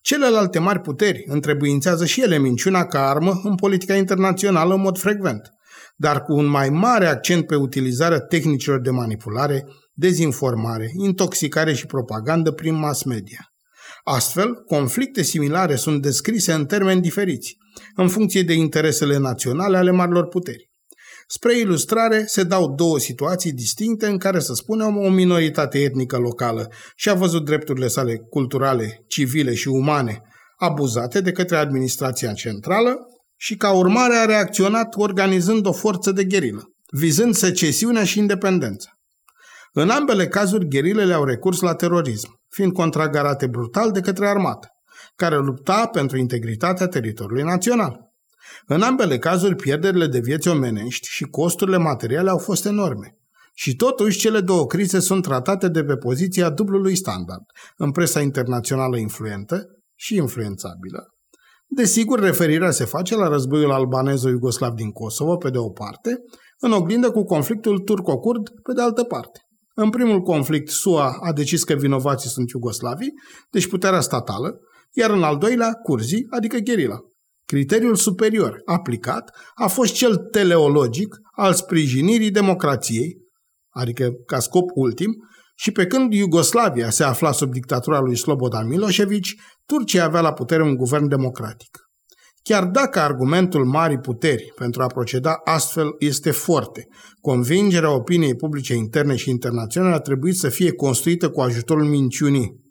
Celelalte 0.00 0.58
mari 0.58 0.80
puteri 0.80 1.24
întrebuințează 1.26 2.04
și 2.04 2.22
ele 2.22 2.38
minciuna 2.38 2.86
ca 2.86 3.08
armă 3.08 3.40
în 3.42 3.54
politica 3.54 3.94
internațională 3.94 4.74
în 4.74 4.80
mod 4.80 4.98
frecvent, 4.98 5.50
dar 5.96 6.22
cu 6.22 6.32
un 6.32 6.46
mai 6.46 6.68
mare 6.68 7.06
accent 7.06 7.46
pe 7.46 7.54
utilizarea 7.54 8.20
tehnicilor 8.20 8.80
de 8.80 8.90
manipulare, 8.90 9.66
dezinformare, 9.92 10.90
intoxicare 10.96 11.74
și 11.74 11.86
propagandă 11.86 12.50
prin 12.50 12.74
mass 12.74 13.02
media. 13.02 13.53
Astfel, 14.06 14.54
conflicte 14.54 15.22
similare 15.22 15.76
sunt 15.76 16.02
descrise 16.02 16.52
în 16.52 16.66
termeni 16.66 17.00
diferiți, 17.00 17.56
în 17.96 18.08
funcție 18.08 18.42
de 18.42 18.52
interesele 18.52 19.16
naționale 19.16 19.76
ale 19.76 19.90
marilor 19.90 20.28
puteri. 20.28 20.70
Spre 21.26 21.58
ilustrare, 21.58 22.24
se 22.26 22.42
dau 22.42 22.74
două 22.74 22.98
situații 22.98 23.52
distincte 23.52 24.06
în 24.06 24.18
care, 24.18 24.40
să 24.40 24.52
spunem, 24.52 24.96
o 24.96 25.08
minoritate 25.08 25.78
etnică 25.78 26.18
locală 26.18 26.68
și-a 26.96 27.14
văzut 27.14 27.44
drepturile 27.44 27.88
sale 27.88 28.16
culturale, 28.16 29.04
civile 29.06 29.54
și 29.54 29.68
umane 29.68 30.22
abuzate 30.56 31.20
de 31.20 31.32
către 31.32 31.56
administrația 31.56 32.32
centrală 32.32 32.96
și, 33.36 33.56
ca 33.56 33.72
urmare, 33.72 34.14
a 34.14 34.24
reacționat 34.24 34.94
organizând 34.96 35.66
o 35.66 35.72
forță 35.72 36.12
de 36.12 36.24
gherilă, 36.24 36.62
vizând 36.92 37.34
secesiunea 37.34 38.04
și 38.04 38.18
independența. 38.18 38.88
În 39.72 39.90
ambele 39.90 40.28
cazuri, 40.28 40.68
gherilele 40.68 41.12
au 41.12 41.24
recurs 41.24 41.60
la 41.60 41.74
terorism, 41.74 42.28
fiind 42.54 42.72
contragarate 42.72 43.46
brutal 43.46 43.90
de 43.90 44.00
către 44.00 44.28
armată, 44.28 44.68
care 45.16 45.36
lupta 45.36 45.86
pentru 45.86 46.18
integritatea 46.18 46.86
teritoriului 46.86 47.42
național. 47.42 48.12
În 48.66 48.82
ambele 48.82 49.18
cazuri, 49.18 49.56
pierderile 49.56 50.06
de 50.06 50.18
vieți 50.18 50.48
omenești 50.48 51.08
și 51.08 51.24
costurile 51.24 51.76
materiale 51.76 52.30
au 52.30 52.38
fost 52.38 52.66
enorme. 52.66 53.18
Și 53.54 53.76
totuși, 53.76 54.18
cele 54.18 54.40
două 54.40 54.66
crize 54.66 55.00
sunt 55.00 55.22
tratate 55.22 55.68
de 55.68 55.84
pe 55.84 55.96
poziția 55.96 56.50
dublului 56.50 56.96
standard, 56.96 57.44
în 57.76 57.90
presa 57.90 58.20
internațională 58.20 58.96
influentă 58.96 59.66
și 59.94 60.16
influențabilă. 60.16 61.14
Desigur, 61.66 62.20
referirea 62.20 62.70
se 62.70 62.84
face 62.84 63.16
la 63.16 63.28
războiul 63.28 63.72
albanezo-iugoslav 63.72 64.74
din 64.74 64.90
Kosovo, 64.90 65.36
pe 65.36 65.50
de 65.50 65.58
o 65.58 65.70
parte, 65.70 66.16
în 66.58 66.72
oglindă 66.72 67.10
cu 67.10 67.24
conflictul 67.24 67.78
turco-curd, 67.78 68.48
pe 68.62 68.72
de 68.72 68.82
altă 68.82 69.02
parte. 69.02 69.40
În 69.76 69.90
primul 69.90 70.20
conflict, 70.20 70.68
SUA 70.68 71.18
a 71.20 71.32
decis 71.32 71.64
că 71.64 71.74
vinovații 71.74 72.30
sunt 72.30 72.50
iugoslavii, 72.50 73.12
deci 73.50 73.68
puterea 73.68 74.00
statală, 74.00 74.58
iar 74.92 75.10
în 75.10 75.22
al 75.22 75.38
doilea, 75.38 75.72
curzii, 75.72 76.26
adică 76.30 76.56
gherila. 76.56 76.98
Criteriul 77.44 77.94
superior 77.94 78.62
aplicat 78.64 79.36
a 79.54 79.66
fost 79.66 79.94
cel 79.94 80.16
teleologic 80.16 81.16
al 81.32 81.52
sprijinirii 81.52 82.30
democrației, 82.30 83.16
adică 83.70 84.10
ca 84.26 84.38
scop 84.38 84.70
ultim, 84.74 85.10
și 85.56 85.70
pe 85.70 85.86
când 85.86 86.12
Iugoslavia 86.12 86.90
se 86.90 87.04
afla 87.04 87.32
sub 87.32 87.52
dictatura 87.52 88.00
lui 88.00 88.16
Slobodan 88.16 88.66
Milosevic, 88.66 89.26
Turcia 89.66 90.04
avea 90.04 90.20
la 90.20 90.32
putere 90.32 90.62
un 90.62 90.74
guvern 90.74 91.08
democratic. 91.08 91.78
Chiar 92.48 92.64
dacă 92.64 93.00
argumentul 93.00 93.64
marii 93.64 93.98
puteri 93.98 94.52
pentru 94.56 94.82
a 94.82 94.86
proceda 94.86 95.40
astfel 95.44 95.94
este 95.98 96.30
foarte, 96.30 96.86
convingerea 97.20 97.94
opiniei 97.94 98.34
publice 98.34 98.74
interne 98.74 99.16
și 99.16 99.30
internaționale 99.30 99.94
a 99.94 99.98
trebuit 99.98 100.36
să 100.36 100.48
fie 100.48 100.72
construită 100.72 101.30
cu 101.30 101.40
ajutorul 101.40 101.84
minciunii. 101.84 102.62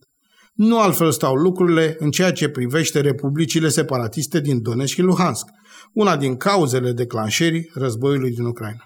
Nu 0.53 0.80
altfel 0.80 1.11
stau 1.11 1.36
lucrurile 1.36 1.95
în 1.99 2.11
ceea 2.11 2.32
ce 2.32 2.49
privește 2.49 3.01
republicile 3.01 3.69
separatiste 3.69 4.39
din 4.39 4.61
Donetsk 4.61 4.93
și 4.93 5.01
Luhansk, 5.01 5.45
una 5.93 6.17
din 6.17 6.38
cauzele 6.38 6.91
declanșării 6.91 7.69
războiului 7.74 8.32
din 8.32 8.45
Ucraina. 8.45 8.84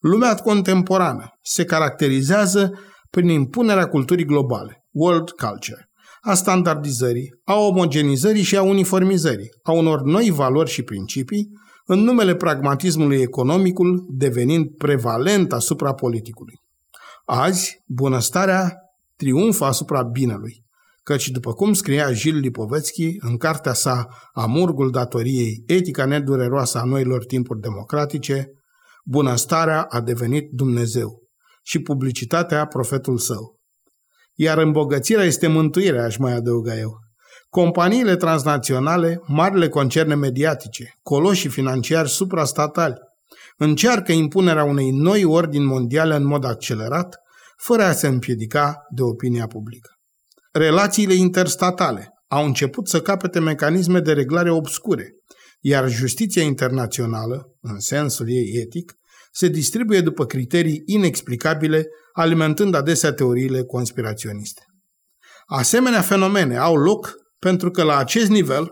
Lumea 0.00 0.34
contemporană 0.34 1.28
se 1.42 1.64
caracterizează 1.64 2.72
prin 3.10 3.28
impunerea 3.28 3.86
culturii 3.86 4.24
globale, 4.24 4.84
world 4.90 5.30
culture, 5.30 5.85
a 6.26 6.34
standardizării, 6.34 7.40
a 7.44 7.54
omogenizării 7.54 8.42
și 8.42 8.56
a 8.56 8.62
uniformizării, 8.62 9.48
a 9.62 9.72
unor 9.72 10.02
noi 10.02 10.30
valori 10.30 10.70
și 10.70 10.82
principii, 10.82 11.48
în 11.84 11.98
numele 11.98 12.34
pragmatismului 12.34 13.20
economicul 13.20 14.06
devenind 14.08 14.76
prevalent 14.76 15.52
asupra 15.52 15.94
politicului. 15.94 16.54
Azi, 17.24 17.82
bunăstarea 17.86 18.72
triumfă 19.16 19.64
asupra 19.64 20.02
binelui, 20.02 20.64
căci 21.02 21.28
după 21.28 21.52
cum 21.52 21.72
scria 21.72 22.12
Gilles 22.12 22.42
Lipovetsky 22.42 23.16
în 23.18 23.36
cartea 23.36 23.72
sa 23.72 24.06
Amurgul 24.32 24.90
datoriei, 24.90 25.62
etica 25.66 26.04
nedureroasă 26.04 26.78
a 26.78 26.84
noilor 26.84 27.24
timpuri 27.24 27.60
democratice, 27.60 28.50
bunăstarea 29.04 29.82
a 29.82 30.00
devenit 30.00 30.50
Dumnezeu 30.50 31.22
și 31.62 31.78
publicitatea 31.78 32.66
profetul 32.66 33.18
său. 33.18 33.55
Iar 34.38 34.58
îmbogățirea 34.58 35.24
este 35.24 35.46
mântuirea, 35.46 36.04
aș 36.04 36.16
mai 36.16 36.32
adăuga 36.32 36.78
eu. 36.78 36.98
Companiile 37.48 38.16
transnaționale, 38.16 39.20
marile 39.26 39.68
concerne 39.68 40.14
mediatice, 40.14 40.98
coloșii 41.02 41.48
financiari 41.48 42.08
suprastatali, 42.08 42.94
încearcă 43.56 44.12
impunerea 44.12 44.64
unei 44.64 44.90
noi 44.90 45.24
ordini 45.24 45.64
mondiale 45.64 46.14
în 46.14 46.26
mod 46.26 46.44
accelerat, 46.44 47.20
fără 47.56 47.82
a 47.82 47.92
se 47.92 48.06
împiedica 48.06 48.86
de 48.90 49.02
opinia 49.02 49.46
publică. 49.46 49.90
Relațiile 50.52 51.14
interstatale 51.14 52.08
au 52.28 52.44
început 52.44 52.88
să 52.88 53.00
capete 53.00 53.40
mecanisme 53.40 54.00
de 54.00 54.12
reglare 54.12 54.50
obscure, 54.50 55.14
iar 55.60 55.88
justiția 55.88 56.42
internațională, 56.42 57.56
în 57.60 57.78
sensul 57.78 58.28
ei 58.28 58.50
etic, 58.62 58.92
se 59.36 59.48
distribuie 59.48 60.00
după 60.00 60.24
criterii 60.24 60.82
inexplicabile, 60.84 61.86
alimentând 62.12 62.74
adesea 62.74 63.12
teoriile 63.12 63.62
conspiraționiste. 63.62 64.62
Asemenea 65.46 66.00
fenomene 66.00 66.56
au 66.56 66.76
loc 66.76 67.14
pentru 67.38 67.70
că 67.70 67.82
la 67.82 67.96
acest 67.96 68.30
nivel 68.30 68.70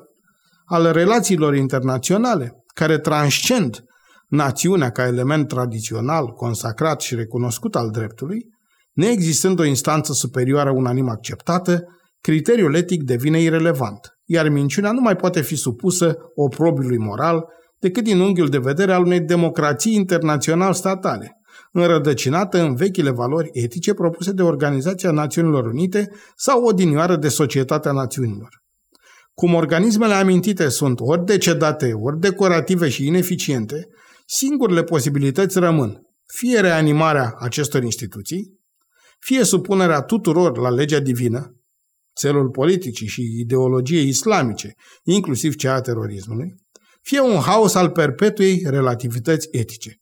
al 0.64 0.92
relațiilor 0.92 1.54
internaționale, 1.54 2.52
care 2.74 2.98
transcend 2.98 3.84
națiunea 4.28 4.90
ca 4.90 5.06
element 5.06 5.48
tradițional, 5.48 6.26
consacrat 6.26 7.00
și 7.00 7.14
recunoscut 7.14 7.76
al 7.76 7.90
dreptului, 7.90 8.46
neexistând 8.92 9.58
o 9.58 9.64
instanță 9.64 10.12
superioară 10.12 10.70
unanim 10.70 11.08
acceptată, 11.08 11.82
criteriul 12.20 12.74
etic 12.74 13.02
devine 13.02 13.40
irelevant, 13.40 14.00
iar 14.24 14.48
minciunea 14.48 14.92
nu 14.92 15.00
mai 15.00 15.16
poate 15.16 15.40
fi 15.40 15.56
supusă 15.56 16.16
oprobiului 16.34 16.98
moral 16.98 17.44
decât 17.84 18.04
din 18.04 18.20
unghiul 18.20 18.48
de 18.48 18.58
vedere 18.58 18.92
al 18.92 19.04
unei 19.04 19.20
democrații 19.20 19.94
internațional 19.94 20.72
statale, 20.72 21.40
înrădăcinată 21.72 22.60
în 22.62 22.74
vechile 22.74 23.10
valori 23.10 23.50
etice 23.52 23.94
propuse 23.94 24.32
de 24.32 24.42
Organizația 24.42 25.10
Națiunilor 25.10 25.66
Unite 25.66 26.10
sau 26.36 26.64
odinioară 26.64 27.16
de 27.16 27.28
Societatea 27.28 27.92
Națiunilor. 27.92 28.62
Cum 29.34 29.54
organismele 29.54 30.14
amintite 30.14 30.68
sunt 30.68 31.00
ori 31.00 31.24
decedate, 31.24 31.92
ori 31.92 32.20
decorative 32.20 32.88
și 32.88 33.06
ineficiente, 33.06 33.88
singurele 34.26 34.82
posibilități 34.82 35.58
rămân 35.58 36.00
fie 36.26 36.60
reanimarea 36.60 37.34
acestor 37.38 37.82
instituții, 37.82 38.60
fie 39.18 39.44
supunerea 39.44 40.02
tuturor 40.02 40.58
la 40.58 40.70
legea 40.70 41.00
divină, 41.00 41.56
țelul 42.16 42.50
politicii 42.50 43.06
și 43.06 43.22
ideologiei 43.40 44.08
islamice, 44.08 44.74
inclusiv 45.02 45.54
cea 45.54 45.74
a 45.74 45.80
terorismului, 45.80 46.63
fie 47.04 47.20
un 47.20 47.40
haos 47.40 47.74
al 47.74 47.90
perpetuei 47.90 48.62
relativități 48.66 49.48
etice, 49.50 50.00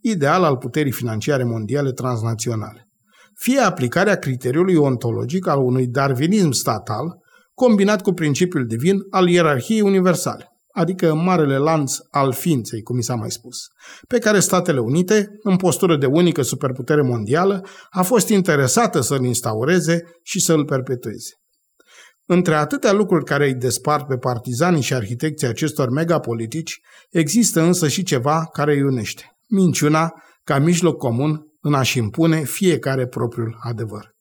ideal 0.00 0.44
al 0.44 0.56
puterii 0.56 0.92
financiare 0.92 1.44
mondiale 1.44 1.92
transnaționale, 1.92 2.88
fie 3.34 3.58
aplicarea 3.58 4.16
criteriului 4.16 4.74
ontologic 4.74 5.46
al 5.46 5.58
unui 5.58 5.86
darwinism 5.86 6.50
statal, 6.50 7.18
combinat 7.54 8.02
cu 8.02 8.12
principiul 8.12 8.66
divin 8.66 8.98
al 9.10 9.28
ierarhiei 9.28 9.80
universale, 9.80 10.48
adică 10.72 11.14
marele 11.14 11.56
lanț 11.56 11.96
al 12.10 12.32
ființei, 12.32 12.82
cum 12.82 12.96
mi 12.96 13.02
s-a 13.02 13.14
mai 13.14 13.30
spus, 13.30 13.66
pe 14.08 14.18
care 14.18 14.40
Statele 14.40 14.78
Unite, 14.78 15.28
în 15.42 15.56
postură 15.56 15.96
de 15.96 16.06
unică 16.06 16.42
superputere 16.42 17.02
mondială, 17.02 17.66
a 17.90 18.02
fost 18.02 18.28
interesată 18.28 19.00
să-l 19.00 19.24
instaureze 19.24 20.02
și 20.22 20.40
să-l 20.40 20.64
perpetueze. 20.64 21.32
Între 22.26 22.54
atâtea 22.54 22.92
lucruri 22.92 23.24
care 23.24 23.46
îi 23.46 23.54
despart 23.54 24.06
pe 24.06 24.16
partizanii 24.16 24.82
și 24.82 24.94
arhitecții 24.94 25.46
acestor 25.46 25.90
megapolitici, 25.90 26.80
există 27.10 27.60
însă 27.60 27.88
și 27.88 28.02
ceva 28.02 28.46
care 28.52 28.72
îi 28.72 28.82
unește. 28.82 29.36
Minciuna 29.48 30.12
ca 30.44 30.58
mijloc 30.58 30.98
comun 30.98 31.46
în 31.60 31.74
a-și 31.74 31.98
impune 31.98 32.44
fiecare 32.44 33.06
propriul 33.06 33.58
adevăr. 33.60 34.14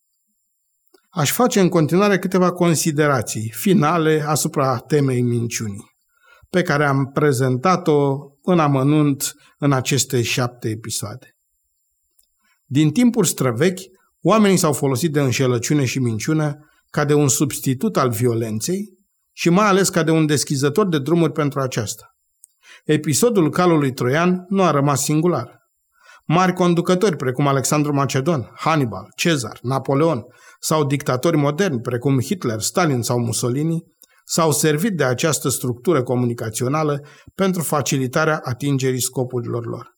Aș 1.10 1.32
face 1.32 1.60
în 1.60 1.70
continuare 1.70 2.20
câteva 2.20 2.52
considerații 2.52 3.52
finale 3.56 4.24
asupra 4.28 4.78
temei 4.78 5.22
minciunii, 5.22 5.92
pe 6.50 6.62
care 6.62 6.86
am 6.86 7.12
prezentat-o 7.14 8.18
în 8.42 8.60
amănunt 8.60 9.36
în 9.58 9.72
aceste 9.72 10.22
șapte 10.22 10.70
episoade. 10.70 11.38
Din 12.66 12.92
timpuri 12.92 13.28
străvechi, 13.28 13.82
oamenii 14.22 14.58
s-au 14.58 14.74
folosit 14.74 15.12
de 15.12 15.22
înșelăciune 15.22 15.86
și 15.86 16.00
minciună 16.00 16.73
ca 16.94 17.06
de 17.06 17.14
un 17.14 17.28
substitut 17.28 17.98
al 17.98 18.10
violenței 18.10 18.98
și 19.32 19.50
mai 19.50 19.68
ales 19.68 19.90
ca 19.90 20.04
de 20.04 20.12
un 20.12 20.26
deschizător 20.26 20.88
de 20.88 21.00
drumuri 21.00 21.32
pentru 21.32 21.60
aceasta. 21.60 22.16
Episodul 22.86 23.50
calului 23.50 23.94
troian 23.94 24.46
nu 24.50 24.64
a 24.64 24.72
rămas 24.72 25.04
singular. 25.04 25.58
Mari 26.26 26.54
conducători 26.54 27.16
precum 27.16 27.48
Alexandru 27.48 27.94
Macedon, 27.94 28.52
Hannibal, 28.56 29.08
Cezar, 29.16 29.60
Napoleon 29.62 30.24
sau 30.60 30.86
dictatori 30.86 31.38
moderni 31.38 31.82
precum 31.82 32.20
Hitler, 32.20 32.60
Stalin 32.60 33.02
sau 33.02 33.20
Mussolini 33.20 33.84
s-au 34.26 34.52
servit 34.52 34.98
de 34.98 35.04
această 35.04 35.50
structură 35.50 36.04
comunicațională 36.04 37.06
pentru 37.36 37.62
facilitarea 37.62 38.42
atingerii 38.44 39.02
scopurilor 39.02 39.66
lor. 39.66 39.98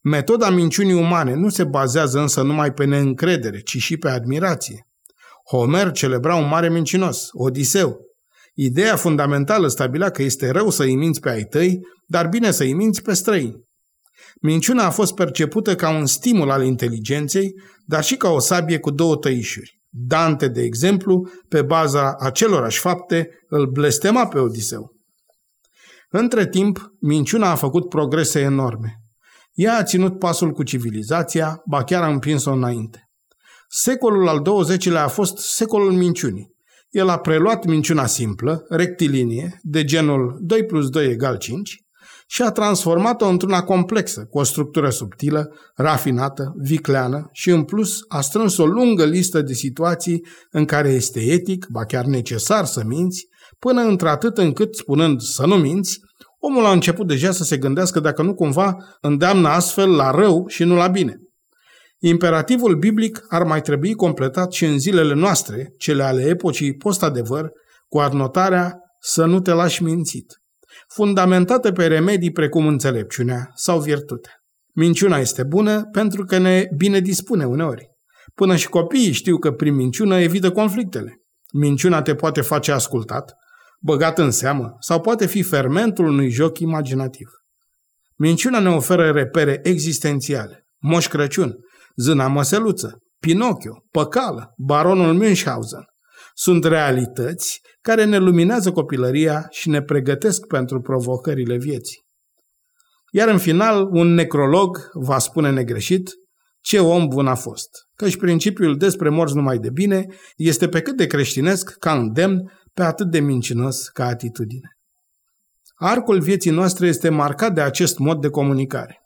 Metoda 0.00 0.50
minciunii 0.50 0.94
umane 0.94 1.34
nu 1.34 1.48
se 1.48 1.64
bazează 1.64 2.20
însă 2.20 2.42
numai 2.42 2.72
pe 2.72 2.84
neîncredere, 2.84 3.60
ci 3.60 3.76
și 3.76 3.96
pe 3.96 4.08
admirație. 4.08 4.86
Homer 5.50 5.90
celebra 5.90 6.34
un 6.34 6.48
mare 6.48 6.70
mincinos, 6.70 7.28
Odiseu. 7.32 7.96
Ideea 8.54 8.96
fundamentală 8.96 9.68
stabilea 9.68 10.10
că 10.10 10.22
este 10.22 10.50
rău 10.50 10.70
să 10.70 10.82
îi 10.82 10.96
minți 10.96 11.20
pe 11.20 11.30
ai 11.30 11.42
tăi, 11.42 11.80
dar 12.06 12.28
bine 12.28 12.50
să 12.50 12.62
îi 12.62 12.74
minți 12.74 13.02
pe 13.02 13.12
străini. 13.12 13.60
Minciuna 14.40 14.84
a 14.84 14.90
fost 14.90 15.14
percepută 15.14 15.74
ca 15.74 15.90
un 15.90 16.06
stimul 16.06 16.50
al 16.50 16.64
inteligenței, 16.64 17.52
dar 17.86 18.04
și 18.04 18.16
ca 18.16 18.28
o 18.28 18.38
sabie 18.38 18.78
cu 18.78 18.90
două 18.90 19.16
tăișuri. 19.16 19.80
Dante, 19.88 20.48
de 20.48 20.62
exemplu, 20.62 21.28
pe 21.48 21.62
baza 21.62 22.14
acelorași 22.18 22.78
fapte, 22.78 23.28
îl 23.48 23.70
blestema 23.70 24.26
pe 24.26 24.38
Odiseu. 24.38 24.90
Între 26.08 26.48
timp, 26.48 26.92
minciuna 27.00 27.50
a 27.50 27.54
făcut 27.54 27.88
progrese 27.88 28.40
enorme. 28.40 28.96
Ea 29.52 29.76
a 29.76 29.82
ținut 29.82 30.18
pasul 30.18 30.52
cu 30.52 30.62
civilizația, 30.62 31.62
ba 31.66 31.84
chiar 31.84 32.02
a 32.02 32.08
împins-o 32.08 32.52
înainte. 32.52 33.10
Secolul 33.74 34.28
al 34.28 34.42
XX-lea 34.42 35.04
a 35.04 35.08
fost 35.08 35.36
secolul 35.36 35.92
minciunii. 35.92 36.50
El 36.90 37.08
a 37.08 37.18
preluat 37.18 37.64
minciuna 37.64 38.06
simplă, 38.06 38.64
rectilinie, 38.68 39.60
de 39.62 39.84
genul 39.84 40.38
2 40.40 40.64
plus 40.64 40.88
2 40.88 41.06
egal 41.06 41.36
5, 41.36 41.84
și 42.26 42.42
a 42.42 42.50
transformat-o 42.50 43.26
într-una 43.26 43.62
complexă, 43.62 44.26
cu 44.30 44.38
o 44.38 44.42
structură 44.42 44.90
subtilă, 44.90 45.48
rafinată, 45.74 46.54
vicleană 46.56 47.28
și 47.32 47.50
în 47.50 47.62
plus 47.62 47.98
a 48.08 48.20
strâns 48.20 48.56
o 48.56 48.66
lungă 48.66 49.04
listă 49.04 49.42
de 49.42 49.52
situații 49.52 50.26
în 50.50 50.64
care 50.64 50.88
este 50.88 51.20
etic, 51.20 51.66
ba 51.70 51.84
chiar 51.84 52.04
necesar 52.04 52.64
să 52.64 52.82
minți, 52.86 53.26
până 53.58 53.80
într-atât 53.80 54.38
încât, 54.38 54.74
spunând 54.74 55.20
să 55.20 55.46
nu 55.46 55.56
minți, 55.56 56.00
omul 56.38 56.64
a 56.64 56.72
început 56.72 57.06
deja 57.06 57.30
să 57.30 57.44
se 57.44 57.56
gândească 57.56 58.00
dacă 58.00 58.22
nu 58.22 58.34
cumva 58.34 58.76
îndeamnă 59.00 59.48
astfel 59.48 59.90
la 59.90 60.10
rău 60.10 60.44
și 60.46 60.64
nu 60.64 60.74
la 60.74 60.86
bine. 60.88 61.16
Imperativul 62.04 62.76
biblic 62.76 63.24
ar 63.28 63.42
mai 63.42 63.60
trebui 63.60 63.94
completat 63.94 64.52
și 64.52 64.64
în 64.64 64.78
zilele 64.78 65.14
noastre, 65.14 65.74
cele 65.76 66.02
ale 66.02 66.22
epocii 66.22 66.76
post-adevăr, 66.76 67.50
cu 67.88 67.98
adnotarea 67.98 68.78
să 69.00 69.24
nu 69.24 69.40
te 69.40 69.52
lași 69.52 69.82
mințit, 69.82 70.42
fundamentată 70.88 71.72
pe 71.72 71.86
remedii 71.86 72.32
precum 72.32 72.66
înțelepciunea 72.66 73.50
sau 73.54 73.80
virtutea. 73.80 74.32
Minciuna 74.74 75.16
este 75.16 75.42
bună 75.42 75.84
pentru 75.92 76.24
că 76.24 76.38
ne 76.38 76.66
bine 76.76 77.00
dispune 77.00 77.44
uneori. 77.44 77.90
Până 78.34 78.56
și 78.56 78.68
copiii 78.68 79.12
știu 79.12 79.38
că 79.38 79.52
prin 79.52 79.74
minciună 79.74 80.20
evită 80.20 80.50
conflictele. 80.50 81.22
Minciuna 81.52 82.02
te 82.02 82.14
poate 82.14 82.40
face 82.40 82.72
ascultat, 82.72 83.34
băgat 83.80 84.18
în 84.18 84.30
seamă 84.30 84.76
sau 84.80 85.00
poate 85.00 85.26
fi 85.26 85.42
fermentul 85.42 86.06
unui 86.06 86.30
joc 86.30 86.58
imaginativ. 86.58 87.28
Minciuna 88.16 88.58
ne 88.58 88.68
oferă 88.68 89.10
repere 89.10 89.60
existențiale. 89.62 90.66
Moș 90.78 91.08
Crăciun, 91.08 91.56
Zâna 91.96 92.26
Măseluță, 92.26 92.98
Pinocchio, 93.20 93.84
Păcală, 93.90 94.54
Baronul 94.56 95.14
Münchhausen. 95.14 95.84
Sunt 96.34 96.64
realități 96.64 97.60
care 97.80 98.04
ne 98.04 98.18
luminează 98.18 98.72
copilăria 98.72 99.46
și 99.50 99.68
ne 99.68 99.82
pregătesc 99.82 100.46
pentru 100.46 100.80
provocările 100.80 101.56
vieții. 101.56 102.00
Iar 103.10 103.28
în 103.28 103.38
final, 103.38 103.88
un 103.90 104.14
necrolog 104.14 104.78
va 104.92 105.18
spune 105.18 105.50
negreșit 105.50 106.10
ce 106.60 106.80
om 106.80 107.08
bun 107.08 107.26
a 107.26 107.34
fost, 107.34 107.68
căci 107.96 108.16
principiul 108.16 108.76
despre 108.76 109.08
morți 109.08 109.34
numai 109.34 109.58
de 109.58 109.70
bine 109.70 110.06
este 110.36 110.68
pe 110.68 110.80
cât 110.80 110.96
de 110.96 111.06
creștinesc 111.06 111.78
ca 111.78 111.92
îndemn, 111.92 112.52
pe 112.74 112.82
atât 112.82 113.10
de 113.10 113.20
mincinos 113.20 113.88
ca 113.88 114.06
atitudine. 114.06 114.68
Arcul 115.74 116.20
vieții 116.20 116.50
noastre 116.50 116.86
este 116.86 117.08
marcat 117.08 117.54
de 117.54 117.60
acest 117.60 117.98
mod 117.98 118.20
de 118.20 118.28
comunicare. 118.28 118.98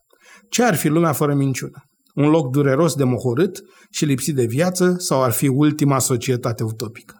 Ce 0.50 0.62
ar 0.62 0.74
fi 0.74 0.88
lumea 0.88 1.12
fără 1.12 1.34
minciună? 1.34 1.82
Un 2.16 2.28
loc 2.28 2.50
dureros 2.50 2.94
de 2.94 3.04
mohorât 3.04 3.62
și 3.90 4.04
lipsit 4.04 4.34
de 4.34 4.44
viață 4.44 4.94
sau 4.98 5.22
ar 5.22 5.32
fi 5.32 5.48
ultima 5.48 5.98
societate 5.98 6.64
utopică? 6.64 7.14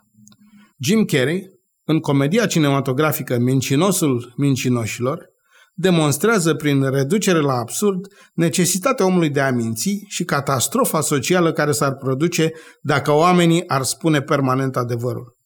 Jim 0.79 1.05
Carrey, 1.05 1.51
în 1.85 1.99
comedia 1.99 2.47
cinematografică 2.47 3.39
Mincinosul 3.39 4.33
mincinoșilor, 4.37 5.27
demonstrează 5.75 6.55
prin 6.55 6.91
reducere 6.91 7.41
la 7.41 7.53
absurd 7.53 8.07
necesitatea 8.35 9.07
omului 9.07 9.31
de 9.31 9.41
a 9.41 9.51
minți 9.51 10.05
și 10.09 10.25
catastrofa 10.25 11.01
socială 11.01 11.53
care 11.53 11.73
s-ar 11.73 11.95
produce 11.95 12.53
dacă 12.81 13.13
oamenii 13.13 13.69
ar 13.69 13.83
spune 13.83 14.21
permanent 14.21 14.77
adevărul. 14.77 15.37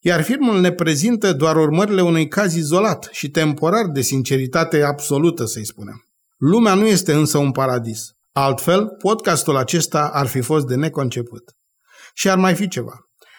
Iar 0.00 0.22
filmul 0.22 0.60
ne 0.60 0.72
prezintă 0.72 1.32
doar 1.32 1.56
urmările 1.56 2.02
unui 2.02 2.28
caz 2.28 2.54
izolat 2.54 3.08
și 3.12 3.30
temporar 3.30 3.86
de 3.86 4.00
sinceritate 4.00 4.82
absolută, 4.82 5.44
să-i 5.44 5.66
spunem. 5.66 6.04
Lumea 6.36 6.74
nu 6.74 6.86
este 6.86 7.12
însă 7.12 7.38
un 7.38 7.50
paradis. 7.50 8.12
Altfel, 8.36 8.88
podcastul 8.88 9.56
acesta 9.56 10.10
ar 10.12 10.26
fi 10.26 10.40
fost 10.40 10.66
de 10.66 10.74
neconceput. 10.74 11.42
Și 12.14 12.28
ar 12.28 12.38
mai 12.38 12.54
fi 12.54 12.68
ceva. 12.68 12.92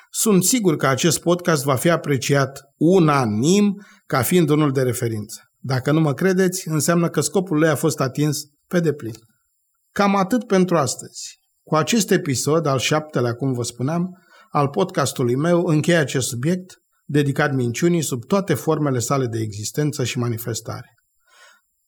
Sunt 0.10 0.43
sigur 0.43 0.76
că 0.76 0.88
acest 0.88 1.22
podcast 1.22 1.64
va 1.64 1.76
fi 1.76 1.89
apreciat 1.89 2.62
unanim 2.78 3.86
ca 4.06 4.22
fiind 4.22 4.50
unul 4.50 4.72
de 4.72 4.82
referință. 4.82 5.41
Dacă 5.60 5.91
nu 5.91 6.00
mă 6.00 6.14
credeți, 6.14 6.68
înseamnă 6.68 7.10
că 7.10 7.22
scopul 7.22 7.58
lui 7.58 7.68
a 7.68 7.76
fost 7.76 8.00
atins 8.00 8.43
pe 8.68 8.80
deplin. 8.80 9.14
Cam 9.91 10.16
atât 10.16 10.48
pentru 10.48 10.78
astăzi. 10.78 11.39
Cu 11.64 11.76
acest 11.76 12.12
episod, 12.12 12.66
al 12.66 12.80
șaptelea, 12.80 13.34
cum 13.34 13.54
vă 13.54 13.64
spuneam, 13.64 14.10
al 14.50 14.68
podcastului 14.68 15.36
meu, 15.36 15.66
încheie 15.66 15.98
acest 15.98 16.28
subiect 16.28 16.74
dedicat 17.06 17.54
minciunii 17.54 18.02
sub 18.02 18.26
toate 18.26 18.54
formele 18.54 19.00
sale 19.00 19.26
de 19.26 19.39
existență 19.39 20.04
și 20.04 20.18
manifestare. 20.18 20.95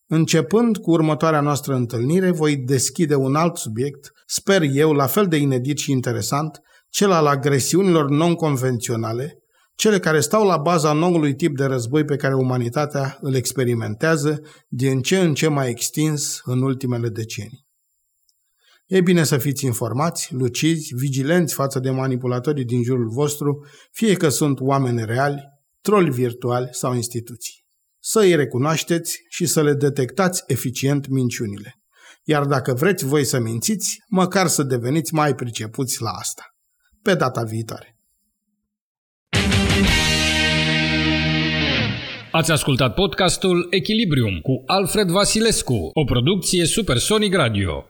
Începând 0.09 0.77
cu 0.77 0.91
următoarea 0.91 1.41
noastră 1.41 1.75
întâlnire, 1.75 2.31
voi 2.31 2.57
deschide 2.57 3.15
un 3.15 3.35
alt 3.35 3.57
subiect, 3.57 4.11
sper 4.25 4.61
eu, 4.61 4.91
la 4.91 5.05
fel 5.05 5.27
de 5.27 5.37
inedit 5.37 5.77
și 5.77 5.91
interesant, 5.91 6.61
cel 6.89 7.11
al 7.11 7.25
agresiunilor 7.25 8.09
non-convenționale, 8.09 9.41
cele 9.75 9.99
care 9.99 10.19
stau 10.19 10.45
la 10.45 10.57
baza 10.57 10.93
noului 10.93 11.35
tip 11.35 11.57
de 11.57 11.65
război 11.65 12.05
pe 12.05 12.15
care 12.15 12.33
umanitatea 12.33 13.17
îl 13.21 13.35
experimentează 13.35 14.41
din 14.67 15.01
ce 15.01 15.19
în 15.19 15.33
ce 15.33 15.47
mai 15.47 15.69
extins 15.69 16.41
în 16.43 16.61
ultimele 16.61 17.09
decenii. 17.09 17.65
E 18.85 19.01
bine 19.01 19.23
să 19.23 19.37
fiți 19.37 19.65
informați, 19.65 20.33
lucizi, 20.33 20.93
vigilenți 20.95 21.53
față 21.53 21.79
de 21.79 21.89
manipulatorii 21.89 22.65
din 22.65 22.83
jurul 22.83 23.09
vostru, 23.09 23.65
fie 23.91 24.13
că 24.13 24.29
sunt 24.29 24.59
oameni 24.59 25.05
reali, 25.05 25.41
troli 25.81 26.09
virtuali 26.09 26.67
sau 26.71 26.95
instituții. 26.95 27.66
Să 27.99 28.19
îi 28.19 28.35
recunoașteți 28.35 29.19
și 29.29 29.45
să 29.45 29.63
le 29.63 29.73
detectați 29.73 30.43
eficient 30.47 31.07
minciunile. 31.07 31.81
Iar 32.23 32.45
dacă 32.45 32.73
vreți 32.73 33.05
voi 33.05 33.23
să 33.23 33.39
mințiți, 33.39 33.97
măcar 34.07 34.47
să 34.47 34.63
deveniți 34.63 35.13
mai 35.13 35.35
pricepuți 35.35 36.01
la 36.01 36.09
asta. 36.09 36.43
Pe 37.01 37.15
data 37.15 37.43
viitoare! 37.43 37.97
Ați 42.31 42.51
ascultat 42.51 42.93
podcastul 42.93 43.67
Echilibrium 43.69 44.39
cu 44.39 44.63
Alfred 44.65 45.07
Vasilescu, 45.07 45.89
o 45.93 46.03
producție 46.03 46.65
Supersonic 46.65 47.35
Radio. 47.35 47.85